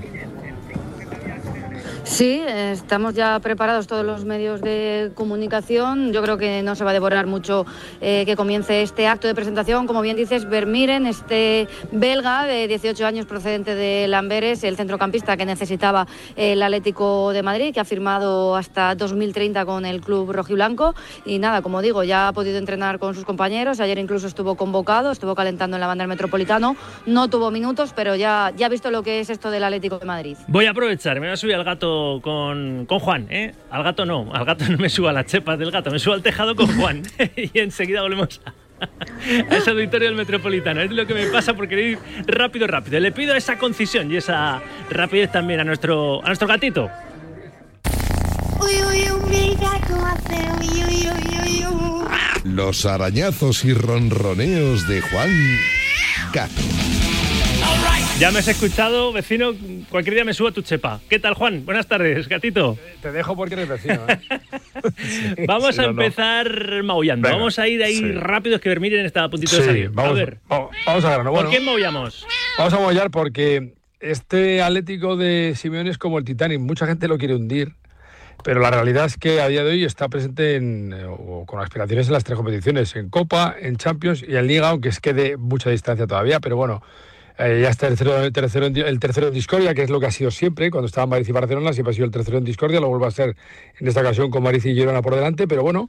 Sí, 2.04 2.42
estamos 2.46 3.14
ya 3.14 3.38
preparados 3.38 3.86
todos 3.86 4.04
los 4.04 4.24
medios 4.24 4.60
de 4.60 5.12
comunicación. 5.14 6.12
Yo 6.12 6.20
creo 6.20 6.36
que 6.36 6.62
no 6.62 6.74
se 6.74 6.82
va 6.82 6.90
a 6.90 6.92
devorar 6.92 7.26
mucho 7.26 7.64
eh, 8.00 8.24
que 8.26 8.34
comience 8.34 8.82
este 8.82 9.06
acto 9.06 9.28
de 9.28 9.34
presentación. 9.36 9.86
Como 9.86 10.02
bien 10.02 10.16
dices, 10.16 10.48
Vermiren, 10.48 11.06
este 11.06 11.68
belga 11.92 12.44
de 12.44 12.66
18 12.66 13.06
años 13.06 13.26
procedente 13.26 13.76
de 13.76 14.08
Lamberes, 14.08 14.64
el 14.64 14.76
centrocampista 14.76 15.36
que 15.36 15.46
necesitaba 15.46 16.08
el 16.34 16.62
Atlético 16.62 17.32
de 17.32 17.42
Madrid, 17.44 17.72
que 17.72 17.78
ha 17.78 17.84
firmado 17.84 18.56
hasta 18.56 18.96
2030 18.96 19.64
con 19.64 19.86
el 19.86 20.00
club 20.00 20.32
rojiblanco. 20.32 20.96
Y 21.24 21.38
nada, 21.38 21.62
como 21.62 21.82
digo, 21.82 22.02
ya 22.02 22.28
ha 22.28 22.32
podido 22.32 22.58
entrenar 22.58 22.98
con 22.98 23.14
sus 23.14 23.24
compañeros. 23.24 23.78
Ayer 23.78 23.98
incluso 23.98 24.26
estuvo 24.26 24.56
convocado, 24.56 25.12
estuvo 25.12 25.36
calentando 25.36 25.76
en 25.76 25.80
la 25.80 25.86
banda 25.86 26.02
del 26.02 26.08
Metropolitano. 26.08 26.74
No 27.06 27.30
tuvo 27.30 27.52
minutos, 27.52 27.92
pero 27.94 28.16
ya, 28.16 28.52
ya 28.56 28.66
ha 28.66 28.68
visto 28.68 28.90
lo 28.90 29.04
que 29.04 29.20
es 29.20 29.30
esto 29.30 29.52
del 29.52 29.62
Atlético 29.62 30.00
de 30.00 30.06
Madrid. 30.06 30.36
Voy 30.48 30.66
a 30.66 30.72
aprovechar, 30.72 31.20
me 31.20 31.28
voy 31.28 31.34
a 31.34 31.36
subir 31.36 31.54
al 31.54 31.64
gato 31.64 31.91
con, 32.22 32.86
con 32.86 32.98
Juan, 32.98 33.26
¿eh? 33.30 33.52
Al 33.70 33.82
gato 33.82 34.04
no, 34.06 34.30
al 34.32 34.44
gato 34.44 34.64
no 34.68 34.78
me 34.78 34.88
subo 34.88 35.08
a 35.08 35.12
las 35.12 35.26
chepas 35.26 35.58
del 35.58 35.70
gato, 35.70 35.90
me 35.90 35.98
subo 35.98 36.14
al 36.14 36.22
tejado 36.22 36.54
con 36.54 36.66
Juan. 36.78 37.02
y 37.36 37.58
enseguida 37.58 38.02
volvemos 38.02 38.40
a, 38.44 38.52
a 39.50 39.56
ese 39.56 39.70
auditorio 39.70 40.08
del 40.08 40.16
Metropolitano. 40.16 40.80
Es 40.80 40.90
lo 40.90 41.06
que 41.06 41.14
me 41.14 41.26
pasa 41.26 41.54
por 41.54 41.68
querer 41.68 41.86
ir 41.86 41.98
rápido, 42.26 42.66
rápido. 42.66 43.00
Le 43.00 43.12
pido 43.12 43.34
esa 43.34 43.58
concisión 43.58 44.12
y 44.12 44.16
esa 44.16 44.60
rapidez 44.90 45.30
también 45.32 45.60
a 45.60 45.64
nuestro, 45.64 46.22
a 46.22 46.26
nuestro 46.26 46.48
gatito. 46.48 46.90
Uy, 48.60 48.74
uy, 48.88 49.10
uy, 49.12 49.20
mira 49.28 49.80
cómo 49.88 50.06
hace. 50.06 50.48
Uy, 50.60 50.84
uy, 50.84 51.08
uy, 51.08 51.38
uy, 51.42 51.66
uy. 51.66 52.06
Los 52.44 52.86
arañazos 52.86 53.64
y 53.64 53.72
ronroneos 53.74 54.86
de 54.88 55.00
Juan 55.00 55.30
Gato. 56.32 56.62
Ya 58.18 58.30
me 58.30 58.38
has 58.38 58.46
escuchado, 58.46 59.12
vecino. 59.12 59.52
Cualquier 59.90 60.14
día 60.14 60.24
me 60.24 60.32
subo 60.32 60.48
a 60.48 60.52
tu 60.52 60.62
chepa. 60.62 61.00
¿Qué 61.08 61.18
tal, 61.18 61.34
Juan? 61.34 61.64
Buenas 61.64 61.88
tardes, 61.88 62.28
gatito. 62.28 62.78
Te 63.00 63.10
dejo 63.10 63.34
porque 63.34 63.54
eres 63.54 63.68
vecino. 63.68 64.00
¿eh? 64.06 64.20
Vamos 65.48 65.74
Sí, 65.74 65.80
a 65.80 65.86
no, 65.86 65.92
no. 65.92 66.02
empezar 66.02 66.82
maullando. 66.84 67.26
Venga, 67.26 67.38
vamos 67.38 67.58
a 67.58 67.66
ir 67.66 67.82
ahí 67.82 67.96
sí. 67.96 68.12
rápidos 68.12 68.60
que 68.60 68.68
Vermiren 68.68 69.04
está 69.06 69.24
a 69.24 69.28
puntito 69.28 69.56
de 69.56 69.62
Sí, 69.62 69.66
salir. 69.68 69.90
vamos, 69.90 70.12
a 70.12 70.14
ver, 70.14 70.38
va- 70.50 70.68
vamos 70.86 71.04
a 71.04 71.10
grano. 71.10 71.30
¿por 71.32 71.44
Bueno, 71.44 71.50
qué 71.50 71.60
maullamos? 71.60 72.26
vamos 72.58 72.72
a 72.74 72.78
mollar 72.78 73.10
porque 73.10 73.74
este 73.98 74.62
Atlético 74.62 75.16
de 75.16 75.54
Simeone 75.56 75.90
es 75.90 75.98
como 75.98 76.18
el 76.18 76.24
Titanic. 76.24 76.60
Mucha 76.60 76.86
gente 76.86 77.08
lo 77.08 77.18
quiere 77.18 77.34
hundir, 77.34 77.72
pero 78.44 78.60
la 78.60 78.70
realidad 78.70 79.06
es 79.06 79.16
que 79.16 79.40
a 79.40 79.48
día 79.48 79.64
de 79.64 79.70
hoy 79.72 79.84
está 79.84 80.08
presente 80.08 80.54
en, 80.56 80.94
o 81.08 81.44
con 81.44 81.60
aspiraciones 81.60 82.06
en 82.06 82.12
las 82.12 82.22
tres 82.24 82.36
competiciones, 82.36 82.94
en 82.94 83.08
Copa, 83.08 83.56
en 83.60 83.76
Champions 83.76 84.22
y 84.26 84.36
en 84.36 84.46
Liga, 84.46 84.68
aunque 84.68 84.90
es 84.90 85.00
que 85.00 85.12
de 85.12 85.36
mucha 85.36 85.70
distancia 85.70 86.06
todavía, 86.06 86.38
pero 86.38 86.56
bueno. 86.56 86.82
Eh, 87.44 87.60
ya 87.62 87.68
está 87.70 87.88
el 87.88 87.96
tercero, 87.96 88.22
el, 88.24 88.32
tercero 88.32 88.66
el 88.66 88.98
tercero 89.00 89.28
en 89.28 89.34
discordia, 89.34 89.74
que 89.74 89.82
es 89.82 89.90
lo 89.90 90.00
que 90.00 90.06
ha 90.06 90.10
sido 90.10 90.30
siempre. 90.30 90.70
Cuando 90.70 90.86
estaba 90.86 91.06
Madrid 91.06 91.26
y 91.28 91.32
Barcelona, 91.32 91.72
siempre 91.72 91.90
ha 91.92 91.94
sido 91.94 92.06
el 92.06 92.12
tercero 92.12 92.38
en 92.38 92.44
discordia. 92.44 92.80
Lo 92.80 92.88
vuelve 92.88 93.06
a 93.06 93.10
ser 93.10 93.36
en 93.78 93.88
esta 93.88 94.00
ocasión 94.00 94.30
con 94.30 94.42
Madrid 94.42 94.64
y 94.64 94.74
Girona 94.74 95.02
por 95.02 95.14
delante. 95.14 95.46
Pero 95.48 95.62
bueno, 95.62 95.88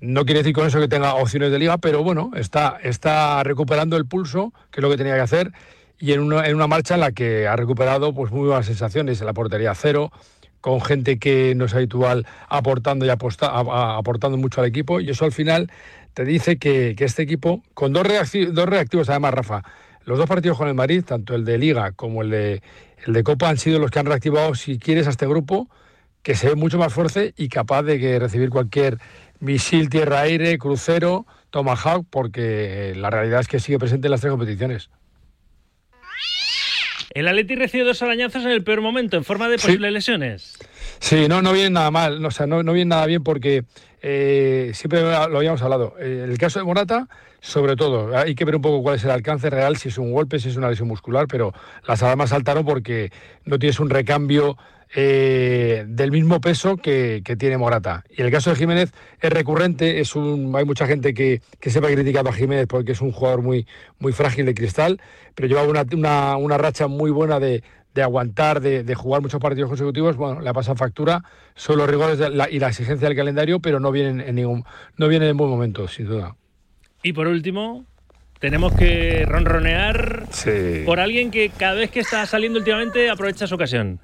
no 0.00 0.24
quiere 0.24 0.40
decir 0.40 0.54
con 0.54 0.66
eso 0.66 0.80
que 0.80 0.88
tenga 0.88 1.14
opciones 1.14 1.50
de 1.50 1.58
liga, 1.58 1.78
pero 1.78 2.02
bueno, 2.02 2.30
está, 2.34 2.78
está 2.82 3.42
recuperando 3.42 3.96
el 3.96 4.06
pulso, 4.06 4.52
que 4.70 4.80
es 4.80 4.82
lo 4.82 4.90
que 4.90 4.96
tenía 4.96 5.14
que 5.14 5.20
hacer, 5.20 5.52
y 5.98 6.12
en 6.12 6.20
una, 6.20 6.46
en 6.46 6.56
una 6.56 6.66
marcha 6.66 6.94
en 6.94 7.00
la 7.00 7.12
que 7.12 7.46
ha 7.46 7.56
recuperado 7.56 8.12
pues 8.12 8.30
muy 8.32 8.48
buenas 8.48 8.66
sensaciones 8.66 9.20
en 9.20 9.26
la 9.26 9.32
portería 9.32 9.74
cero, 9.74 10.10
con 10.60 10.80
gente 10.80 11.18
que 11.18 11.54
no 11.54 11.66
es 11.66 11.74
habitual 11.74 12.26
aportando 12.48 13.06
y 13.06 13.08
aposta- 13.10 13.48
a- 13.48 13.60
a- 13.60 13.96
aportando 13.96 14.36
mucho 14.36 14.60
al 14.60 14.66
equipo, 14.66 15.00
y 15.00 15.08
eso 15.10 15.24
al 15.24 15.32
final 15.32 15.70
te 16.12 16.24
dice 16.24 16.56
que, 16.58 16.94
que 16.96 17.04
este 17.04 17.22
equipo, 17.22 17.62
con 17.74 17.92
dos, 17.92 18.06
dos 18.52 18.66
reactivos 18.68 19.08
además, 19.08 19.34
Rafa, 19.34 19.62
los 20.04 20.18
dos 20.18 20.28
partidos 20.28 20.58
con 20.58 20.68
el 20.68 20.74
Madrid, 20.74 21.02
tanto 21.04 21.34
el 21.34 21.44
de 21.44 21.58
Liga 21.58 21.92
como 21.92 22.22
el 22.22 22.30
de, 22.30 22.62
el 23.06 23.12
de 23.12 23.22
Copa, 23.22 23.48
han 23.48 23.58
sido 23.58 23.78
los 23.78 23.90
que 23.90 23.98
han 23.98 24.06
reactivado, 24.06 24.54
si 24.54 24.78
quieres, 24.78 25.06
a 25.06 25.10
este 25.10 25.26
grupo, 25.26 25.68
que 26.22 26.34
se 26.34 26.48
ve 26.48 26.54
mucho 26.54 26.78
más 26.78 26.92
fuerte 26.92 27.34
y 27.36 27.48
capaz 27.48 27.82
de 27.82 27.98
que 27.98 28.18
recibir 28.18 28.50
cualquier 28.50 28.98
misil 29.40 29.88
tierra-aire, 29.90 30.56
crucero, 30.58 31.26
Tomahawk, 31.50 32.06
porque 32.10 32.94
la 32.96 33.10
realidad 33.10 33.40
es 33.40 33.48
que 33.48 33.60
sigue 33.60 33.78
presente 33.78 34.06
en 34.06 34.10
las 34.12 34.20
tres 34.20 34.30
competiciones. 34.30 34.90
El 37.10 37.28
Atleti 37.28 37.54
recibe 37.54 37.84
dos 37.84 38.02
arañazos 38.02 38.44
en 38.44 38.50
el 38.50 38.64
peor 38.64 38.80
momento, 38.80 39.16
en 39.16 39.24
forma 39.24 39.48
de 39.48 39.58
Sí. 39.58 39.66
posibles 39.68 39.92
lesiones. 39.92 40.58
Sí, 40.98 41.28
no, 41.28 41.42
no 41.42 41.52
viene 41.52 41.70
nada 41.70 41.90
mal, 41.92 42.24
o 42.24 42.30
sea, 42.30 42.46
no, 42.46 42.62
no 42.64 42.72
viene 42.72 42.88
nada 42.88 43.06
bien 43.06 43.22
porque 43.22 43.64
eh, 44.06 44.72
siempre 44.74 45.00
lo 45.00 45.38
habíamos 45.38 45.62
hablado. 45.62 45.94
Eh, 45.98 46.26
el 46.28 46.36
caso 46.36 46.58
de 46.58 46.66
Morata, 46.66 47.08
sobre 47.40 47.74
todo, 47.74 48.14
hay 48.14 48.34
que 48.34 48.44
ver 48.44 48.54
un 48.54 48.60
poco 48.60 48.82
cuál 48.82 48.96
es 48.96 49.04
el 49.04 49.10
alcance 49.10 49.48
real, 49.48 49.78
si 49.78 49.88
es 49.88 49.96
un 49.96 50.12
golpe, 50.12 50.38
si 50.38 50.50
es 50.50 50.56
una 50.56 50.68
lesión 50.68 50.88
muscular, 50.88 51.26
pero 51.26 51.54
las 51.88 52.02
alarmas 52.02 52.28
saltaron 52.28 52.66
porque 52.66 53.10
no 53.46 53.58
tienes 53.58 53.80
un 53.80 53.88
recambio 53.88 54.58
eh, 54.94 55.86
del 55.88 56.10
mismo 56.10 56.38
peso 56.42 56.76
que, 56.76 57.22
tiene 57.38 57.56
Morata. 57.56 58.04
Y 58.10 58.20
el 58.20 58.30
caso 58.30 58.50
de 58.50 58.56
Jiménez 58.56 58.92
es 59.22 59.30
recurrente, 59.32 60.00
es 60.00 60.14
un, 60.14 60.54
hay 60.54 60.66
mucha 60.66 60.86
gente 60.86 61.14
que, 61.14 61.40
que 61.58 61.70
siempre 61.70 61.90
ha 61.90 62.28
a 62.28 62.32
Jiménez 62.34 62.66
porque 62.66 62.92
es 62.92 63.00
un 63.00 63.10
jugador 63.10 63.40
muy, 63.40 63.66
muy 64.00 64.12
frágil 64.12 64.44
de 64.44 64.52
cristal, 64.52 65.00
pero 65.34 65.48
lleva 65.48 65.62
una, 65.62 65.86
una, 65.94 66.36
una 66.36 66.58
racha 66.58 66.88
muy 66.88 67.10
buena 67.10 67.40
de, 67.40 67.62
de 67.94 68.02
aguantar, 68.02 68.60
de, 68.60 68.82
de 68.82 68.94
jugar 68.94 69.22
muchos 69.22 69.40
partidos 69.40 69.68
consecutivos, 69.68 70.16
bueno, 70.16 70.40
le 70.40 70.48
ha 70.50 70.52
pasado 70.52 70.76
factura, 70.76 71.22
son 71.54 71.78
los 71.78 71.88
rigores 71.88 72.18
de 72.18 72.30
la- 72.30 72.50
y 72.50 72.58
la 72.58 72.68
exigencia 72.68 73.06
del 73.08 73.16
calendario, 73.16 73.60
pero 73.60 73.78
no 73.80 73.92
vienen 73.92 74.20
en 74.20 74.34
ningún, 74.34 74.64
no 74.96 75.08
vienen 75.08 75.28
en 75.28 75.36
buen 75.36 75.50
momento, 75.50 75.86
sin 75.88 76.06
duda. 76.06 76.36
Y 77.02 77.12
por 77.12 77.28
último, 77.28 77.84
tenemos 78.40 78.74
que 78.74 79.24
ronronear 79.26 80.26
Sí. 80.30 80.82
por 80.84 80.98
alguien 80.98 81.30
que 81.30 81.50
cada 81.50 81.74
vez 81.74 81.90
que 81.90 82.00
está 82.00 82.26
saliendo 82.26 82.58
últimamente 82.58 83.08
aprovecha 83.10 83.46
su 83.46 83.54
ocasión. 83.54 84.00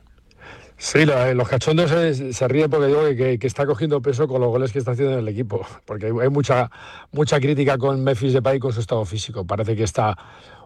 Sí, 0.76 1.04
lo- 1.04 1.34
los 1.34 1.46
cachondos 1.48 1.90
se, 1.90 2.32
se 2.32 2.48
ríen 2.48 2.70
porque 2.70 2.86
digo 2.86 3.04
que, 3.04 3.16
que- 3.16 3.38
que 3.38 3.46
está 3.46 3.66
cogiendo 3.66 4.00
peso 4.00 4.26
con 4.26 4.40
los 4.40 4.48
goles 4.50 4.72
que 4.72 4.78
está 4.78 4.92
haciendo 4.92 5.12
en 5.14 5.18
el 5.18 5.28
equipo, 5.28 5.66
porque 5.84 6.06
hay, 6.06 6.12
hay 6.22 6.28
mucha, 6.30 6.70
mucha 7.12 7.38
crítica 7.38 7.76
con 7.76 8.02
Memphis 8.02 8.32
Depay 8.32 8.58
con 8.58 8.72
su 8.72 8.80
estado 8.80 9.04
físico. 9.04 9.44
Parece 9.46 9.76
que 9.76 9.82
está 9.82 10.16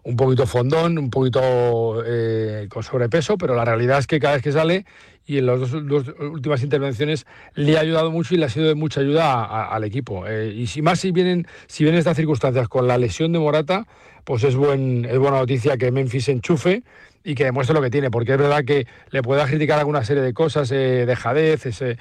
un 0.04 0.16
poquito 0.16 0.46
fondón, 0.46 0.98
un 0.98 1.10
poquito 1.10 2.02
eh, 2.06 2.66
con 2.68 2.82
sobrepeso, 2.82 3.36
pero 3.38 3.54
la 3.54 3.64
realidad 3.64 3.98
es 3.98 4.06
que 4.06 4.20
cada 4.20 4.34
vez 4.34 4.42
que 4.42 4.52
sale 4.52 4.84
y 5.26 5.38
en 5.38 5.46
las 5.46 5.58
dos, 5.58 5.70
dos 5.86 6.14
últimas 6.20 6.62
intervenciones 6.62 7.26
le 7.54 7.76
ha 7.78 7.80
ayudado 7.80 8.10
mucho 8.10 8.34
y 8.34 8.38
le 8.38 8.44
ha 8.44 8.48
sido 8.50 8.66
de 8.66 8.74
mucha 8.74 9.00
ayuda 9.00 9.32
a- 9.44 9.74
al 9.74 9.84
equipo. 9.84 10.26
Eh, 10.26 10.52
y 10.54 10.66
si 10.66 10.82
más 10.82 11.00
si 11.00 11.10
vienen, 11.12 11.46
si 11.66 11.84
vienen 11.84 11.98
estas 11.98 12.16
circunstancias 12.16 12.68
con 12.68 12.86
la 12.86 12.98
lesión 12.98 13.32
de 13.32 13.38
Morata, 13.38 13.86
pues 14.24 14.44
es, 14.44 14.54
buen, 14.56 15.04
es 15.06 15.18
buena 15.18 15.38
noticia 15.38 15.76
que 15.78 15.90
Memphis 15.90 16.28
enchufe 16.28 16.82
y 17.26 17.34
que 17.34 17.44
demuestre 17.44 17.74
lo 17.74 17.80
que 17.80 17.88
tiene, 17.88 18.10
porque 18.10 18.32
es 18.32 18.38
verdad 18.38 18.64
que 18.66 18.86
le 19.10 19.22
pueda 19.22 19.46
criticar 19.46 19.78
alguna 19.78 20.04
serie 20.04 20.22
de 20.22 20.34
cosas, 20.34 20.70
eh, 20.72 21.06
dejadez, 21.06 21.64
ese, 21.64 21.96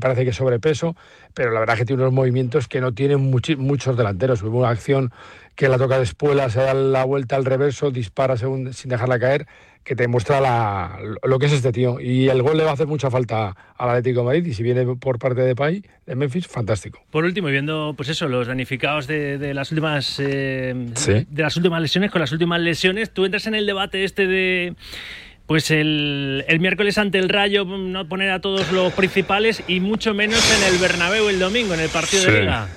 parece 0.00 0.24
que 0.24 0.32
sobrepeso, 0.32 0.96
pero 1.34 1.50
la 1.50 1.60
verdad 1.60 1.74
es 1.74 1.80
que 1.80 1.84
tiene 1.86 2.00
unos 2.02 2.14
movimientos 2.14 2.68
que 2.68 2.80
no 2.80 2.92
tienen 2.92 3.20
muchos 3.20 3.96
delanteros. 3.98 4.42
Hubo 4.42 4.60
una 4.60 4.70
acción 4.70 5.12
que 5.54 5.68
la 5.68 5.78
toca 5.78 5.98
de 5.98 6.04
espuela, 6.04 6.48
se 6.50 6.60
da 6.60 6.74
la 6.74 7.04
vuelta 7.04 7.36
al 7.36 7.44
reverso, 7.44 7.90
dispara 7.90 8.36
según- 8.36 8.72
sin 8.72 8.90
dejarla 8.90 9.18
caer, 9.18 9.46
que 9.84 9.96
te 9.96 10.06
muestra 10.08 10.40
la- 10.40 10.96
lo 11.24 11.38
que 11.38 11.46
es 11.46 11.52
este 11.52 11.72
tío. 11.72 11.98
Y 12.00 12.28
el 12.28 12.40
gol 12.42 12.56
le 12.56 12.62
va 12.64 12.70
a 12.70 12.74
hacer 12.74 12.86
mucha 12.86 13.10
falta 13.10 13.56
al 13.76 13.90
Atlético 13.90 14.20
de 14.20 14.26
Madrid, 14.26 14.46
y 14.46 14.54
si 14.54 14.62
viene 14.62 14.86
por 14.96 15.18
parte 15.18 15.40
de 15.42 15.54
Pay, 15.56 15.84
de 16.06 16.14
Memphis, 16.14 16.46
fantástico. 16.46 17.00
Por 17.10 17.24
último, 17.24 17.48
viendo 17.48 17.92
pues 17.96 18.08
eso, 18.08 18.28
los 18.28 18.46
danificados 18.46 19.06
de, 19.08 19.38
de 19.38 19.54
las 19.54 19.70
últimas 19.72 20.16
eh, 20.20 20.86
Sí. 20.94 21.26
de 21.28 21.42
las 21.42 21.56
últimas 21.56 21.82
lesiones, 21.82 22.10
con 22.12 22.20
las 22.20 22.32
últimas 22.32 22.60
lesiones, 22.60 23.10
tú 23.12 23.24
entras 23.24 23.46
en 23.48 23.54
el 23.56 23.66
debate 23.66 24.04
este 24.04 24.26
de 24.26 24.74
pues 25.46 25.70
el, 25.72 26.44
el 26.48 26.60
miércoles 26.60 26.96
ante 26.96 27.18
el 27.18 27.28
Rayo 27.28 27.64
no 27.64 28.08
poner 28.08 28.30
a 28.30 28.40
todos 28.40 28.70
los 28.72 28.92
principales 28.94 29.62
y 29.66 29.80
mucho 29.80 30.14
menos 30.14 30.40
en 30.56 30.72
el 30.72 30.80
Bernabéu 30.80 31.28
el 31.28 31.40
domingo 31.40 31.74
en 31.74 31.80
el 31.80 31.88
partido 31.90 32.22
Sí. 32.22 32.30
de 32.30 32.40
Liga. 32.42 32.68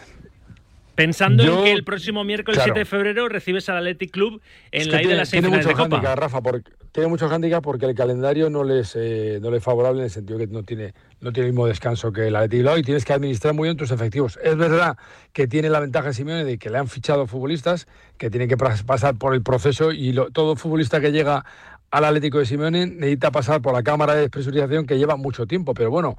Pensando 0.95 1.43
Yo- 1.43 1.57
en 1.59 1.63
que 1.65 1.71
el 1.73 1.83
próximo 1.83 2.23
miércoles 2.23 2.57
claro. 2.57 2.67
7 2.73 2.79
de 2.79 2.85
febrero 2.85 3.27
recibes 3.29 3.67
al 3.69 3.77
Athletic 3.77 4.11
Club 4.11 4.41
en 4.71 4.81
Es 4.81 4.87
que 4.87 4.93
la 4.93 5.01
ida 5.01 5.09
de 5.11 5.15
las 5.17 5.29
tiene 5.29 5.47
semifinales 5.49 5.77
de 5.77 5.83
Copa. 5.83 6.15
Rafa, 6.15 6.41
porque, 6.41 6.71
tiene 6.93 7.09
mucho 7.09 7.27
hándicap 7.27 7.61
porque 7.61 7.85
el 7.85 7.95
calendario 7.95 8.49
no 8.49 8.63
les, 8.63 8.95
eh, 8.95 9.39
no 9.41 9.51
le 9.51 9.57
es 9.57 9.63
favorable 9.63 9.99
en 9.99 10.05
el 10.05 10.11
sentido 10.11 10.39
que 10.39 10.47
no 10.47 10.63
tiene, 10.63 10.93
no 11.19 11.33
tiene 11.33 11.47
el 11.47 11.53
mismo 11.53 11.67
descanso 11.67 12.13
que 12.13 12.27
el 12.27 12.35
Athletic 12.35 12.59
Bilbao 12.59 12.77
y 12.77 12.83
tienes 12.83 13.03
que 13.03 13.11
administrar 13.13 13.53
muy 13.53 13.67
bien 13.67 13.75
tus 13.77 13.91
efectivos. 13.91 14.39
Es 14.41 14.55
verdad 14.55 14.95
que 15.33 15.47
tiene 15.47 15.69
la 15.69 15.81
ventaja 15.81 16.13
Simeone 16.13 16.45
de 16.45 16.57
que 16.57 16.69
le 16.69 16.77
han 16.77 16.87
fichado 16.87 17.27
futbolistas 17.27 17.87
que 18.17 18.29
tienen 18.29 18.47
que 18.47 18.55
pas- 18.57 18.85
pasar 18.85 19.15
por 19.17 19.33
el 19.33 19.43
proceso 19.43 19.91
y 19.91 20.13
lo- 20.13 20.29
todo 20.31 20.55
futbolista 20.55 21.01
que 21.01 21.11
llega 21.11 21.43
al 21.91 22.05
Atlético 22.05 22.39
de 22.39 22.45
Simeone 22.45 22.85
necesita 22.87 23.31
pasar 23.31 23.61
por 23.61 23.73
la 23.73 23.83
cámara 23.83 24.13
de 24.15 24.21
despresurización 24.21 24.85
que 24.85 24.97
lleva 24.97 25.17
mucho 25.17 25.45
tiempo, 25.45 25.73
pero 25.73 25.91
bueno, 25.91 26.17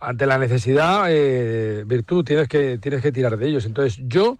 ante 0.00 0.26
la 0.26 0.38
necesidad, 0.38 1.06
eh, 1.08 1.84
virtud, 1.86 2.24
tienes 2.24 2.48
que, 2.48 2.78
tienes 2.78 3.02
que 3.02 3.12
tirar 3.12 3.36
de 3.36 3.48
ellos. 3.48 3.66
Entonces 3.66 4.00
yo... 4.02 4.38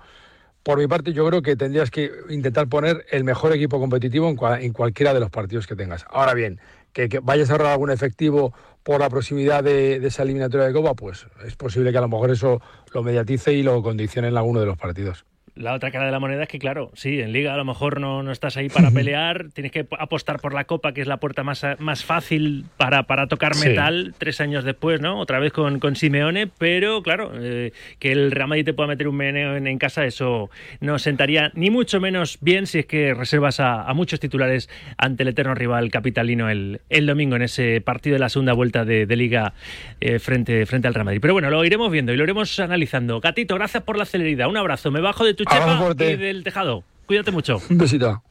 Por 0.63 0.79
mi 0.79 0.87
parte, 0.87 1.13
yo 1.13 1.29
creo 1.29 1.43
que 1.43 1.57
tendrías 1.57 1.91
que 1.91 2.11
intentar 2.31 2.69
poner 2.69 3.05
el 3.11 3.23
mejor 3.23 3.53
equipo 3.53 3.79
competitivo 3.79 4.31
en, 4.31 4.37
cua- 4.39 4.63
en 4.63 4.73
cualquiera 4.73 5.13
de 5.13 5.21
los 5.21 5.29
partidos 5.29 5.67
que 5.67 5.77
tengas. 5.77 6.07
Ahora 6.09 6.33
bien, 6.33 6.59
que, 6.95 7.21
vayas 7.23 7.51
a 7.51 7.53
ahorrar 7.53 7.73
algún 7.73 7.91
efectivo 7.91 8.55
por 8.83 8.99
la 8.99 9.11
proximidad 9.11 9.63
de, 9.63 10.01
de 10.01 10.09
esa 10.09 10.23
eliminatoria 10.23 10.67
de 10.67 10.73
Copa, 10.73 10.95
pues 10.95 11.27
es 11.47 11.55
posible 11.55 11.93
que 11.93 11.99
a 11.99 12.01
lo 12.01 12.09
mejor 12.09 12.31
eso 12.31 12.63
lo 12.95 13.03
mediatice 13.03 13.53
y 13.53 13.63
lo 13.63 13.83
condicione 13.83 14.29
en 14.29 14.39
alguno 14.39 14.61
de 14.61 14.65
los 14.65 14.79
partidos. 14.79 15.27
La 15.57 15.73
otra 15.75 15.91
cara 15.93 16.07
de 16.07 16.11
la 16.11 16.19
moneda 16.19 16.43
es 16.43 16.49
que, 16.49 16.59
claro, 16.59 16.91
sí, 16.95 17.21
en 17.21 17.33
Liga 17.33 17.55
a 17.55 17.57
lo 17.57 17.65
mejor 17.65 18.01
no, 18.01 18.23
no 18.25 18.33
estás 18.33 18.57
ahí 18.57 18.69
para 18.69 18.91
pelear, 18.93 19.47
tienes 19.53 19.71
que 19.71 19.87
apostar 19.99 20.41
por 20.41 20.53
la 20.53 20.65
Copa, 20.65 20.93
que 20.93 21.01
es 21.01 21.07
la 21.07 21.19
puerta 21.19 21.45
más, 21.45 21.65
más 21.79 22.05
fácil 22.05 22.65
para, 22.77 23.05
para 23.05 23.29
tocar 23.29 23.55
Sí. 23.55 23.69
metal 23.69 24.15
tres 24.19 24.41
años 24.41 24.65
después, 24.65 25.01
¿no? 25.01 25.19
Otra 25.21 25.39
vez 25.39 25.53
con, 25.53 25.79
con 25.79 25.95
Simeone, 25.95 26.49
pero 26.49 27.03
claro, 27.03 27.31
eh, 27.37 27.73
que 28.01 28.11
el 28.11 28.33
Real 28.33 28.49
Madrid 28.49 28.65
te 28.65 28.73
pueda 28.73 28.89
meter 28.89 29.07
un 29.07 29.15
meneo 29.17 29.55
en, 29.57 29.67
en 29.69 29.79
casa, 29.79 30.05
eso 30.05 30.51
no 30.81 30.99
sentaría 30.99 31.53
ni 31.55 31.71
mucho 31.71 32.01
menos 32.01 32.39
bien 32.41 32.67
si 32.67 32.81
es 32.81 32.87
que 32.87 33.15
reservas 33.15 33.61
a, 33.61 33.83
a 33.89 33.95
muchos 33.95 34.19
titulares 34.19 34.69
ante 34.99 35.23
el 35.23 35.29
eterno 35.29 35.55
rival 35.55 35.91
capitalino 35.91 36.51
el, 36.51 36.81
el 36.91 37.07
domingo 37.07 37.37
en 37.37 37.43
ese 37.43 37.81
partido 37.81 38.15
de 38.15 38.21
la 38.21 38.29
segunda 38.29 38.55
vuelta 38.55 38.85
de, 38.85 39.07
de 39.07 39.17
Liga 39.17 39.55
eh, 40.01 40.19
frente, 40.19 40.67
frente 40.67 40.89
al 40.89 40.95
Real 40.95 41.05
Madrid. 41.05 41.21
Pero 41.23 41.35
bueno, 41.35 41.49
lo 41.49 41.65
iremos 41.65 41.93
viendo 41.93 42.13
y 42.13 42.17
lo 42.17 42.25
iremos 42.25 42.59
analizando. 42.59 43.21
Gatito, 43.21 43.55
gracias 43.55 43.85
por 43.85 43.97
la 43.97 44.05
celeridad. 44.05 44.49
Un 44.49 44.57
abrazo. 44.57 44.91
Me 44.91 45.01
bajo 45.01 45.25
de 45.25 45.35
tu 45.35 45.44
Abrazo 45.47 45.69
chepa 45.73 45.79
fuerte. 45.85 46.11
y 46.13 46.17
del 46.17 46.45
tejado. 46.45 46.85
Cuídate 47.07 47.31
mucho. 47.31 47.61
Un 47.69 47.79
besito. 47.79 48.23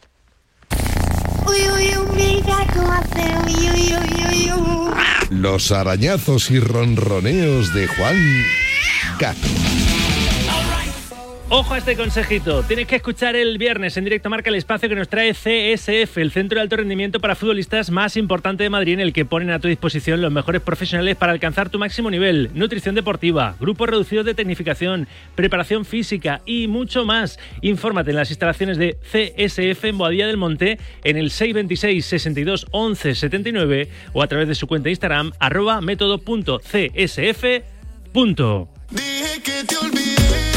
Uy, 1.47 1.57
uy, 1.75 1.97
uy, 1.97 2.15
mira 2.15 2.57
cómo 2.73 2.91
hace. 2.91 3.37
Uy, 3.45 3.69
uy, 3.69 3.95
uy, 3.95 4.25
uy, 4.29 4.51
uy. 4.51 4.93
Los 5.29 5.71
arañazos 5.71 6.49
y 6.51 6.59
ronroneos 6.59 7.73
de 7.73 7.87
Juan 7.87 8.15
Gato. 9.19 9.47
Ojo 11.49 11.73
a 11.73 11.77
este 11.77 11.95
consejito. 11.95 12.63
Tienes 12.63 12.87
que 12.87 12.95
escuchar 12.95 13.35
el 13.35 13.57
viernes 13.57 13.95
en 13.97 14.05
directo 14.05 14.29
Marca 14.29 14.49
el 14.49 14.55
Espacio 14.55 14.89
que 14.89 14.95
nos 14.95 15.09
trae 15.09 15.33
CSF, 15.33 16.17
el 16.17 16.31
Centro 16.31 16.55
de 16.55 16.61
Alto 16.61 16.77
Rendimiento 16.77 17.19
para 17.19 17.35
Futbolistas 17.35 17.91
más 17.91 18.17
importante 18.17 18.63
de 18.63 18.69
Madrid, 18.69 18.93
en 18.93 19.01
el 19.01 19.13
que 19.13 19.25
ponen 19.25 19.51
a 19.51 19.59
tu 19.59 19.67
disposición 19.67 20.21
los 20.21 20.31
mejores 20.31 20.61
profesionales 20.61 21.15
para 21.15 21.31
alcanzar 21.31 21.69
tu 21.69 21.77
máximo 21.79 22.09
nivel. 22.09 22.49
Nutrición 22.53 22.95
deportiva, 22.95 23.55
grupos 23.59 23.89
reducidos 23.89 24.25
de 24.25 24.33
tecnificación, 24.33 25.07
preparación 25.35 25.85
física 25.85 26.41
y 26.45 26.67
mucho 26.67 27.05
más. 27.05 27.37
Infórmate 27.61 28.11
en 28.11 28.15
las 28.17 28.31
instalaciones 28.31 28.77
de 28.77 28.97
CSF 29.01 29.83
en 29.85 29.97
Boadilla 29.97 30.27
del 30.27 30.37
Monte 30.37 30.79
en 31.03 31.17
el 31.17 31.29
626 31.29 32.05
62 32.05 32.67
11 32.71 33.15
79 33.15 33.89
o 34.13 34.23
a 34.23 34.27
través 34.27 34.47
de 34.47 34.55
su 34.55 34.65
cuenta 34.65 34.89
Instagram 34.89 35.31
arroba 35.39 35.81
método.csf. 35.81 37.43
Dije 38.93 39.41
que 39.41 39.63
te 39.65 39.77
olvidé, 39.77 40.52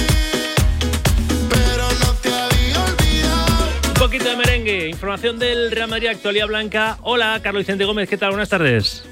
poquito 4.07 4.31
de 4.31 4.37
merengue, 4.37 4.89
información 4.89 5.37
del 5.37 5.73
Real 5.73 5.91
Madrid, 5.91 6.07
actualidad 6.07 6.47
blanca. 6.47 6.97
Hola, 7.03 7.41
Carlos 7.43 7.63
Vicente 7.63 7.85
Gómez, 7.85 8.09
¿qué 8.09 8.17
tal? 8.17 8.31
Buenas 8.31 8.49
tardes. 8.49 9.05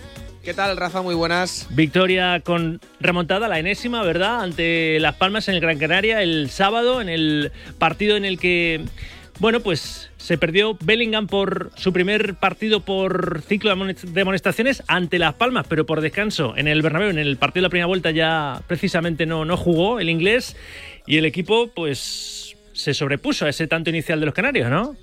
¿Qué 0.45 0.55
tal, 0.55 0.77
Rafa? 0.77 1.03
Muy 1.03 1.17
buenas. 1.17 1.67
Victoria 1.71 2.39
con 2.45 2.81
remontada, 3.01 3.49
la 3.49 3.59
enésima, 3.59 4.05
¿verdad? 4.05 4.45
Ante 4.45 5.01
Las 5.01 5.17
Palmas 5.17 5.49
en 5.49 5.57
el 5.57 5.61
Gran 5.61 5.79
Canaria 5.81 6.23
el 6.23 6.49
sábado, 6.49 7.01
en 7.01 7.09
el 7.09 7.51
partido 7.77 8.17
en 8.17 8.25
el 8.25 8.39
que, 8.39 8.83
bueno, 9.41 9.59
pues 9.59 10.13
se 10.17 10.39
perdió 10.39 10.79
Bellingham 10.81 11.27
por 11.27 11.73
su 11.75 11.93
primer 11.93 12.37
partido 12.37 12.79
por 12.79 13.43
ciclo 13.43 13.71
de 13.71 13.77
amonest- 13.77 14.05
de 14.05 14.21
amonestaciones 14.21 14.85
ante 14.87 15.19
Las 15.19 15.35
Palmas, 15.35 15.67
pero 15.69 15.87
por 15.87 16.03
descanso 16.03 16.55
en 16.57 16.69
el 16.69 16.83
Bernabéu. 16.83 17.11
En 17.11 17.19
el 17.19 17.37
partido 17.37 17.63
de 17.63 17.67
la 17.67 17.71
primera 17.71 17.87
vuelta 17.87 18.13
ya 18.13 18.63
precisamente 18.69 19.27
no, 19.27 19.45
no 19.45 19.57
jugó 19.57 19.99
el 19.99 20.09
inglés 20.09 20.55
y 21.05 21.19
el 21.19 21.25
equipo, 21.25 21.67
pues, 21.75 22.54
se 22.75 22.93
sobrepuso 22.93 23.47
a 23.47 23.49
ese 23.49 23.67
tanto 23.67 23.89
inicial 23.89 24.21
de 24.21 24.27
los 24.27 24.35
canarios, 24.35 24.69
¿no? 24.69 24.97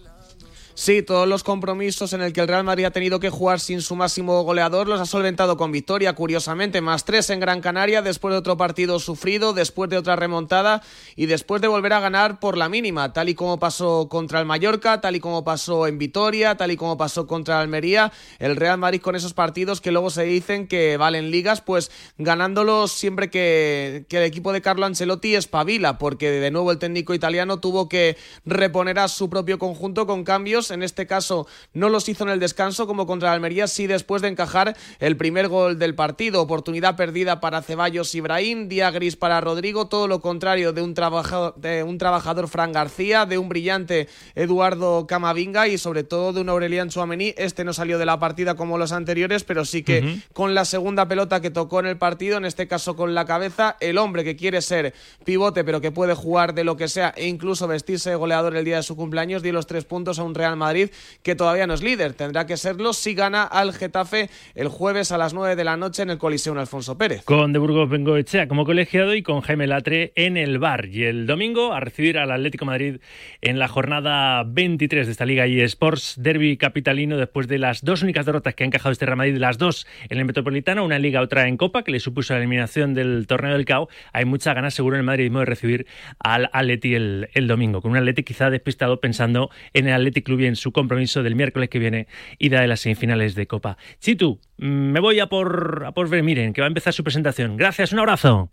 Sí, 0.74 1.04
todos 1.04 1.28
los 1.28 1.44
compromisos 1.44 2.14
en 2.14 2.22
el 2.22 2.32
que 2.32 2.40
el 2.40 2.48
Real 2.48 2.64
Madrid 2.64 2.86
ha 2.86 2.92
tenido 2.92 3.20
que 3.20 3.30
jugar 3.30 3.60
sin 3.60 3.82
su 3.82 3.96
máximo 3.96 4.42
goleador 4.44 4.88
los 4.88 5.02
ha 5.02 5.06
solventado 5.06 5.58
con 5.58 5.72
victoria, 5.72 6.14
curiosamente, 6.14 6.80
más 6.80 7.04
tres 7.04 7.30
en 7.30 7.42
Gran 7.42 7.60
Canaria, 7.60 8.02
después 8.02 8.32
de 8.32 8.38
otro 8.38 8.56
partido 8.56 8.98
sufrido, 9.00 9.54
después 9.54 9.90
de 9.90 9.98
otra 9.98 10.16
remontada 10.16 10.82
y 11.18 11.26
después 11.26 11.62
de 11.62 11.68
volver 11.68 11.92
a 11.92 12.00
ganar 12.00 12.40
por 12.40 12.58
la 12.58 12.70
mínima, 12.70 13.12
tal 13.12 13.28
y 13.28 13.36
como 13.36 13.60
pasó 13.60 14.08
contra 14.08 14.40
el 14.40 14.46
Mallorca, 14.46 15.02
tal 15.02 15.16
y 15.18 15.20
como 15.20 15.44
pasó 15.44 15.88
en 15.88 15.98
Vitoria, 15.98 16.56
tal 16.56 16.72
y 16.72 16.78
como 16.78 16.98
pasó 16.98 17.28
contra 17.28 17.60
Almería, 17.60 18.14
el 18.40 18.56
Real 18.56 18.78
Madrid 18.78 19.02
con 19.02 19.16
esos 19.18 19.34
partidos 19.34 19.82
que 19.82 19.92
luego 19.92 20.10
se 20.10 20.24
dicen 20.24 20.68
que 20.68 20.96
valen 20.96 21.32
ligas, 21.32 21.60
pues 21.60 21.92
ganándolos 22.18 22.94
siempre 22.94 23.30
que, 23.30 24.06
que 24.08 24.18
el 24.18 24.24
equipo 24.24 24.54
de 24.54 24.62
Carlo 24.62 24.86
Ancelotti 24.86 25.36
espabila, 25.36 25.98
porque 25.98 26.32
de 26.32 26.50
nuevo 26.50 26.72
el 26.72 26.80
técnico 26.80 27.14
italiano 27.14 27.60
tuvo 27.60 27.90
que 27.90 28.16
reponer 28.46 29.00
a 29.00 29.10
su 29.10 29.30
propio 29.30 29.60
conjunto 29.60 30.08
con 30.08 30.24
cambios, 30.24 30.61
en 30.70 30.84
este 30.84 31.08
caso 31.08 31.48
no 31.74 31.90
los 31.90 32.08
hizo 32.10 32.24
en 32.24 32.30
el 32.30 32.40
descanso 32.40 32.86
como 32.86 33.08
contra 33.08 33.32
Almería, 33.32 33.68
sí 33.68 33.88
después 33.88 34.22
de 34.22 34.28
encajar 34.28 34.76
el 35.00 35.18
primer 35.18 35.48
gol 35.48 35.80
del 35.80 35.96
partido, 35.96 36.42
oportunidad 36.42 36.96
perdida 36.96 37.40
para 37.40 37.62
Ceballos 37.62 38.14
Ibrahim, 38.14 38.68
día 38.68 38.92
gris 38.92 39.16
para 39.16 39.42
Rodrigo, 39.42 39.88
todo 39.88 40.08
lo 40.08 40.20
contrario 40.20 40.74
de 40.74 40.82
un 40.82 40.94
trabajador, 40.94 41.56
de 41.56 41.84
un 41.84 41.98
trabajador 41.98 42.48
Fran 42.48 42.74
García, 42.74 43.26
de 43.26 43.38
un 43.38 43.50
brillante 43.50 44.08
Eduardo 44.36 45.08
Camavinga 45.08 45.68
y 45.68 45.78
sobre 45.78 46.04
todo 46.04 46.34
de 46.34 46.42
un 46.42 46.50
Aurelian 46.50 46.90
Chouameni, 46.90 47.34
este 47.38 47.64
no 47.64 47.74
salió 47.74 47.98
de 47.98 48.06
la 48.06 48.20
partida 48.20 48.56
como 48.56 48.78
los 48.78 48.92
anteriores, 48.92 49.44
pero 49.44 49.66
sí 49.66 49.84
que 49.84 50.22
con 50.34 50.54
la 50.54 50.66
segunda 50.66 51.08
pelota 51.08 51.42
que 51.42 51.50
tocó 51.50 51.80
en 51.80 51.86
el 51.86 51.98
partido, 51.98 52.38
en 52.38 52.46
este 52.46 52.68
caso 52.68 52.96
con 52.96 53.16
la 53.16 53.26
cabeza, 53.26 53.78
el 53.80 53.98
hombre 53.98 54.24
que 54.24 54.36
quiere 54.36 54.62
ser 54.62 54.94
pivote 55.24 55.64
pero 55.64 55.82
que 55.82 55.92
puede 55.92 56.14
jugar 56.14 56.54
de 56.54 56.64
lo 56.64 56.78
que 56.78 56.88
sea 56.88 57.14
e 57.16 57.28
incluso 57.28 57.68
vestirse 57.68 58.10
de 58.10 58.16
goleador 58.16 58.56
el 58.56 58.66
día 58.66 58.78
de 58.78 58.84
su 58.84 58.96
cumpleaños, 58.96 59.42
dio 59.42 59.54
los 59.54 59.68
tres 59.68 59.86
puntos 59.86 60.20
a 60.20 60.24
un 60.24 60.36
Real 60.36 60.51
Madrid 60.56 60.90
que 61.24 61.36
todavía 61.36 61.68
no 61.68 61.74
es 61.74 61.84
líder, 61.84 62.14
tendrá 62.14 62.46
que 62.46 62.58
serlo 62.58 62.94
si 62.94 63.14
gana 63.14 63.44
al 63.44 63.74
Getafe 63.74 64.30
el 64.56 64.68
jueves 64.68 65.12
a 65.12 65.18
las 65.18 65.34
9 65.34 65.56
de 65.56 65.64
la 65.64 65.78
noche 65.78 66.04
en 66.04 66.10
el 66.10 66.18
Coliseo 66.18 66.58
Alfonso 66.60 66.98
Pérez. 66.98 67.24
Con 67.24 67.54
De 67.54 67.60
Burgos 67.60 67.90
Bengoechea 67.90 68.48
como 68.48 68.66
colegiado 68.66 69.16
y 69.16 69.24
con 69.24 69.42
Jaime 69.42 69.68
Latre 69.68 70.12
en 70.16 70.38
el 70.38 70.60
bar. 70.60 70.86
Y 70.88 71.06
el 71.06 71.28
domingo 71.28 71.74
a 71.74 71.80
recibir 71.80 72.18
al 72.18 72.32
Atlético 72.32 72.66
Madrid 72.66 72.98
en 73.42 73.60
la 73.60 73.68
jornada 73.68 74.44
23 74.44 75.08
de 75.08 75.12
esta 75.12 75.26
Liga 75.26 75.48
y 75.48 75.60
Sports 75.62 76.16
Derby 76.18 76.58
Capitalino 76.58 77.18
después 77.18 77.48
de 77.48 77.58
las 77.58 77.84
dos 77.84 78.04
únicas 78.04 78.26
derrotas 78.26 78.56
que 78.56 78.64
ha 78.64 78.68
encajado 78.68 78.92
este 78.92 79.06
Real 79.06 79.18
Madrid, 79.18 79.38
las 79.38 79.58
dos 79.58 79.88
en 80.10 80.20
el 80.20 80.26
Metropolitano, 80.26 80.84
una 80.84 81.00
Liga, 81.00 81.22
otra 81.22 81.48
en 81.48 81.58
Copa, 81.58 81.84
que 81.84 81.92
le 81.92 82.00
supuso 82.00 82.34
la 82.34 82.40
eliminación 82.40 82.94
del 82.94 83.26
torneo 83.28 83.54
del 83.54 83.66
CAO. 83.66 83.90
Hay 84.14 84.26
muchas 84.26 84.56
ganas 84.56 84.74
seguro 84.74 84.96
en 84.96 85.02
el 85.02 85.06
madridismo 85.06 85.40
de 85.40 85.46
recibir 85.46 85.88
al 86.20 86.50
Atleti 86.54 86.96
el, 86.96 87.48
domingo, 87.48 87.82
con 87.82 87.92
un 87.92 87.98
Atleti 87.98 88.24
quizá 88.24 88.50
despistado 88.50 89.00
pensando 89.00 89.50
en 89.74 89.88
el 89.88 89.94
Athletic 89.94 90.26
Club 90.26 90.41
su 90.56 90.72
compromiso 90.72 91.24
del 91.24 91.36
miércoles 91.36 91.70
que 91.70 91.80
viene, 91.80 92.08
ida 92.40 92.62
de 92.62 92.68
las 92.68 92.82
semifinales 92.82 93.36
de 93.36 93.48
Copa. 93.48 93.78
Chitu, 94.00 94.40
me 94.58 95.00
voy 95.00 95.20
a 95.20 95.28
por, 95.28 95.84
a 95.86 95.92
por 95.92 96.10
Vermiren, 96.10 96.54
que 96.54 96.62
va 96.62 96.68
a 96.68 96.70
empezar 96.70 96.94
su 96.94 97.04
presentación. 97.04 97.58
Gracias, 97.58 97.92
un 97.92 98.00
abrazo. 98.00 98.52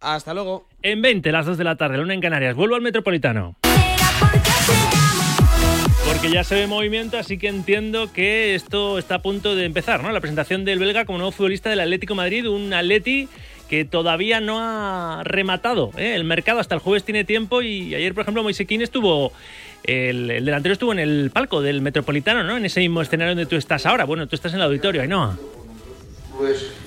Hasta 0.00 0.34
luego. 0.34 0.68
En 0.82 1.00
20, 1.00 1.32
las 1.32 1.46
2 1.46 1.56
de 1.56 1.64
la 1.64 1.76
tarde, 1.76 1.96
la 1.96 2.02
una 2.02 2.14
en 2.14 2.20
Canarias. 2.20 2.54
Vuelvo 2.54 2.74
al 2.74 2.82
Metropolitano. 2.82 3.56
Porque 6.06 6.30
ya 6.30 6.44
se 6.44 6.54
ve 6.54 6.66
movimiento, 6.66 7.16
así 7.16 7.38
que 7.38 7.48
entiendo 7.48 8.12
que 8.12 8.54
esto 8.54 8.98
está 8.98 9.16
a 9.16 9.22
punto 9.22 9.56
de 9.56 9.64
empezar, 9.64 10.02
¿no? 10.02 10.12
La 10.12 10.20
presentación 10.20 10.64
del 10.64 10.78
belga 10.78 11.06
como 11.06 11.18
nuevo 11.18 11.32
futbolista 11.32 11.70
del 11.70 11.80
Atlético 11.80 12.14
Madrid, 12.14 12.46
un 12.46 12.72
Atleti 12.74 13.28
que 13.68 13.86
todavía 13.86 14.40
no 14.40 14.60
ha 14.60 15.22
rematado 15.24 15.90
¿eh? 15.96 16.14
el 16.14 16.24
mercado. 16.24 16.60
Hasta 16.60 16.74
el 16.74 16.80
jueves 16.82 17.04
tiene 17.04 17.24
tiempo 17.24 17.62
y 17.62 17.94
ayer, 17.94 18.12
por 18.12 18.22
ejemplo, 18.22 18.42
Moisequín 18.42 18.82
estuvo... 18.82 19.32
El, 19.84 20.30
el 20.30 20.44
delantero 20.44 20.72
estuvo 20.72 20.92
en 20.92 20.98
el 20.98 21.30
palco 21.32 21.60
del 21.60 21.82
Metropolitano, 21.82 22.42
¿no? 22.42 22.56
En 22.56 22.64
ese 22.64 22.80
mismo 22.80 23.02
escenario 23.02 23.34
donde 23.34 23.46
tú 23.46 23.56
estás 23.56 23.86
ahora. 23.86 24.04
Bueno, 24.04 24.26
tú 24.26 24.34
estás 24.34 24.52
en 24.52 24.60
el 24.60 24.64
auditorio, 24.64 25.02
Ainhoa. 25.02 25.36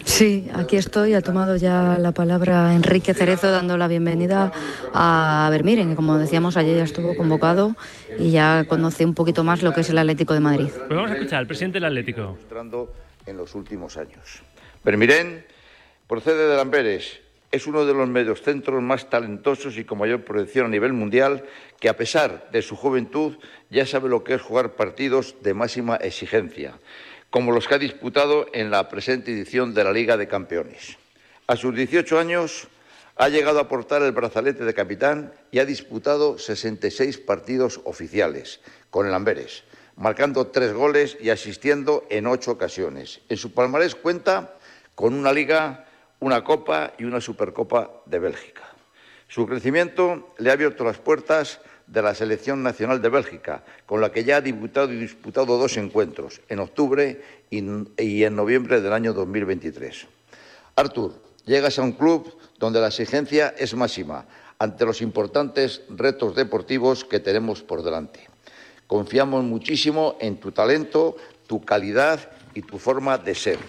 Sí, 0.04 0.50
aquí 0.54 0.76
estoy. 0.78 1.14
Ha 1.14 1.22
tomado 1.22 1.56
ya 1.56 1.98
la 2.00 2.12
palabra 2.12 2.74
Enrique 2.74 3.14
Cerezo 3.14 3.52
dando 3.52 3.78
la 3.78 3.88
bienvenida 3.88 4.52
a 4.94 5.48
Vermiren, 5.52 5.90
que 5.90 5.96
como 5.96 6.18
decíamos 6.18 6.58
ayer 6.58 6.78
ya 6.78 6.84
estuvo 6.84 7.16
convocado 7.16 7.76
y 8.20 8.32
ya 8.32 8.66
conoce 8.68 9.06
un 9.06 9.14
poquito 9.14 9.44
más 9.44 9.62
lo 9.64 9.74
que 9.74 9.82
es 9.82 9.90
el 9.90 9.98
Atlético 9.98 10.34
de 10.34 10.40
Madrid. 10.40 10.68
Pues 10.70 10.90
vamos 10.90 11.12
a 11.12 11.14
escuchar 11.14 11.40
al 11.40 11.48
presidente 11.48 11.78
del 11.78 11.86
Atlético. 11.86 12.36
mostrando 12.40 12.94
en 13.26 13.38
los 13.38 13.56
últimos 13.56 13.96
años. 13.98 14.42
Vermirén 14.84 15.46
procede 16.08 16.48
de 16.48 16.58
Lamberes 16.58 17.20
Es 17.52 17.66
uno 17.66 17.86
de 17.86 17.94
los 17.94 18.10
mediocentros 18.10 18.82
más 18.82 19.10
talentosos 19.10 19.78
y 19.78 19.86
con 19.86 20.00
mayor 20.00 20.26
proyección 20.26 20.66
a 20.66 20.70
nivel 20.70 20.94
mundial, 20.94 21.46
que 21.80 21.90
a 21.90 21.96
pesar 21.96 22.50
de 22.52 22.62
su 22.62 22.76
juventud 22.76 23.38
ya 23.70 23.86
sabe 23.86 24.10
lo 24.10 24.24
que 24.24 24.34
es 24.34 24.42
jugar 24.42 24.76
partidos 24.76 25.36
de 25.42 25.54
máxima 25.54 25.96
exigencia, 25.96 26.78
como 27.30 27.52
los 27.52 27.68
que 27.68 27.76
ha 27.76 27.80
disputado 27.80 28.48
en 28.54 28.70
la 28.70 28.90
presente 28.90 29.32
edición 29.32 29.74
de 29.74 29.84
la 29.84 29.94
Liga 29.94 30.18
de 30.18 30.28
Campeones. 30.28 30.98
A 31.48 31.56
sus 31.56 31.74
18 31.74 32.20
años 32.20 32.68
ha 33.16 33.30
llegado 33.30 33.60
a 33.60 33.64
aportar 33.64 34.04
el 34.04 34.12
brazalete 34.12 34.64
de 34.64 34.74
capitán 34.74 35.34
y 35.50 35.60
ha 35.60 35.66
disputado 35.66 36.38
66 36.38 37.18
partidos 37.20 37.82
oficiales 37.86 38.60
con 38.92 39.08
el 39.08 39.14
Amberes, 39.14 39.64
marcando 39.96 40.48
tres 40.48 40.74
goles 40.74 41.18
y 41.20 41.32
asistiendo 41.32 42.06
en 42.10 42.28
ocho 42.28 42.52
ocasiones. 42.52 43.22
En 43.30 43.38
su 43.38 43.54
palmarés 43.54 43.96
cuenta 43.96 44.54
con 44.94 45.14
una 45.14 45.34
liga, 45.34 45.87
una 46.20 46.44
copa 46.44 46.94
y 46.98 47.04
una 47.04 47.22
supercopa 47.22 48.02
de 48.06 48.20
Bélgica. 48.20 48.64
Su 49.28 49.46
crecimiento 49.46 50.34
le 50.38 50.50
ha 50.50 50.54
abierto 50.54 50.84
las 50.84 50.98
puertas 50.98 51.60
de 51.86 52.02
la 52.02 52.16
selección 52.16 52.64
nacional 52.64 53.02
de 53.02 53.10
Bélgica, 53.10 53.64
con 53.86 54.02
la 54.02 54.12
que 54.12 54.24
ya 54.24 54.38
ha 54.38 54.42
debutado 54.42 54.92
y 54.92 54.98
disputado 54.98 55.58
dos 55.58 55.78
encuentros, 55.78 56.42
en 56.50 56.60
octubre 56.60 57.22
y 57.50 58.24
en 58.24 58.36
noviembre 58.36 58.82
del 58.82 58.94
año 58.94 59.14
2023. 59.14 60.08
Artur, 60.76 61.14
llegas 61.46 61.80
a 61.80 61.84
un 61.84 61.94
club 61.94 62.38
donde 62.60 62.80
la 62.80 62.88
exigencia 62.88 63.54
es 63.58 63.74
máxima 63.74 64.26
ante 64.60 64.86
los 64.86 65.02
importantes 65.02 65.82
retos 65.90 66.36
deportivos 66.36 67.06
que 67.06 67.20
tenemos 67.20 67.62
por 67.62 67.84
delante. 67.84 68.28
Confiamos 68.88 69.44
muchísimo 69.44 70.18
en 70.20 70.38
tu 70.38 70.52
talento, 70.52 71.18
tu 71.48 71.64
calidad 71.64 72.32
y 72.54 72.62
tu 72.62 72.80
forma 72.80 73.18
de 73.18 73.36
ser. 73.36 73.60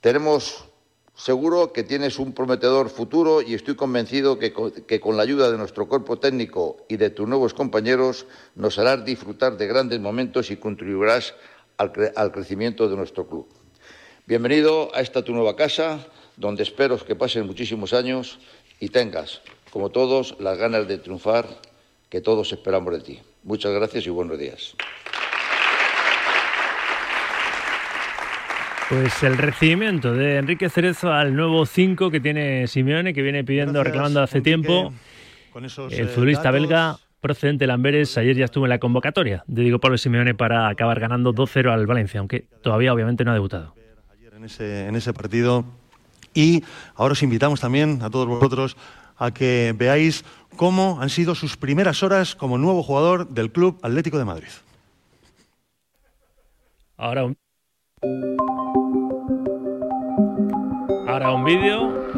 Tenemos 0.00 0.68
seguro 1.16 1.72
que 1.72 1.84
tienes 1.84 2.18
un 2.18 2.32
prometedor 2.32 2.90
futuro 2.90 3.40
y 3.40 3.54
estoy 3.54 3.76
convencido 3.76 4.38
que, 4.38 4.52
con 5.00 5.16
la 5.16 5.22
ayuda 5.22 5.50
de 5.50 5.58
nuestro 5.58 5.86
cuerpo 5.88 6.18
técnico 6.18 6.84
y 6.88 6.96
de 6.96 7.10
tus 7.10 7.28
nuevos 7.28 7.54
compañeros 7.54 8.26
nos 8.54 8.78
harás 8.78 9.04
disfrutar 9.04 9.56
de 9.56 9.66
grandes 9.66 10.00
momentos 10.00 10.50
y 10.50 10.56
contribuirás 10.56 11.34
al, 11.76 11.92
al 12.16 12.32
crecimiento 12.32 12.88
de 12.88 12.96
nuestro 12.96 13.26
club. 13.26 13.46
Bienvenido 14.26 14.94
a 14.94 15.00
esta 15.00 15.22
tu 15.22 15.32
nueva 15.32 15.54
casa, 15.54 16.06
donde 16.36 16.62
espero 16.62 16.98
que 16.98 17.14
pasen 17.14 17.46
muchísimos 17.46 17.92
años 17.92 18.38
y 18.80 18.88
tengas, 18.88 19.42
como 19.70 19.90
todos, 19.90 20.36
las 20.40 20.58
ganas 20.58 20.88
de 20.88 20.98
triunfar 20.98 21.46
que 22.08 22.20
todos 22.20 22.52
esperamos 22.52 22.92
de 22.92 23.00
ti. 23.00 23.20
Muchas 23.44 23.72
gracias 23.72 24.06
y 24.06 24.10
buenos 24.10 24.38
días. 24.38 24.74
Pues 28.94 29.24
el 29.24 29.36
recibimiento 29.36 30.12
de 30.12 30.36
Enrique 30.36 30.70
Cerezo 30.70 31.12
al 31.12 31.34
nuevo 31.34 31.66
5 31.66 32.12
que 32.12 32.20
tiene 32.20 32.68
Simeone, 32.68 33.12
que 33.12 33.22
viene 33.22 33.42
pidiendo, 33.42 33.72
Gracias, 33.72 33.86
reclamando 33.86 34.22
hace 34.22 34.38
Enrique, 34.38 34.50
tiempo. 34.50 34.92
Esos, 35.64 35.92
el 35.92 36.08
futbolista 36.08 36.50
eh, 36.50 36.52
belga 36.52 36.96
procedente 37.20 37.64
de 37.64 37.66
Lamberes 37.66 38.16
ayer 38.18 38.36
ya 38.36 38.44
estuvo 38.44 38.66
en 38.66 38.70
la 38.70 38.78
convocatoria 38.78 39.42
de 39.48 39.62
Diego 39.62 39.80
Pablo 39.80 39.98
Simeone 39.98 40.36
para 40.36 40.68
acabar 40.68 41.00
ganando 41.00 41.34
2-0 41.34 41.72
al 41.72 41.86
Valencia, 41.86 42.20
aunque 42.20 42.46
todavía 42.62 42.92
obviamente 42.92 43.24
no 43.24 43.32
ha 43.32 43.34
debutado. 43.34 43.74
Ayer 44.12 44.32
en 44.32 44.44
ese, 44.44 44.86
en 44.86 44.94
ese 44.94 45.12
partido. 45.12 45.64
Y 46.32 46.62
ahora 46.94 47.12
os 47.12 47.22
invitamos 47.24 47.60
también 47.60 47.98
a 48.00 48.10
todos 48.10 48.28
vosotros 48.28 48.76
a 49.16 49.32
que 49.32 49.74
veáis 49.76 50.24
cómo 50.54 50.98
han 51.00 51.10
sido 51.10 51.34
sus 51.34 51.56
primeras 51.56 52.04
horas 52.04 52.36
como 52.36 52.58
nuevo 52.58 52.84
jugador 52.84 53.28
del 53.28 53.50
Club 53.50 53.76
Atlético 53.82 54.18
de 54.18 54.24
Madrid. 54.24 54.50
Ahora 56.96 57.24
un... 57.24 57.36
Ahora 61.14 61.30
un 61.30 61.44
vídeo 61.44 62.10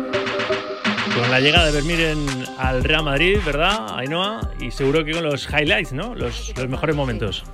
con 1.14 1.30
la 1.30 1.38
llegada 1.38 1.66
de 1.66 1.72
Vermiren 1.72 2.26
al 2.56 2.82
Real 2.82 3.04
Madrid, 3.04 3.38
¿verdad, 3.44 3.94
Ainhoa? 3.94 4.52
Y 4.58 4.70
seguro 4.70 5.04
que 5.04 5.12
con 5.12 5.22
los 5.22 5.46
highlights, 5.50 5.92
¿no? 5.92 6.14
Los, 6.14 6.56
los 6.56 6.66
mejores 6.66 6.96
momentos. 6.96 7.44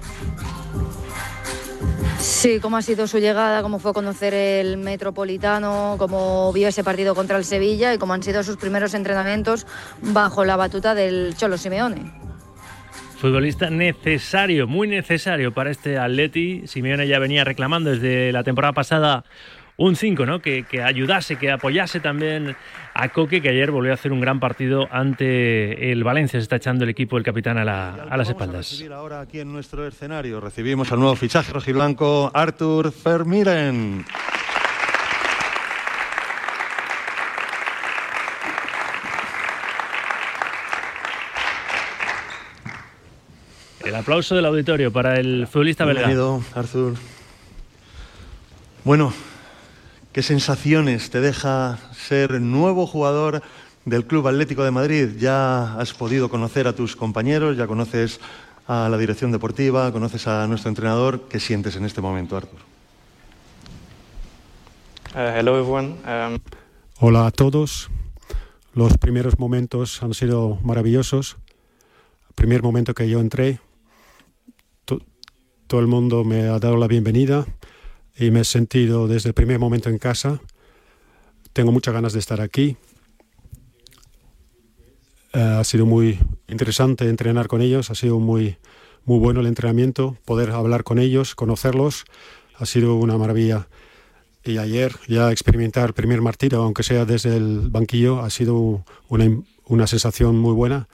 Sí, 2.21 2.61
cómo 2.61 2.77
ha 2.77 2.83
sido 2.83 3.09
su 3.09 3.19
llegada, 3.19 3.61
cómo 3.63 3.81
fue 3.81 3.93
conocer 3.93 4.35
el 4.35 4.77
Metropolitano, 4.77 5.97
cómo 5.99 6.53
vio 6.53 6.69
ese 6.69 6.85
partido 6.85 7.17
contra 7.17 7.39
el 7.39 7.45
Sevilla 7.45 7.93
y 7.93 7.99
cómo 7.99 8.13
han 8.13 8.23
sido 8.23 8.45
sus 8.45 8.57
primeros 8.57 8.95
entrenamientos 8.95 9.67
bajo 10.01 10.45
la 10.45 10.55
batuta 10.55 10.95
del 10.95 11.35
Cholo 11.37 11.59
Simeone. 11.59 12.23
Futbolista 13.17 13.69
necesario, 13.69 14.69
muy 14.69 14.87
necesario 14.87 15.53
para 15.53 15.73
este 15.73 15.99
Atleti. 15.99 16.69
Simeone 16.69 17.09
ya 17.09 17.19
venía 17.19 17.43
reclamando 17.43 17.91
desde 17.91 18.31
la 18.31 18.45
temporada 18.45 18.75
pasada 18.75 19.25
un 19.83 19.97
5, 19.97 20.27
¿no? 20.27 20.41
Que, 20.41 20.63
que, 20.63 20.83
ayudase, 20.83 21.37
que 21.37 21.51
apoyase 21.51 21.99
también 22.01 22.57
a 22.95 23.09
Coque, 23.09 23.43
que 23.43 23.49
ayer 23.49 23.71
volvió 23.71 23.91
a 23.91 23.95
hacer 23.95 24.13
un 24.13 24.21
gran 24.21 24.39
partido 24.39 24.89
ante 24.93 25.91
el 25.91 26.05
Valencia. 26.05 26.39
Se 26.39 26.45
está 26.45 26.57
echando 26.57 26.85
el 26.85 26.91
equipo, 26.91 27.17
el 27.19 27.25
capitán, 27.25 27.59
a, 27.59 27.65
la, 27.65 27.95
a 27.95 28.17
las 28.17 28.29
espaldas. 28.29 28.81
A 28.89 28.95
ahora 28.95 29.21
aquí 29.21 29.41
en 29.41 29.53
nuestro 29.53 29.87
escenario 29.87 30.41
recibimos 30.41 30.93
al 30.93 31.01
nuevo 31.01 31.17
fichaje 31.17 31.53
rojiblanco, 31.53 32.31
Artur 32.33 32.93
Vermiren. 33.05 34.05
El 43.85 43.97
aplauso 43.97 44.37
del 44.37 44.47
auditorio 44.47 44.93
para 44.93 45.17
el 45.17 45.49
futbolista 45.49 45.85
belga. 45.85 46.07
Bienvenido, 46.07 46.41
Artur. 46.55 46.95
Bueno, 48.85 49.13
¿qué 50.13 50.23
sensaciones 50.23 51.11
te 51.11 51.21
deja 51.21 51.79
ser 51.93 52.41
nuevo 52.41 52.87
jugador 52.87 53.43
del 53.87 54.07
Club 54.07 54.29
Atlético 54.29 54.63
de 54.63 54.71
Madrid? 54.71 55.17
Ya 55.19 55.75
has 55.79 55.95
podido 55.95 56.29
conocer 56.29 56.67
a 56.67 56.75
tus 56.75 56.97
compañeros, 56.97 57.57
ya 57.57 57.67
conoces 57.67 58.21
a 58.67 58.89
la 58.91 58.99
dirección 58.99 59.33
deportiva, 59.33 59.91
conoces 59.91 60.27
a 60.29 60.47
nuestro 60.47 60.69
entrenador. 60.69 61.29
¿Qué 61.29 61.41
sientes 61.41 61.77
en 61.77 61.85
este 61.85 62.01
momento, 62.01 62.37
Artur? 62.37 62.61
Uh, 65.15 65.39
hello 65.39 65.59
everyone. 65.59 65.97
Um... 66.07 66.39
Hola 67.01 67.27
a 67.27 67.31
todos. 67.31 67.91
Los 68.75 68.99
primeros 68.99 69.39
momentos 69.39 70.03
han 70.03 70.15
sido 70.15 70.59
maravillosos. 70.63 71.39
El 72.29 72.35
primer 72.35 72.63
momento 72.63 72.95
que 72.95 73.09
yo 73.09 73.21
entré, 73.21 73.61
todo 75.67 75.81
el 75.81 75.87
mundo 75.87 76.23
me 76.23 76.49
ha 76.49 76.59
dado 76.59 76.77
la 76.77 76.87
bienvenida 76.87 77.47
y 78.17 78.31
me 78.31 78.41
he 78.41 78.45
sentido 78.45 79.09
desde 79.09 79.29
el 79.29 79.35
primer 79.35 79.59
momento 79.59 79.89
en 79.89 79.99
casa. 79.99 80.41
Tengo 81.53 81.73
muchas 81.73 81.95
ganas 81.95 82.13
de 82.13 82.19
estar 82.19 82.41
aquí. 82.41 82.77
Uh, 85.35 85.61
ha 85.61 85.65
sido 85.65 85.87
muy 85.87 86.19
interesante 86.49 87.09
entrenar 87.09 87.49
con 87.49 87.63
ellos, 87.63 87.91
ha 87.91 87.95
sido 87.95 88.19
muy, 88.19 88.59
muy 89.05 89.19
bueno 89.19 89.41
el 89.41 89.47
entrenamiento, 89.47 90.19
poder 90.27 90.51
hablar 90.51 90.85
con 90.85 90.99
ellos, 90.99 91.35
conocerlos, 91.35 92.05
ha 92.57 92.67
sido 92.67 92.97
una 92.97 93.17
maravilla. 93.17 93.69
Y 94.45 94.59
ayer 94.59 94.95
ya 95.09 95.31
experimentar 95.31 95.89
el 95.89 95.95
primer 95.95 96.21
martillo, 96.21 96.63
aunque 96.63 96.83
sea 96.83 97.05
desde 97.05 97.37
el 97.37 97.71
banquillo, 97.71 98.21
ha 98.21 98.29
sido 98.29 98.85
una, 99.09 99.43
una 99.65 99.87
sensación 99.87 100.37
muy 100.39 100.53
buena. 100.53 100.89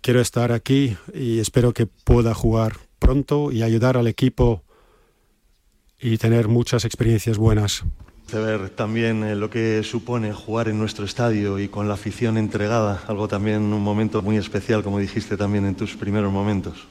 Quiero 0.00 0.20
estar 0.20 0.50
aquí 0.50 0.96
y 1.14 1.38
espero 1.38 1.72
que 1.72 1.86
pueda 1.86 2.34
jugar 2.34 2.78
pronto 2.98 3.52
y 3.52 3.62
ayudar 3.62 3.96
al 3.96 4.08
equipo 4.08 4.64
y 6.02 6.18
tener 6.18 6.48
muchas 6.48 6.84
experiencias 6.84 7.38
buenas. 7.38 7.84
De 8.32 8.40
ver 8.40 8.70
también 8.70 9.22
eh, 9.22 9.36
lo 9.36 9.50
que 9.50 9.82
supone 9.84 10.32
jugar 10.32 10.68
en 10.68 10.78
nuestro 10.78 11.04
estadio 11.04 11.58
y 11.58 11.68
con 11.68 11.86
la 11.86 11.94
afición 11.94 12.36
entregada, 12.36 13.02
algo 13.06 13.28
también 13.28 13.62
un 13.62 13.82
momento 13.82 14.20
muy 14.20 14.36
especial, 14.36 14.82
como 14.82 14.98
dijiste 14.98 15.36
también 15.36 15.64
en 15.64 15.76
tus 15.76 15.94
primeros 15.96 16.32
momentos. 16.32 16.88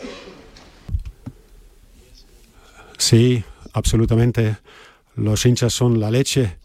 Sí, 2.97 3.43
absolutamente. 3.73 4.57
Los 5.15 5.45
hinchas 5.45 5.73
son 5.73 5.99
la 5.99 6.09
leche. 6.09 6.57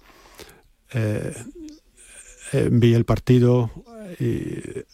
Eh, 0.93 1.35
eh, 2.53 2.69
vi 2.71 2.95
el 2.95 3.05
partido 3.05 3.71
y 4.21 4.85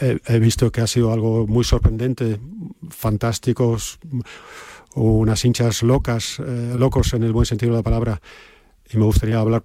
he, 0.00 0.18
he, 0.26 0.38
visto 0.38 0.70
que 0.70 0.82
ha 0.82 0.86
sido 0.86 1.12
algo 1.12 1.46
muy 1.46 1.64
sorprendente, 1.64 2.38
fantásticos, 2.90 3.98
unas 4.94 5.44
hinchas 5.44 5.82
locas, 5.82 6.38
eh, 6.38 6.74
locos 6.78 7.12
en 7.14 7.22
el 7.22 7.32
buen 7.32 7.46
sentido 7.46 7.72
de 7.72 7.78
la 7.78 7.82
palabra, 7.82 8.20
y 8.90 8.96
me 8.96 9.04
gustaría 9.04 9.38
hablar. 9.38 9.64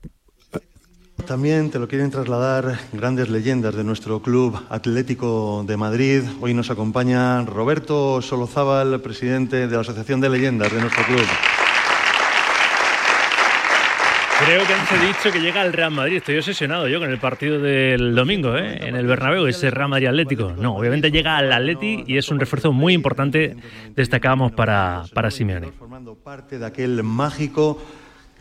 También 1.25 1.69
te 1.69 1.80
lo 1.80 1.88
quieren 1.88 2.11
trasladar 2.11 2.80
grandes 2.93 3.30
leyendas 3.30 3.75
de 3.75 3.84
nuestro 3.84 4.21
club 4.21 4.59
Atlético 4.69 5.63
de 5.67 5.77
Madrid. 5.77 6.23
Hoy 6.41 6.53
nos 6.53 6.71
acompaña 6.71 7.43
Roberto 7.45 8.21
Solozábal, 8.21 9.01
presidente 9.01 9.67
de 9.67 9.75
la 9.75 9.82
Asociación 9.82 10.21
de 10.21 10.30
Leyendas 10.30 10.73
de 10.73 10.80
nuestro 10.80 11.03
club. 11.03 11.25
Creo 14.49 14.65
que 14.65 14.73
han 14.73 14.81
dicho 15.05 15.29
que 15.31 15.41
llega 15.41 15.63
el 15.63 15.73
Real 15.73 15.91
Madrid. 15.91 16.17
Estoy 16.17 16.39
obsesionado 16.39 16.87
yo 16.87 16.99
con 16.99 17.11
el 17.11 17.19
partido 17.19 17.59
del 17.59 18.15
domingo, 18.15 18.57
¿eh? 18.57 18.79
en 18.81 18.95
el 18.95 19.05
Bernabéu, 19.05 19.45
ese 19.45 19.69
Real 19.69 19.89
Madrid 19.89 20.07
Atlético. 20.07 20.53
No, 20.57 20.75
obviamente 20.75 21.11
llega 21.11 21.37
al 21.37 21.53
Atleti 21.53 22.03
y 22.07 22.17
es 22.17 22.29
un 22.29 22.39
refuerzo 22.39 22.71
muy 22.71 22.95
importante, 22.95 23.55
destacábamos 23.95 24.53
para, 24.53 25.03
para 25.13 25.29
Simeone. 25.29 25.71
Formando 25.73 26.15
parte 26.15 26.57
de 26.57 26.65
aquel 26.65 27.03
mágico 27.03 27.79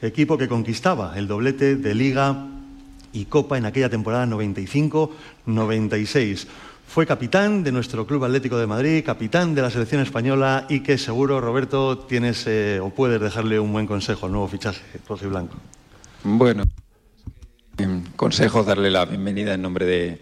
equipo 0.00 0.38
que 0.38 0.48
conquistaba 0.48 1.12
el 1.18 1.28
doblete 1.28 1.76
de 1.76 1.94
Liga 1.94 2.46
y 3.12 3.26
Copa 3.26 3.59
en 3.59 3.66
aquella 3.66 3.90
temporada 3.90 4.24
95-96. 4.24 6.46
Fue 6.86 7.04
capitán 7.04 7.62
de 7.62 7.70
nuestro 7.70 8.06
Club 8.06 8.24
Atlético 8.24 8.56
de 8.56 8.66
Madrid, 8.66 9.04
capitán 9.04 9.54
de 9.54 9.61
la 9.61 9.70
selección 9.70 10.00
española 10.00 10.64
y 10.70 10.80
que 10.80 10.96
seguro, 10.96 11.42
Roberto, 11.42 11.98
tienes 11.98 12.46
eh, 12.46 12.80
o 12.82 12.88
puedes 12.88 13.20
dejarle 13.20 13.61
un 13.61 13.74
buen 13.74 13.86
consejo 13.86 14.24
al 14.24 14.32
nuevo 14.32 14.48
fichaje 14.48 14.80
rojo 15.06 15.26
y 15.26 15.28
blanco. 15.28 15.59
Bueno, 16.37 16.64
em, 17.79 18.05
consejo 18.14 18.62
darle 18.62 18.91
la 18.91 19.07
bienvenida 19.07 19.55
en 19.55 19.62
nombre 19.62 19.87
de, 19.87 20.20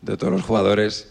de 0.00 0.16
todos 0.16 0.32
los 0.32 0.42
jugadores. 0.42 1.10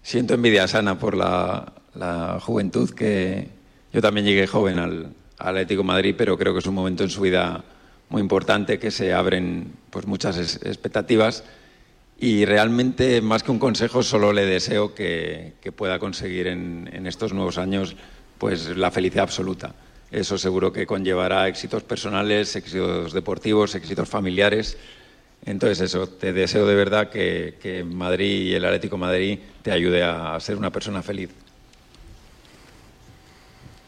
Siento 0.00 0.34
envidia 0.34 0.68
sana 0.68 0.96
por 0.96 1.16
la, 1.16 1.72
la 1.94 2.38
juventud 2.40 2.90
que 2.90 3.48
yo 3.92 4.00
también 4.00 4.26
llegué 4.26 4.46
joven 4.46 4.78
al, 4.78 5.12
Atlético 5.36 5.82
Madrid, 5.82 6.14
pero 6.16 6.38
creo 6.38 6.52
que 6.52 6.60
es 6.60 6.66
un 6.66 6.76
momento 6.76 7.02
en 7.02 7.10
su 7.10 7.20
vida 7.20 7.64
muy 8.10 8.22
importante 8.22 8.78
que 8.78 8.92
se 8.92 9.12
abren 9.12 9.72
pues 9.90 10.06
muchas 10.06 10.38
expectativas 10.38 11.42
y 12.18 12.44
realmente 12.44 13.20
más 13.20 13.42
que 13.42 13.50
un 13.50 13.58
consejo 13.58 14.04
solo 14.04 14.32
le 14.32 14.46
deseo 14.46 14.94
que, 14.94 15.54
que 15.60 15.72
pueda 15.72 15.98
conseguir 15.98 16.46
en, 16.46 16.88
en 16.92 17.08
estos 17.08 17.32
nuevos 17.32 17.58
años 17.58 17.96
pues 18.38 18.76
la 18.76 18.92
felicidad 18.92 19.24
absoluta. 19.24 19.74
Eso 20.14 20.38
seguro 20.38 20.72
que 20.72 20.86
conllevará 20.86 21.48
éxitos 21.48 21.82
personales, 21.82 22.54
éxitos 22.54 23.12
deportivos, 23.12 23.74
éxitos 23.74 24.08
familiares. 24.08 24.78
Entonces 25.44 25.80
eso, 25.80 26.06
te 26.06 26.32
deseo 26.32 26.68
de 26.68 26.76
verdad 26.76 27.10
que, 27.10 27.58
que 27.60 27.82
Madrid 27.82 28.46
y 28.46 28.54
el 28.54 28.64
Atlético 28.64 28.94
de 28.94 29.00
Madrid 29.00 29.38
te 29.62 29.72
ayude 29.72 30.04
a 30.04 30.38
ser 30.38 30.56
una 30.56 30.70
persona 30.70 31.02
feliz. 31.02 31.30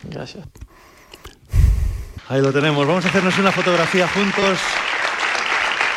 Gracias. 0.02 0.44
Ahí 2.28 2.42
lo 2.42 2.52
tenemos. 2.52 2.84
Vamos 2.84 3.04
a 3.04 3.08
hacernos 3.08 3.38
una 3.38 3.52
fotografía 3.52 4.08
juntos. 4.08 4.58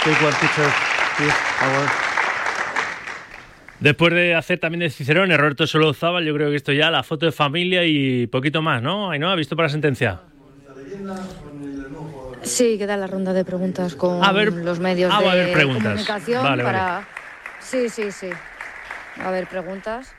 Take 0.04 0.24
one 0.24 0.36
picture. 0.40 0.70
please. 1.18 2.09
Después 3.80 4.14
de 4.14 4.36
hacer 4.36 4.60
también 4.60 4.82
de 4.82 4.90
Cicerón, 4.90 5.30
Roberto 5.36 5.66
Solozábal, 5.66 6.26
yo 6.26 6.34
creo 6.34 6.50
que 6.50 6.58
esto 6.58 6.74
ya, 6.74 6.92
la 6.92 7.02
foto 7.04 7.26
de 7.26 7.32
familia 7.32 7.86
y 7.86 8.28
poquito 8.28 8.62
más, 8.62 8.82
¿no? 8.82 9.10
Ahí 9.12 9.20
no, 9.20 9.30
¿ha 9.30 9.36
visto 9.36 9.56
para 9.56 9.68
la 9.68 9.72
sentencia? 9.72 10.20
Sí, 12.42 12.78
queda 12.78 12.98
la 12.98 13.08
ronda 13.08 13.34
de 13.34 13.46
preguntas 13.46 13.96
con 13.96 14.24
A 14.24 14.32
ver- 14.32 14.52
los 14.54 14.80
medios 14.80 15.12
ah, 15.14 15.20
de 15.20 15.26
va 15.26 15.32
a 15.32 15.34
haber 15.34 15.54
preguntas. 15.54 15.84
comunicación 16.06 16.44
Vale, 16.44 16.64
vale. 16.64 16.78
para. 16.78 17.08
Sí, 17.60 17.90
sí, 17.90 18.12
sí. 18.12 18.28
Va 19.20 19.26
a 19.26 19.28
haber 19.30 19.48
preguntas. 19.48 20.14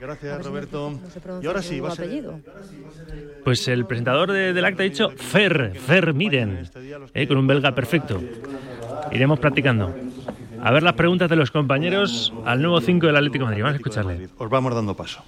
Gracias, 0.00 0.44
Roberto. 0.44 0.90
no 1.02 1.10
se 1.10 1.20
pronuncia 1.20 1.46
Y 1.46 1.48
ahora 1.48 1.62
su 1.62 1.68
sí, 1.70 1.80
va 1.80 1.88
a 1.88 1.92
ser- 1.92 2.04
apellido. 2.06 2.40
Pues 3.44 3.66
el 3.68 3.86
presentador 3.86 4.30
de- 4.32 4.52
del 4.52 4.64
acta 4.64 4.82
ha 4.82 4.84
dicho 4.84 5.10
Fer, 5.10 5.72
Fer 5.78 6.12
Miren, 6.12 6.68
eh, 7.14 7.26
con 7.26 7.38
un 7.38 7.46
belga 7.46 7.74
perfecto. 7.74 8.22
Iremos 9.12 9.38
practicando. 9.38 9.94
A 10.66 10.72
ver 10.72 10.82
las 10.82 10.94
preguntas 10.94 11.30
de 11.30 11.36
los 11.36 11.52
compañeros 11.52 12.32
al 12.44 12.60
nuevo 12.60 12.80
5 12.80 13.06
del 13.06 13.14
Atlético 13.14 13.44
de 13.44 13.50
Madrid. 13.50 13.62
Vamos 13.62 13.74
a 13.74 13.76
escucharle. 13.76 14.28
Os 14.36 14.50
vamos 14.50 14.74
dando 14.74 14.96
paso. 14.96 15.22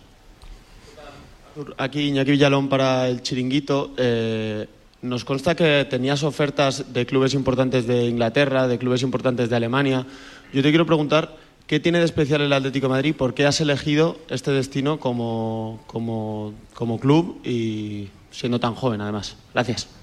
Aquí 1.77 2.09
Iñaki 2.09 2.33
Villalón 2.33 2.69
para 2.69 3.07
el 3.07 3.23
Chiringuito. 3.23 3.93
Eh, 3.97 4.67
nos 5.03 5.25
consta 5.25 5.55
que 5.55 5.87
tenías 5.89 6.25
ofertas 6.25 6.93
de 6.93 7.07
clubes 7.07 7.35
importantes 7.35 7.87
de 7.87 8.07
Inglaterra, 8.07 8.67
de 8.67 8.79
clubes 8.79 9.03
importantes 9.03 9.49
de 9.49 9.55
Alemania. 9.55 10.05
Yo 10.53 10.61
te 10.61 10.71
quiero 10.71 10.87
preguntar, 10.87 11.37
¿qué 11.69 11.79
tiene 11.79 12.01
de 12.01 12.07
especial 12.07 12.41
el 12.41 12.53
Atlético 12.53 12.89
de 12.89 12.95
Madrid? 12.95 13.15
¿Por 13.15 13.33
qué 13.33 13.47
has 13.47 13.61
elegido 13.61 14.19
este 14.31 14.51
destino 14.51 14.99
como, 14.99 15.85
como, 15.87 16.53
como 16.75 16.99
club 16.99 17.39
y 17.47 18.09
siendo 18.33 18.59
tan 18.59 18.75
joven 18.75 19.03
además? 19.03 19.37
Gracias. 19.55 19.98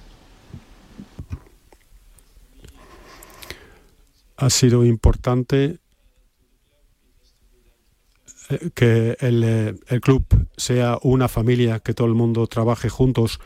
Ha 4.38 4.50
sido 4.50 4.86
importante 4.86 5.80
eh, 8.50 8.70
que 8.74 9.18
el, 9.20 9.44
eh, 9.44 9.76
el 9.88 10.02
club 10.02 10.26
sea 10.58 11.00
una 11.02 11.28
familia, 11.28 11.80
que 11.80 11.94
todo 11.94 12.08
el 12.08 12.16
mundo 12.16 12.48
trabaje 12.48 12.90
juntos. 12.90 13.40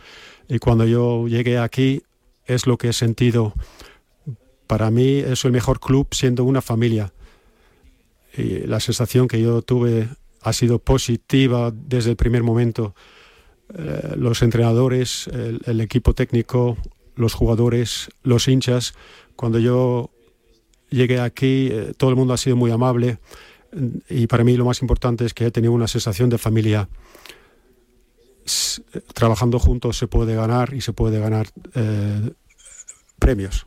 Y 0.47 0.59
cuando 0.59 0.85
yo 0.85 1.27
llegué 1.27 1.57
aquí 1.59 2.03
es 2.45 2.65
lo 2.65 2.77
que 2.77 2.89
he 2.89 2.93
sentido. 2.93 3.53
Para 4.67 4.91
mí 4.91 5.19
es 5.19 5.45
el 5.45 5.51
mejor 5.51 5.79
club 5.79 6.07
siendo 6.11 6.43
una 6.43 6.61
familia. 6.61 7.13
Y 8.35 8.59
la 8.67 8.79
sensación 8.79 9.27
que 9.27 9.41
yo 9.41 9.61
tuve 9.61 10.09
ha 10.41 10.53
sido 10.53 10.79
positiva 10.79 11.71
desde 11.71 12.11
el 12.11 12.15
primer 12.15 12.43
momento. 12.43 12.95
Eh, 13.75 14.15
los 14.17 14.41
entrenadores, 14.41 15.27
el, 15.27 15.61
el 15.65 15.81
equipo 15.81 16.13
técnico, 16.13 16.77
los 17.15 17.33
jugadores, 17.33 18.09
los 18.23 18.47
hinchas. 18.47 18.93
Cuando 19.35 19.59
yo 19.59 20.11
llegué 20.89 21.19
aquí, 21.19 21.69
eh, 21.71 21.93
todo 21.97 22.09
el 22.09 22.15
mundo 22.15 22.33
ha 22.33 22.37
sido 22.37 22.55
muy 22.55 22.71
amable 22.71 23.19
y 24.09 24.27
para 24.27 24.43
mí 24.43 24.57
lo 24.57 24.65
más 24.65 24.81
importante 24.81 25.25
es 25.25 25.33
que 25.33 25.45
he 25.45 25.51
tenido 25.51 25.73
una 25.73 25.87
sensación 25.87 26.29
de 26.29 26.37
familia. 26.37 26.89
Eh, 28.45 29.01
Trabajando 29.13 29.59
juntos 29.59 29.97
se 29.97 30.07
puede 30.07 30.35
ganar 30.35 30.73
y 30.73 30.81
se 30.81 30.93
puede 30.93 31.19
ganar 31.19 31.47
eh, 31.75 32.31
premios. 33.19 33.65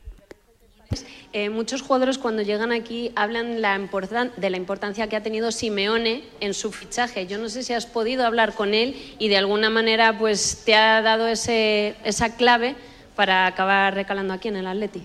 Muchos 1.51 1.81
jugadores 1.81 2.19
cuando 2.19 2.43
llegan 2.43 2.71
aquí 2.71 3.11
hablan 3.15 3.55
de 3.55 4.49
la 4.51 4.57
importancia 4.57 5.09
que 5.09 5.15
ha 5.15 5.23
tenido 5.23 5.51
Simeone 5.51 6.23
en 6.39 6.53
su 6.53 6.71
fichaje. 6.71 7.25
Yo 7.25 7.39
no 7.39 7.49
sé 7.49 7.63
si 7.63 7.73
has 7.73 7.87
podido 7.87 8.23
hablar 8.23 8.53
con 8.53 8.75
él 8.75 8.95
y 9.17 9.29
de 9.29 9.37
alguna 9.37 9.71
manera 9.71 10.19
pues 10.19 10.61
te 10.63 10.75
ha 10.75 11.01
dado 11.01 11.27
ese, 11.27 11.95
esa 12.03 12.35
clave 12.35 12.75
para 13.15 13.47
acabar 13.47 13.95
recalando 13.95 14.31
aquí 14.31 14.49
en 14.49 14.57
el 14.57 14.67
Atleti. 14.67 15.01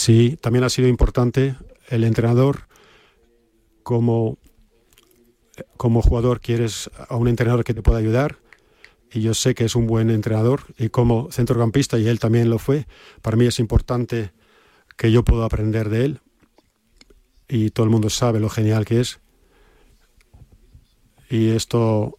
Sí, 0.00 0.38
también 0.40 0.64
ha 0.64 0.70
sido 0.70 0.88
importante 0.88 1.56
el 1.88 2.04
entrenador. 2.04 2.68
Como, 3.82 4.38
como 5.76 6.00
jugador 6.00 6.40
quieres 6.40 6.90
a 7.10 7.16
un 7.16 7.28
entrenador 7.28 7.64
que 7.64 7.74
te 7.74 7.82
pueda 7.82 7.98
ayudar 7.98 8.38
y 9.12 9.20
yo 9.20 9.34
sé 9.34 9.54
que 9.54 9.66
es 9.66 9.76
un 9.76 9.86
buen 9.86 10.08
entrenador 10.08 10.62
y 10.78 10.88
como 10.88 11.30
centrocampista 11.30 11.98
y 11.98 12.08
él 12.08 12.18
también 12.18 12.48
lo 12.48 12.58
fue, 12.58 12.86
para 13.20 13.36
mí 13.36 13.44
es 13.44 13.58
importante 13.58 14.32
que 14.96 15.12
yo 15.12 15.22
pueda 15.22 15.44
aprender 15.44 15.90
de 15.90 16.04
él 16.06 16.20
y 17.46 17.68
todo 17.68 17.84
el 17.84 17.90
mundo 17.90 18.08
sabe 18.08 18.40
lo 18.40 18.48
genial 18.48 18.86
que 18.86 19.00
es. 19.00 19.20
Y 21.28 21.50
esto 21.50 22.18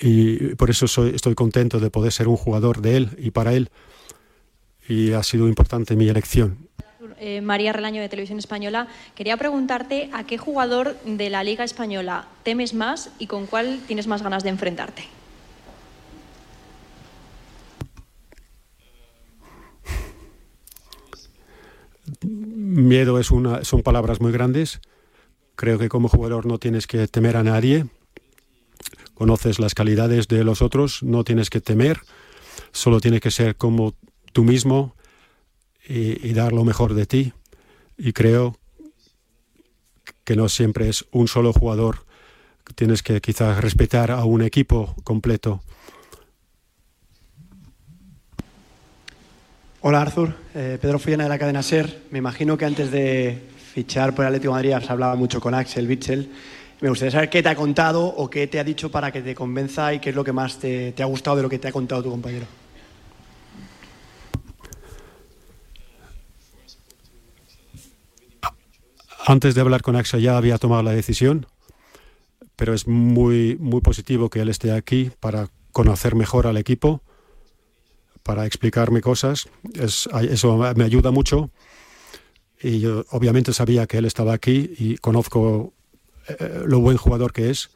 y 0.00 0.54
por 0.54 0.70
eso 0.70 0.86
soy, 0.86 1.10
estoy 1.10 1.34
contento 1.34 1.80
de 1.80 1.90
poder 1.90 2.12
ser 2.12 2.28
un 2.28 2.36
jugador 2.36 2.82
de 2.82 2.98
él 2.98 3.10
y 3.18 3.32
para 3.32 3.52
él 3.52 3.68
y 4.92 5.12
ha 5.14 5.22
sido 5.22 5.48
importante 5.48 5.96
mi 5.96 6.08
elección. 6.08 6.68
Eh, 7.18 7.40
María 7.40 7.72
Relaño 7.72 8.02
de 8.02 8.08
Televisión 8.08 8.38
Española. 8.38 8.88
Quería 9.14 9.36
preguntarte 9.36 10.10
a 10.12 10.24
qué 10.24 10.36
jugador 10.36 10.96
de 11.06 11.30
la 11.30 11.42
Liga 11.44 11.64
Española 11.64 12.26
temes 12.42 12.74
más 12.74 13.10
y 13.18 13.26
con 13.26 13.46
cuál 13.46 13.80
tienes 13.86 14.06
más 14.06 14.22
ganas 14.22 14.42
de 14.42 14.50
enfrentarte. 14.50 15.04
Miedo 22.22 23.18
es 23.18 23.30
una, 23.30 23.64
son 23.64 23.82
palabras 23.82 24.20
muy 24.20 24.32
grandes. 24.32 24.80
Creo 25.56 25.78
que 25.78 25.88
como 25.88 26.08
jugador 26.08 26.44
no 26.44 26.58
tienes 26.58 26.86
que 26.86 27.08
temer 27.08 27.36
a 27.36 27.42
nadie. 27.42 27.86
Conoces 29.14 29.58
las 29.58 29.74
calidades 29.74 30.28
de 30.28 30.44
los 30.44 30.60
otros, 30.60 31.02
no 31.02 31.24
tienes 31.24 31.48
que 31.48 31.60
temer. 31.60 32.00
Solo 32.72 33.00
tienes 33.00 33.20
que 33.20 33.30
ser 33.30 33.56
como 33.56 33.94
tú 34.32 34.44
mismo 34.44 34.94
y, 35.86 36.32
dar 36.32 36.52
lo 36.52 36.64
mejor 36.64 36.94
de 36.94 37.06
ti. 37.06 37.32
Y 37.96 38.12
creo 38.12 38.56
que 40.24 40.36
no 40.36 40.48
siempre 40.48 40.88
es 40.88 41.04
un 41.12 41.28
solo 41.28 41.52
jugador. 41.52 42.06
Tienes 42.74 43.02
que 43.02 43.20
quizás 43.20 43.60
respetar 43.60 44.10
a 44.10 44.24
un 44.24 44.42
equipo 44.42 44.94
completo. 45.04 45.62
Hola 49.82 50.00
Arthur, 50.00 50.34
Eh, 50.54 50.78
Pedro 50.80 50.98
Fullana 50.98 51.24
de 51.24 51.28
la 51.28 51.38
cadena 51.38 51.62
SER. 51.62 52.04
Me 52.10 52.18
imagino 52.18 52.56
que 52.56 52.64
antes 52.64 52.90
de 52.90 53.42
fichar 53.74 54.14
por 54.14 54.24
el 54.24 54.28
Atlético 54.28 54.52
de 54.52 54.58
Madrid 54.58 54.72
has 54.72 54.88
hablado 54.90 55.16
mucho 55.16 55.40
con 55.40 55.54
Axel 55.54 55.88
Witsel. 55.88 56.30
Me 56.80 56.88
gustaría 56.88 57.10
saber 57.10 57.30
qué 57.30 57.42
te 57.42 57.48
ha 57.48 57.56
contado 57.56 58.04
o 58.04 58.28
qué 58.28 58.46
te 58.46 58.60
ha 58.60 58.64
dicho 58.64 58.90
para 58.90 59.10
que 59.10 59.22
te 59.22 59.34
convenza 59.34 59.92
y 59.94 59.98
qué 59.98 60.10
es 60.10 60.16
lo 60.16 60.24
que 60.24 60.32
más 60.32 60.58
te 60.58 60.94
ha 61.00 61.04
gustado 61.06 61.36
de 61.36 61.42
lo 61.42 61.48
que 61.48 61.58
te 61.58 61.68
ha 61.68 61.72
contado 61.72 62.02
tu 62.02 62.10
compañero. 62.10 62.61
Antes 69.24 69.54
de 69.54 69.60
hablar 69.60 69.82
con 69.82 69.94
AXA 69.94 70.18
ya 70.18 70.36
había 70.36 70.58
tomado 70.58 70.82
la 70.82 70.90
decisión, 70.90 71.46
pero 72.56 72.74
es 72.74 72.88
muy, 72.88 73.56
muy 73.60 73.80
positivo 73.80 74.28
que 74.28 74.40
él 74.40 74.48
esté 74.48 74.72
aquí 74.72 75.10
para 75.20 75.48
conocer 75.70 76.16
mejor 76.16 76.46
al 76.46 76.56
equipo, 76.56 77.02
para 78.24 78.46
explicarme 78.46 79.00
cosas. 79.00 79.48
Es, 79.74 80.08
eso 80.28 80.56
me 80.74 80.84
ayuda 80.84 81.12
mucho. 81.12 81.50
Y 82.60 82.80
yo 82.80 83.04
obviamente 83.10 83.52
sabía 83.52 83.86
que 83.86 83.98
él 83.98 84.04
estaba 84.04 84.32
aquí 84.32 84.74
y 84.76 84.96
conozco 84.98 85.72
eh, 86.28 86.62
lo 86.66 86.80
buen 86.80 86.96
jugador 86.96 87.32
que 87.32 87.50
es. 87.50 87.70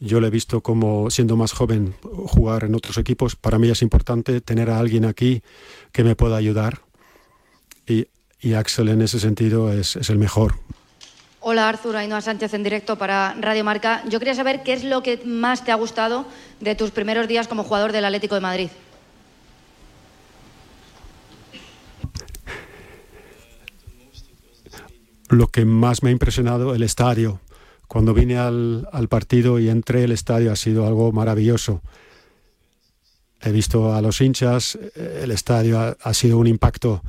Yo 0.00 0.20
le 0.20 0.28
he 0.28 0.30
visto 0.30 0.62
como 0.62 1.10
siendo 1.10 1.36
más 1.36 1.52
joven 1.52 1.94
jugar 2.02 2.64
en 2.64 2.74
otros 2.74 2.98
equipos. 2.98 3.36
Para 3.36 3.58
mí 3.58 3.68
es 3.68 3.82
importante 3.82 4.40
tener 4.40 4.68
a 4.68 4.78
alguien 4.78 5.04
aquí 5.04 5.42
que 5.92 6.02
me 6.02 6.16
pueda 6.16 6.36
ayudar. 6.36 6.81
Y, 8.42 8.54
Axel 8.54 8.88
en 8.88 9.02
ese 9.02 9.20
sentido 9.20 9.72
es, 9.72 9.96
es 9.96 10.10
el 10.10 10.18
mejor. 10.18 10.56
Hola 11.40 11.68
Arthur, 11.68 11.96
Ainhoa 11.96 12.20
Sánchez 12.20 12.54
en 12.54 12.62
directo 12.62 12.96
para 12.96 13.34
Radio 13.40 13.64
Marca. 13.64 14.02
Yo 14.08 14.18
quería 14.18 14.34
saber 14.34 14.62
qué 14.62 14.72
es 14.72 14.84
lo 14.84 15.02
que 15.02 15.20
más 15.24 15.64
te 15.64 15.72
ha 15.72 15.76
gustado 15.76 16.26
de 16.60 16.74
tus 16.74 16.92
primeros 16.92 17.26
días 17.26 17.48
como 17.48 17.64
jugador 17.64 17.90
del 17.90 18.04
Atlético 18.04 18.36
de 18.36 18.40
Madrid. 18.40 18.68
Lo 25.28 25.48
que 25.48 25.64
más 25.64 26.02
me 26.02 26.10
ha 26.10 26.12
impresionado, 26.12 26.74
el 26.74 26.82
estadio. 26.82 27.40
Cuando 27.88 28.14
vine 28.14 28.38
al, 28.38 28.88
al 28.92 29.08
partido 29.08 29.58
y 29.58 29.68
entré 29.68 30.04
al 30.04 30.12
estadio 30.12 30.52
ha 30.52 30.56
sido 30.56 30.86
algo 30.86 31.10
maravilloso. 31.10 31.82
He 33.40 33.50
visto 33.50 33.94
a 33.94 34.00
los 34.00 34.20
hinchas, 34.20 34.78
eh, 34.94 35.22
el 35.24 35.30
estadio 35.30 35.80
ha, 35.80 35.96
ha 36.00 36.14
sido 36.14 36.38
un 36.38 36.46
impacto, 36.46 37.02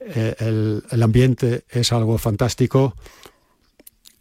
eh, 0.00 0.34
el, 0.38 0.82
el 0.90 1.02
ambiente 1.02 1.64
es 1.68 1.92
algo 1.92 2.18
fantástico 2.18 2.94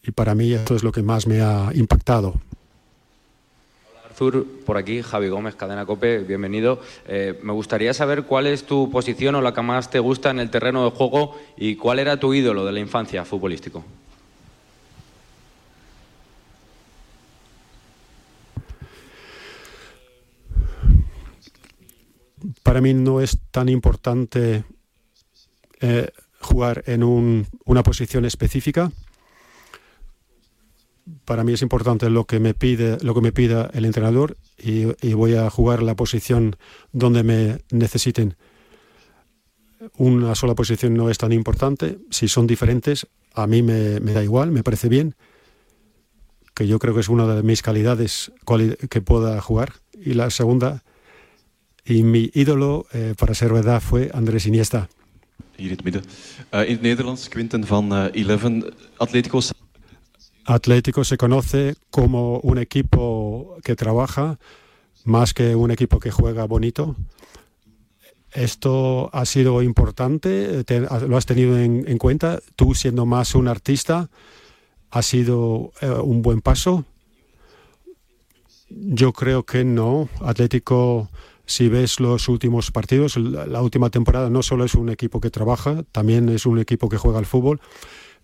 y 0.04 0.12
para 0.12 0.36
mí 0.36 0.54
esto 0.54 0.76
es 0.76 0.84
lo 0.84 0.92
que 0.92 1.02
más 1.02 1.28
me 1.28 1.42
ha 1.42 1.72
impactado. 1.74 2.36
Artur, 4.06 4.46
por 4.66 4.78
aquí, 4.78 5.02
Javi 5.02 5.30
Gómez, 5.30 5.56
Cadena 5.56 5.86
Cope, 5.86 6.20
bienvenido. 6.20 6.82
Eh, 7.08 7.40
me 7.42 7.54
gustaría 7.54 7.94
saber 7.94 8.24
cuál 8.24 8.48
es 8.48 8.66
tu 8.66 8.92
posición 8.92 9.36
o 9.36 9.42
la 9.42 9.54
que 9.54 9.62
más 9.62 9.90
te 9.90 10.00
gusta 10.00 10.30
en 10.30 10.40
el 10.40 10.50
terreno 10.50 10.84
de 10.84 10.92
juego 10.92 11.38
y 11.56 11.76
cuál 11.76 12.00
era 12.00 12.20
tu 12.20 12.34
ídolo 12.34 12.66
de 12.66 12.72
la 12.74 12.80
infancia 12.80 13.24
futbolístico. 13.24 13.86
Para 22.64 22.82
mí 22.82 22.94
no 22.94 23.22
es 23.22 23.38
tan 23.52 23.70
importante 23.70 24.64
eh, 25.82 26.10
jugar 26.40 26.84
en 26.88 27.04
un- 27.04 27.48
una 27.66 27.84
posición 27.84 28.26
específica. 28.26 28.92
Para 31.26 31.44
mí 31.44 31.54
es 31.54 31.62
importante 31.62 32.10
lo 32.10 32.26
que 32.26 32.40
me 32.40 32.54
pide, 32.54 32.98
lo 33.02 33.14
que 33.16 33.22
me 33.22 33.32
pida 33.32 33.70
el 33.74 33.86
entrenador 33.86 34.38
y, 34.58 34.86
voy 35.14 35.36
a 35.36 35.50
jugar 35.50 35.82
la 35.82 35.96
posición 35.96 36.56
donde 36.92 37.24
me 37.24 37.60
necesiten. 37.72 38.36
Una 39.98 40.36
sola 40.36 40.56
posición 40.56 40.94
no 40.94 41.10
es 41.10 41.18
tan 41.18 41.32
importante. 41.32 41.98
Si 42.12 42.28
son 42.28 42.46
diferentes, 42.46 43.08
a 43.34 43.48
mí 43.48 43.64
me, 43.64 44.00
da 44.00 44.24
igual, 44.24 44.52
me 44.52 44.64
parece 44.64 44.90
bien. 44.90 45.16
Que 46.54 46.68
yo 46.68 46.78
creo 46.78 46.94
que 46.94 47.00
es 47.00 47.10
una 47.10 47.26
de 47.34 47.42
mis 47.44 47.62
calidades 47.62 48.32
que 48.90 49.02
pueda 49.02 49.40
jugar. 49.42 49.74
Y 49.94 50.14
la 50.14 50.30
segunda, 50.30 50.84
y 51.86 52.04
mi 52.04 52.30
ídolo, 52.34 52.86
eh, 52.94 53.16
para 53.18 53.34
ser 53.34 53.54
verdad, 53.54 53.82
fue 53.82 54.12
Andrés 54.14 54.46
Iniesta. 54.46 54.90
Hier 55.56 55.70
in 55.70 55.76
het 55.76 55.84
midden. 55.84 56.04
Eh, 56.50 56.70
in 56.70 56.84
het 56.84 57.28
Quinten 57.30 57.66
van 57.68 57.94
eh, 57.94 58.06
Eleven. 58.12 58.74
Atlético 60.44 61.04
se 61.04 61.16
conoce 61.16 61.76
como 61.90 62.40
un 62.44 62.58
equipo 62.58 63.58
que 63.64 63.76
trabaja 63.76 64.38
más 65.04 65.34
que 65.34 65.56
un 65.56 65.70
equipo 65.72 66.00
que 66.00 66.12
juega 66.12 66.46
bonito. 66.48 66.96
Esto 68.32 69.10
ha 69.14 69.26
sido 69.26 69.62
importante, 69.62 70.64
te- 70.64 70.82
lo 71.08 71.18
has 71.18 71.26
tenido 71.26 71.58
en, 71.58 71.84
en 71.88 71.98
cuenta. 71.98 72.40
Tú 72.56 72.74
siendo 72.74 73.06
más 73.06 73.36
un 73.36 73.48
artista, 73.48 74.10
ha 74.92 75.02
sido 75.02 75.72
eh, 75.82 75.90
un 75.90 76.22
buen 76.22 76.42
paso. 76.42 76.86
Yo 78.70 79.14
creo 79.14 79.44
que 79.44 79.64
no. 79.64 80.10
Atlético, 80.22 81.10
si 81.50 81.68
ves 81.68 82.00
los 82.00 82.30
últimos 82.30 82.70
partidos, 82.70 83.18
la, 83.18 83.60
última 83.64 83.90
temporada 83.90 84.30
no 84.30 84.44
solo 84.44 84.66
es 84.66 84.76
un 84.76 84.90
equipo 84.90 85.20
que 85.20 85.32
trabaja, 85.32 85.82
también 85.92 86.30
es 86.30 86.46
un 86.46 86.60
equipo 86.60 86.90
que 86.90 86.98
juega 86.98 87.18
al 87.18 87.26
fútbol. 87.26 87.60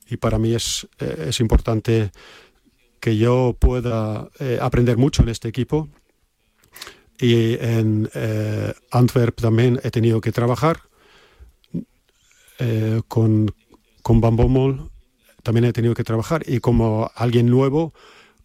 Y 0.08 0.18
para 0.18 0.38
mí 0.38 0.54
es, 0.54 0.88
eh, 1.00 1.26
es 1.30 1.40
importante 1.40 2.12
que 3.00 3.18
yo 3.18 3.58
pueda 3.60 4.30
eh, 4.40 4.60
aprender 4.62 4.98
mucho 4.98 5.24
en 5.24 5.30
este 5.30 5.48
equipo. 5.48 5.90
Y 7.20 7.56
en 7.56 8.12
eh, 8.14 8.74
Antwerp 8.92 9.42
también 9.42 9.80
he 9.84 9.90
tenido 9.90 10.22
que 10.22 10.32
trabajar 10.32 10.82
con, 13.08 13.52
con 14.04 14.22
Van 14.22 14.90
también 15.42 15.66
he 15.66 15.74
tenido 15.74 15.96
que 15.96 16.04
trabajar. 16.04 16.44
Y 16.48 16.60
como 16.60 17.10
alguien 17.16 17.48
nuevo, 17.48 17.92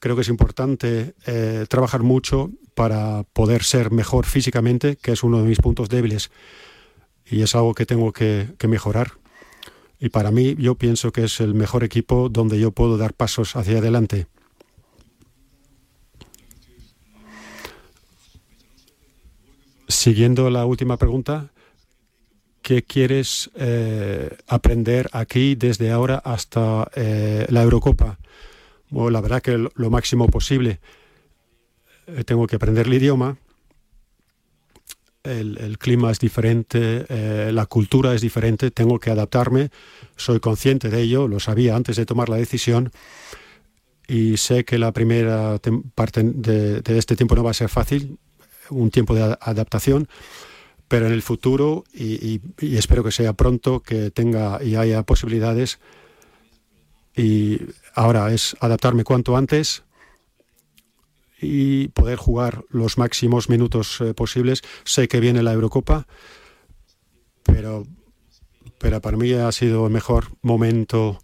creo 0.00 0.16
que 0.16 0.22
es 0.22 0.28
importante 0.28 1.14
eh, 1.26 1.66
trabajar 1.68 2.02
mucho 2.02 2.50
para 2.74 3.24
poder 3.32 3.62
ser 3.62 3.92
mejor 3.92 4.26
físicamente, 4.26 4.96
que 4.96 5.12
es 5.12 5.22
uno 5.22 5.38
de 5.42 5.48
mis 5.48 5.60
puntos 5.60 5.88
débiles. 5.88 6.30
Y 7.26 7.42
es 7.42 7.54
algo 7.54 7.74
que 7.74 7.86
tengo 7.86 8.12
que, 8.12 8.48
mejorar. 8.66 9.12
Y 10.00 10.08
para 10.08 10.30
mí 10.30 10.56
yo 10.58 10.74
pienso 10.74 11.12
que 11.12 11.24
es 11.24 11.40
el 11.40 11.54
mejor 11.54 11.84
equipo 11.84 12.28
donde 12.30 12.58
yo 12.58 12.72
puedo 12.72 12.96
dar 12.96 13.12
pasos 13.12 13.54
hacia 13.54 13.78
adelante. 13.78 14.26
Siguiendo 19.86 20.48
la 20.48 20.64
última 20.64 20.96
pregunta, 20.96 21.52
¿qué 22.62 22.82
quieres 22.82 23.50
eh, 23.56 24.38
aprender 24.46 25.10
aquí 25.12 25.56
desde 25.56 25.90
ahora 25.90 26.16
hasta 26.24 26.90
eh, 26.94 27.44
la 27.50 27.62
Eurocopa? 27.62 28.18
Bueno, 28.90 29.10
la 29.10 29.20
verdad 29.20 29.40
que 29.40 29.56
lo, 29.56 29.90
máximo 29.90 30.28
posible. 30.28 30.80
Eh, 32.06 32.24
tengo 32.24 32.46
que 32.46 32.56
aprender 32.56 32.86
el 32.86 32.94
idioma, 32.94 33.36
el, 35.22 35.78
clima 35.78 36.10
es 36.10 36.18
diferente, 36.18 37.06
eh, 37.08 37.50
la 37.52 37.66
cultura 37.66 38.14
es 38.14 38.20
diferente, 38.20 38.70
tengo 38.70 38.98
que 38.98 39.10
adaptarme, 39.10 39.70
soy 40.16 40.40
consciente 40.40 40.88
de 40.88 41.02
ello, 41.02 41.28
lo 41.28 41.38
sabía 41.40 41.76
antes 41.76 41.96
de 41.96 42.06
tomar 42.06 42.28
la 42.28 42.36
decisión 42.36 42.90
y 44.08 44.38
sé 44.38 44.64
que 44.64 44.78
la 44.78 44.92
primera 44.92 45.58
parte 45.94 46.22
de, 46.24 46.82
este 46.98 47.16
tiempo 47.16 47.36
no 47.36 47.44
va 47.44 47.50
a 47.50 47.54
ser 47.54 47.68
fácil, 47.68 48.18
un 48.70 48.90
tiempo 48.90 49.14
de 49.14 49.36
adaptación, 49.40 50.08
pero 50.88 51.06
en 51.06 51.12
el 51.12 51.22
futuro, 51.22 51.84
y- 51.94 52.40
y 52.58 52.76
espero 52.76 53.04
que 53.04 53.12
sea 53.12 53.34
pronto, 53.34 53.80
que 53.80 54.10
tenga 54.10 54.62
y 54.64 54.74
haya 54.74 55.04
posibilidades, 55.04 55.78
y 57.16 57.60
ahora 57.94 58.32
es 58.32 58.56
adaptarme 58.60 59.04
cuanto 59.04 59.36
antes 59.36 59.82
y 61.40 61.88
poder 61.88 62.16
jugar 62.16 62.64
los 62.68 62.98
máximos 62.98 63.48
minutos 63.48 64.00
eh, 64.00 64.14
posibles. 64.14 64.62
Sé 64.84 65.08
que 65.08 65.20
viene 65.20 65.42
la 65.42 65.52
Eurocopa, 65.52 66.06
pero, 67.42 67.84
pero 68.78 69.00
para 69.00 69.16
mí 69.16 69.32
ha 69.32 69.50
sido 69.52 69.86
el 69.86 69.92
mejor 69.92 70.28
momento 70.42 71.18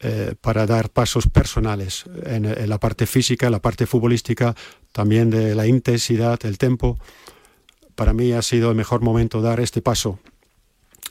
eh, 0.00 0.34
para 0.40 0.66
dar 0.66 0.90
pasos 0.90 1.26
personales 1.26 2.04
en, 2.24 2.46
en 2.46 2.68
la 2.68 2.78
parte 2.78 3.06
física, 3.06 3.50
la 3.50 3.60
parte 3.60 3.86
futbolística, 3.86 4.54
también 4.92 5.28
de 5.30 5.54
la 5.54 5.66
intensidad, 5.66 6.38
el 6.44 6.56
tempo. 6.56 6.98
Para 7.94 8.14
mí 8.14 8.32
ha 8.32 8.42
sido 8.42 8.70
el 8.70 8.76
mejor 8.76 9.02
momento 9.02 9.42
dar 9.42 9.60
este 9.60 9.82
paso 9.82 10.18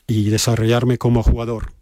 y 0.07 0.32
desarrollarme 0.32 0.97
como 0.97 1.21
jugador. 1.21 1.78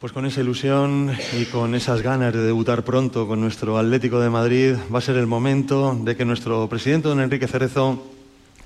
Pues 0.00 0.14
con 0.14 0.24
esa 0.24 0.40
ilusión 0.40 1.14
y 1.38 1.44
con 1.44 1.74
esas 1.74 2.00
ganas 2.00 2.32
de 2.32 2.40
debutar 2.40 2.84
pronto 2.84 3.28
con 3.28 3.38
nuestro 3.38 3.76
Atlético 3.76 4.18
de 4.18 4.30
Madrid, 4.30 4.76
va 4.92 4.96
a 4.96 5.02
ser 5.02 5.16
el 5.16 5.26
momento 5.26 5.94
de 5.94 6.16
que 6.16 6.24
nuestro 6.24 6.66
presidente, 6.70 7.08
don 7.08 7.20
Enrique 7.20 7.46
Cerezo, 7.46 8.02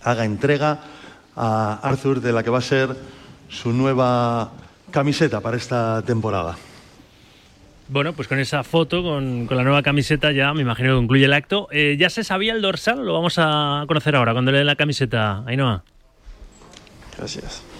haga 0.04 0.24
entrega 0.24 0.78
a 1.34 1.80
Arthur 1.82 2.20
de 2.20 2.32
la 2.32 2.44
que 2.44 2.50
va 2.50 2.58
a 2.58 2.62
ser 2.62 2.94
su 3.48 3.72
nueva 3.72 4.52
camiseta 4.92 5.40
para 5.40 5.56
esta 5.56 6.02
temporada. 6.02 6.56
Bueno, 7.88 8.12
pues 8.12 8.28
con 8.28 8.38
esa 8.38 8.62
foto, 8.62 9.02
con, 9.02 9.48
con 9.48 9.56
la 9.56 9.64
nueva 9.64 9.82
camiseta 9.82 10.30
ya 10.30 10.54
me 10.54 10.62
imagino 10.62 10.90
que 10.90 10.94
concluye 10.94 11.24
el 11.24 11.32
acto. 11.32 11.66
Eh, 11.72 11.96
¿Ya 11.98 12.10
se 12.10 12.22
sabía 12.22 12.52
el 12.52 12.62
dorsal? 12.62 13.04
Lo 13.04 13.12
vamos 13.12 13.34
a 13.38 13.82
conocer 13.88 14.14
ahora, 14.14 14.34
cuando 14.34 14.52
le 14.52 14.58
den 14.58 14.68
la 14.68 14.76
camiseta. 14.76 15.42
Ainhoa. 15.46 15.82
Gracias. 17.18 17.73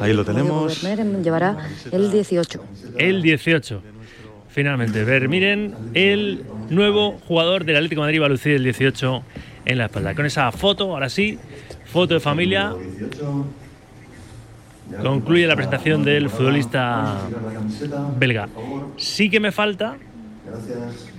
Ahí 0.00 0.12
lo 0.12 0.24
tenemos. 0.24 0.82
Llevará 0.82 1.56
el 1.90 2.10
18. 2.10 2.64
El 2.98 3.22
18. 3.22 3.82
Finalmente, 4.48 5.02
Vermiren, 5.02 5.74
el 5.94 6.44
nuevo 6.70 7.18
jugador 7.26 7.64
del 7.64 7.76
Atlético 7.76 8.02
de 8.02 8.06
Madrid 8.06 8.20
va 8.22 8.26
a 8.26 8.28
lucir 8.28 8.52
el 8.52 8.62
18 8.62 9.22
en 9.64 9.78
la 9.78 9.86
espalda. 9.86 10.14
Con 10.14 10.26
esa 10.26 10.52
foto, 10.52 10.92
ahora 10.92 11.08
sí, 11.08 11.38
foto 11.86 12.14
de 12.14 12.20
familia. 12.20 12.72
Concluye 15.02 15.46
la 15.46 15.56
presentación 15.56 16.04
del 16.04 16.30
futbolista 16.30 17.16
belga. 18.18 18.48
Sí 18.96 19.30
que 19.30 19.40
me 19.40 19.50
falta, 19.50 19.96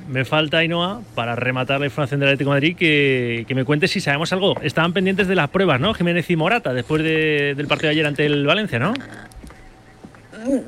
me 0.10 0.24
falta 0.26 0.58
Ainhoa 0.60 1.02
para 1.16 1.36
rematar 1.36 1.80
la 1.80 1.88
información 1.88 2.20
del 2.20 2.30
Atlético 2.30 2.52
de 2.52 2.56
Madrid 2.56 2.76
que, 2.78 3.46
que 3.48 3.56
me 3.56 3.64
cuente 3.66 3.88
si 3.88 4.00
sabemos 4.00 4.32
algo. 4.34 4.56
Estaban 4.62 4.94
pendientes 4.94 5.28
de 5.28 5.36
las 5.36 5.50
pruebas, 5.50 5.80
¿no? 5.80 5.94
Jiménez 5.94 6.30
y 6.30 6.36
Morata 6.36 6.74
después 6.74 7.04
de- 7.04 7.54
del 7.56 7.68
partido 7.68 7.88
de 7.88 7.92
ayer 7.94 8.06
ante 8.06 8.26
el 8.26 8.46
Valencia, 8.46 8.78
¿no? 8.80 8.94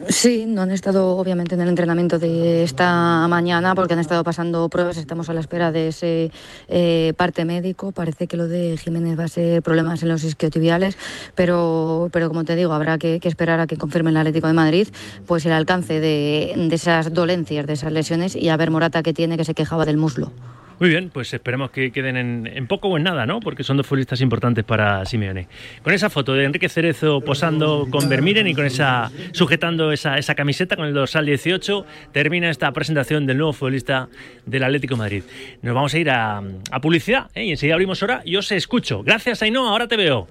Sí, 0.09 0.45
no 0.47 0.63
han 0.63 0.71
estado 0.71 1.17
obviamente 1.17 1.53
en 1.53 1.61
el 1.61 1.69
entrenamiento 1.69 2.17
de 2.17 2.63
esta 2.63 3.27
mañana 3.27 3.75
porque 3.75 3.93
han 3.93 3.99
estado 3.99 4.23
pasando 4.23 4.69
pruebas. 4.69 4.97
Estamos 4.97 5.29
a 5.29 5.33
la 5.33 5.39
espera 5.39 5.71
de 5.71 5.89
ese 5.89 6.31
eh, 6.67 7.13
parte 7.15 7.45
médico. 7.45 7.91
Parece 7.91 8.27
que 8.27 8.37
lo 8.37 8.47
de 8.47 8.77
Jiménez 8.77 9.19
va 9.19 9.25
a 9.25 9.27
ser 9.27 9.61
problemas 9.61 10.01
en 10.01 10.09
los 10.09 10.23
isquiotibiales, 10.23 10.97
pero, 11.35 12.09
pero 12.11 12.27
como 12.29 12.43
te 12.43 12.55
digo, 12.55 12.73
habrá 12.73 12.97
que, 12.97 13.19
esperar 13.23 13.59
a 13.59 13.67
que 13.67 13.77
confirme 13.77 14.09
el 14.09 14.17
Atlético 14.17 14.47
de 14.47 14.53
Madrid 14.53 14.87
pues 15.25 15.45
el 15.45 15.51
alcance 15.51 15.99
de, 15.99 16.53
de 16.55 16.75
esas 16.75 17.13
dolencias, 17.13 17.67
de 17.67 17.73
esas 17.73 17.91
lesiones 17.91 18.35
y 18.35 18.49
a 18.49 18.57
ver 18.57 18.71
Morata 18.71 19.03
que 19.03 19.13
tiene 19.13 19.37
que 19.37 19.45
se 19.45 19.53
quejaba 19.53 19.85
del 19.85 19.97
muslo. 19.97 20.31
Muy 20.79 20.89
bien, 20.89 21.09
pues 21.09 21.33
esperemos 21.33 21.71
que 21.71 21.91
queden 21.91 22.17
en, 22.17 22.47
en, 22.47 22.67
poco 22.67 22.87
o 22.87 22.97
en 22.97 23.03
nada, 23.03 23.25
¿no? 23.25 23.39
Porque 23.39 23.63
son 23.63 23.77
dos 23.77 23.87
futbolistas 23.87 24.21
importantes 24.21 24.63
para 24.63 25.05
Simeone. 25.05 25.47
Con 25.83 25.93
esa 25.93 26.09
foto 26.09 26.33
de 26.33 26.45
Enrique 26.45 26.69
Cerezo 26.69 27.21
posando 27.21 27.87
con 27.89 28.07
Vermiren 28.07 28.47
y 28.47 28.53
con 28.53 28.65
esa 28.65 29.11
sujetando 29.31 29.91
esa, 29.91 30.17
esa 30.17 30.35
camiseta 30.35 30.75
con 30.75 30.85
el 30.85 30.93
dorsal 30.93 31.25
18, 31.25 31.85
termina 32.11 32.49
esta 32.49 32.71
presentación 32.71 33.25
del 33.25 33.37
nuevo 33.37 33.53
futbolista 33.53 34.07
del 34.45 34.63
Atlético 34.63 34.95
Madrid. 34.95 35.23
Nos 35.61 35.73
vamos 35.73 35.93
a 35.93 35.97
ir 35.97 36.09
a, 36.09 36.43
publicidad 36.81 37.29
¿eh? 37.33 37.45
y 37.45 37.51
enseguida 37.51 37.73
abrimos 37.73 38.03
hora. 38.03 38.21
Yo 38.25 38.39
os 38.39 38.51
escucho. 38.51 39.03
Gracias, 39.03 39.41
Ainhoa. 39.41 39.69
Ahora 39.69 39.87
te 39.87 39.97
veo. 39.97 40.27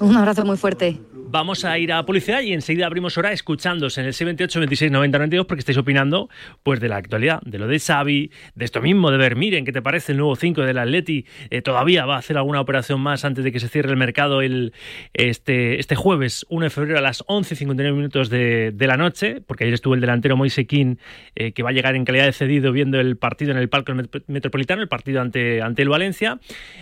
Un 0.00 0.16
abrazo 0.16 0.44
muy 0.44 0.56
fuerte. 0.56 0.98
Vamos 1.30 1.66
a 1.66 1.78
ir 1.78 1.92
a 1.92 2.06
publicidad 2.06 2.40
y 2.40 2.54
enseguida 2.54 2.86
abrimos 2.86 3.18
hora 3.18 3.32
escuchándose 3.32 4.00
en 4.00 4.06
el 4.06 4.14
78 4.14 4.60
26 4.60 4.90
90 4.90 5.18
92 5.18 5.46
porque 5.46 5.58
estáis 5.58 5.76
opinando 5.76 6.30
pues 6.62 6.80
de 6.80 6.88
la 6.88 6.96
actualidad, 6.96 7.42
de 7.42 7.58
lo 7.58 7.68
de 7.68 7.78
Xavi, 7.78 8.30
de 8.54 8.64
esto 8.64 8.80
mismo, 8.80 9.10
de 9.10 9.18
ver, 9.18 9.36
miren, 9.36 9.66
¿qué 9.66 9.72
te 9.72 9.82
parece 9.82 10.12
el 10.12 10.18
nuevo 10.18 10.36
5 10.36 10.62
del 10.62 10.78
Atleti? 10.78 11.26
Eh, 11.50 11.60
todavía 11.60 12.06
va 12.06 12.16
a 12.16 12.18
hacer 12.20 12.38
alguna 12.38 12.62
operación 12.62 13.02
más 13.02 13.26
antes 13.26 13.44
de 13.44 13.52
que 13.52 13.60
se 13.60 13.68
cierre 13.68 13.90
el 13.90 13.98
mercado 13.98 14.40
el, 14.40 14.72
este, 15.12 15.78
este 15.78 15.96
jueves 15.96 16.46
1 16.48 16.64
de 16.64 16.70
febrero 16.70 16.98
a 16.98 17.02
las 17.02 17.22
11.59 17.26 17.92
minutos 17.92 18.30
de, 18.30 18.72
de, 18.72 18.86
la 18.86 18.96
noche, 18.96 19.42
porque 19.46 19.64
ayer 19.64 19.74
estuvo 19.74 19.92
el 19.92 20.00
delantero 20.00 20.34
Moise 20.34 20.66
King, 20.66 20.96
eh, 21.34 21.52
que 21.52 21.62
va 21.62 21.68
a 21.68 21.72
llegar 21.74 21.94
en 21.94 22.06
calidad 22.06 22.24
de 22.24 22.32
cedido 22.32 22.72
viendo 22.72 22.98
el 23.00 23.18
partido 23.18 23.50
en 23.50 23.58
el 23.58 23.68
Palco 23.68 23.92
Metropolitano, 24.28 24.80
el 24.80 24.88
partido 24.88 25.20
ante, 25.20 25.60
ante 25.60 25.82
el 25.82 25.90
Valencia. 25.90 26.40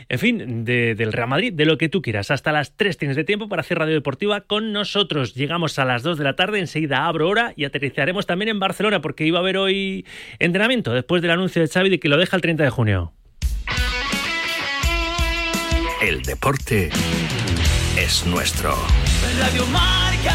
En 0.08 0.20
fin, 0.20 0.64
de, 0.64 0.94
del 0.94 1.12
Real 1.12 1.28
Madrid, 1.28 1.52
de 1.52 1.64
lo 1.64 1.78
que 1.78 1.88
tú 1.88 2.00
quieras. 2.00 2.30
Hasta 2.30 2.52
las 2.52 2.76
3 2.76 2.96
tienes 2.96 3.16
de 3.16 3.24
tiempo 3.24 3.48
para 3.48 3.62
hacer 3.62 3.76
radio 3.76 3.94
deportiva 3.94 4.35
con 4.42 4.72
nosotros. 4.72 5.34
Llegamos 5.34 5.78
a 5.78 5.84
las 5.84 6.02
2 6.02 6.18
de 6.18 6.24
la 6.24 6.36
tarde, 6.36 6.58
enseguida 6.58 7.06
abro 7.06 7.28
hora 7.28 7.52
y 7.56 7.64
aterrizaremos 7.64 8.26
también 8.26 8.48
en 8.48 8.58
Barcelona 8.58 9.00
porque 9.00 9.26
iba 9.26 9.38
a 9.38 9.42
haber 9.42 9.56
hoy 9.56 10.06
entrenamiento 10.38 10.92
después 10.92 11.22
del 11.22 11.30
anuncio 11.30 11.62
de 11.62 11.68
Xavi 11.68 11.90
de 11.90 12.00
que 12.00 12.08
lo 12.08 12.16
deja 12.16 12.36
el 12.36 12.42
30 12.42 12.64
de 12.64 12.70
junio. 12.70 13.12
El 16.02 16.22
deporte 16.22 16.90
es 17.96 18.26
nuestro. 18.26 18.74
Radio 19.38 19.66
Marca. 19.66 20.34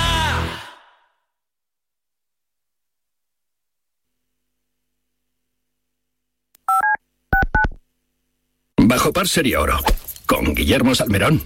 Bajo 8.78 9.14
par 9.14 9.28
sería 9.28 9.62
oro 9.62 9.80
con 10.32 10.56
Guillermo 10.56 10.96
Salmerón. 10.96 11.42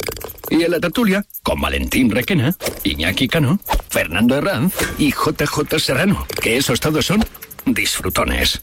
Y 0.48 0.62
en 0.62 0.70
la 0.70 0.80
tertulia, 0.80 1.26
con 1.42 1.60
Valentín 1.60 2.12
Requena, 2.12 2.56
Iñaki 2.84 3.28
Cano, 3.28 3.60
Fernando 3.90 4.38
Herranz 4.38 4.76
y 5.00 5.12
JJ 5.12 5.80
Serrano, 5.80 6.28
que 6.40 6.58
esos 6.58 6.80
todos 6.80 7.04
son 7.04 7.26
disfrutones. 7.66 8.62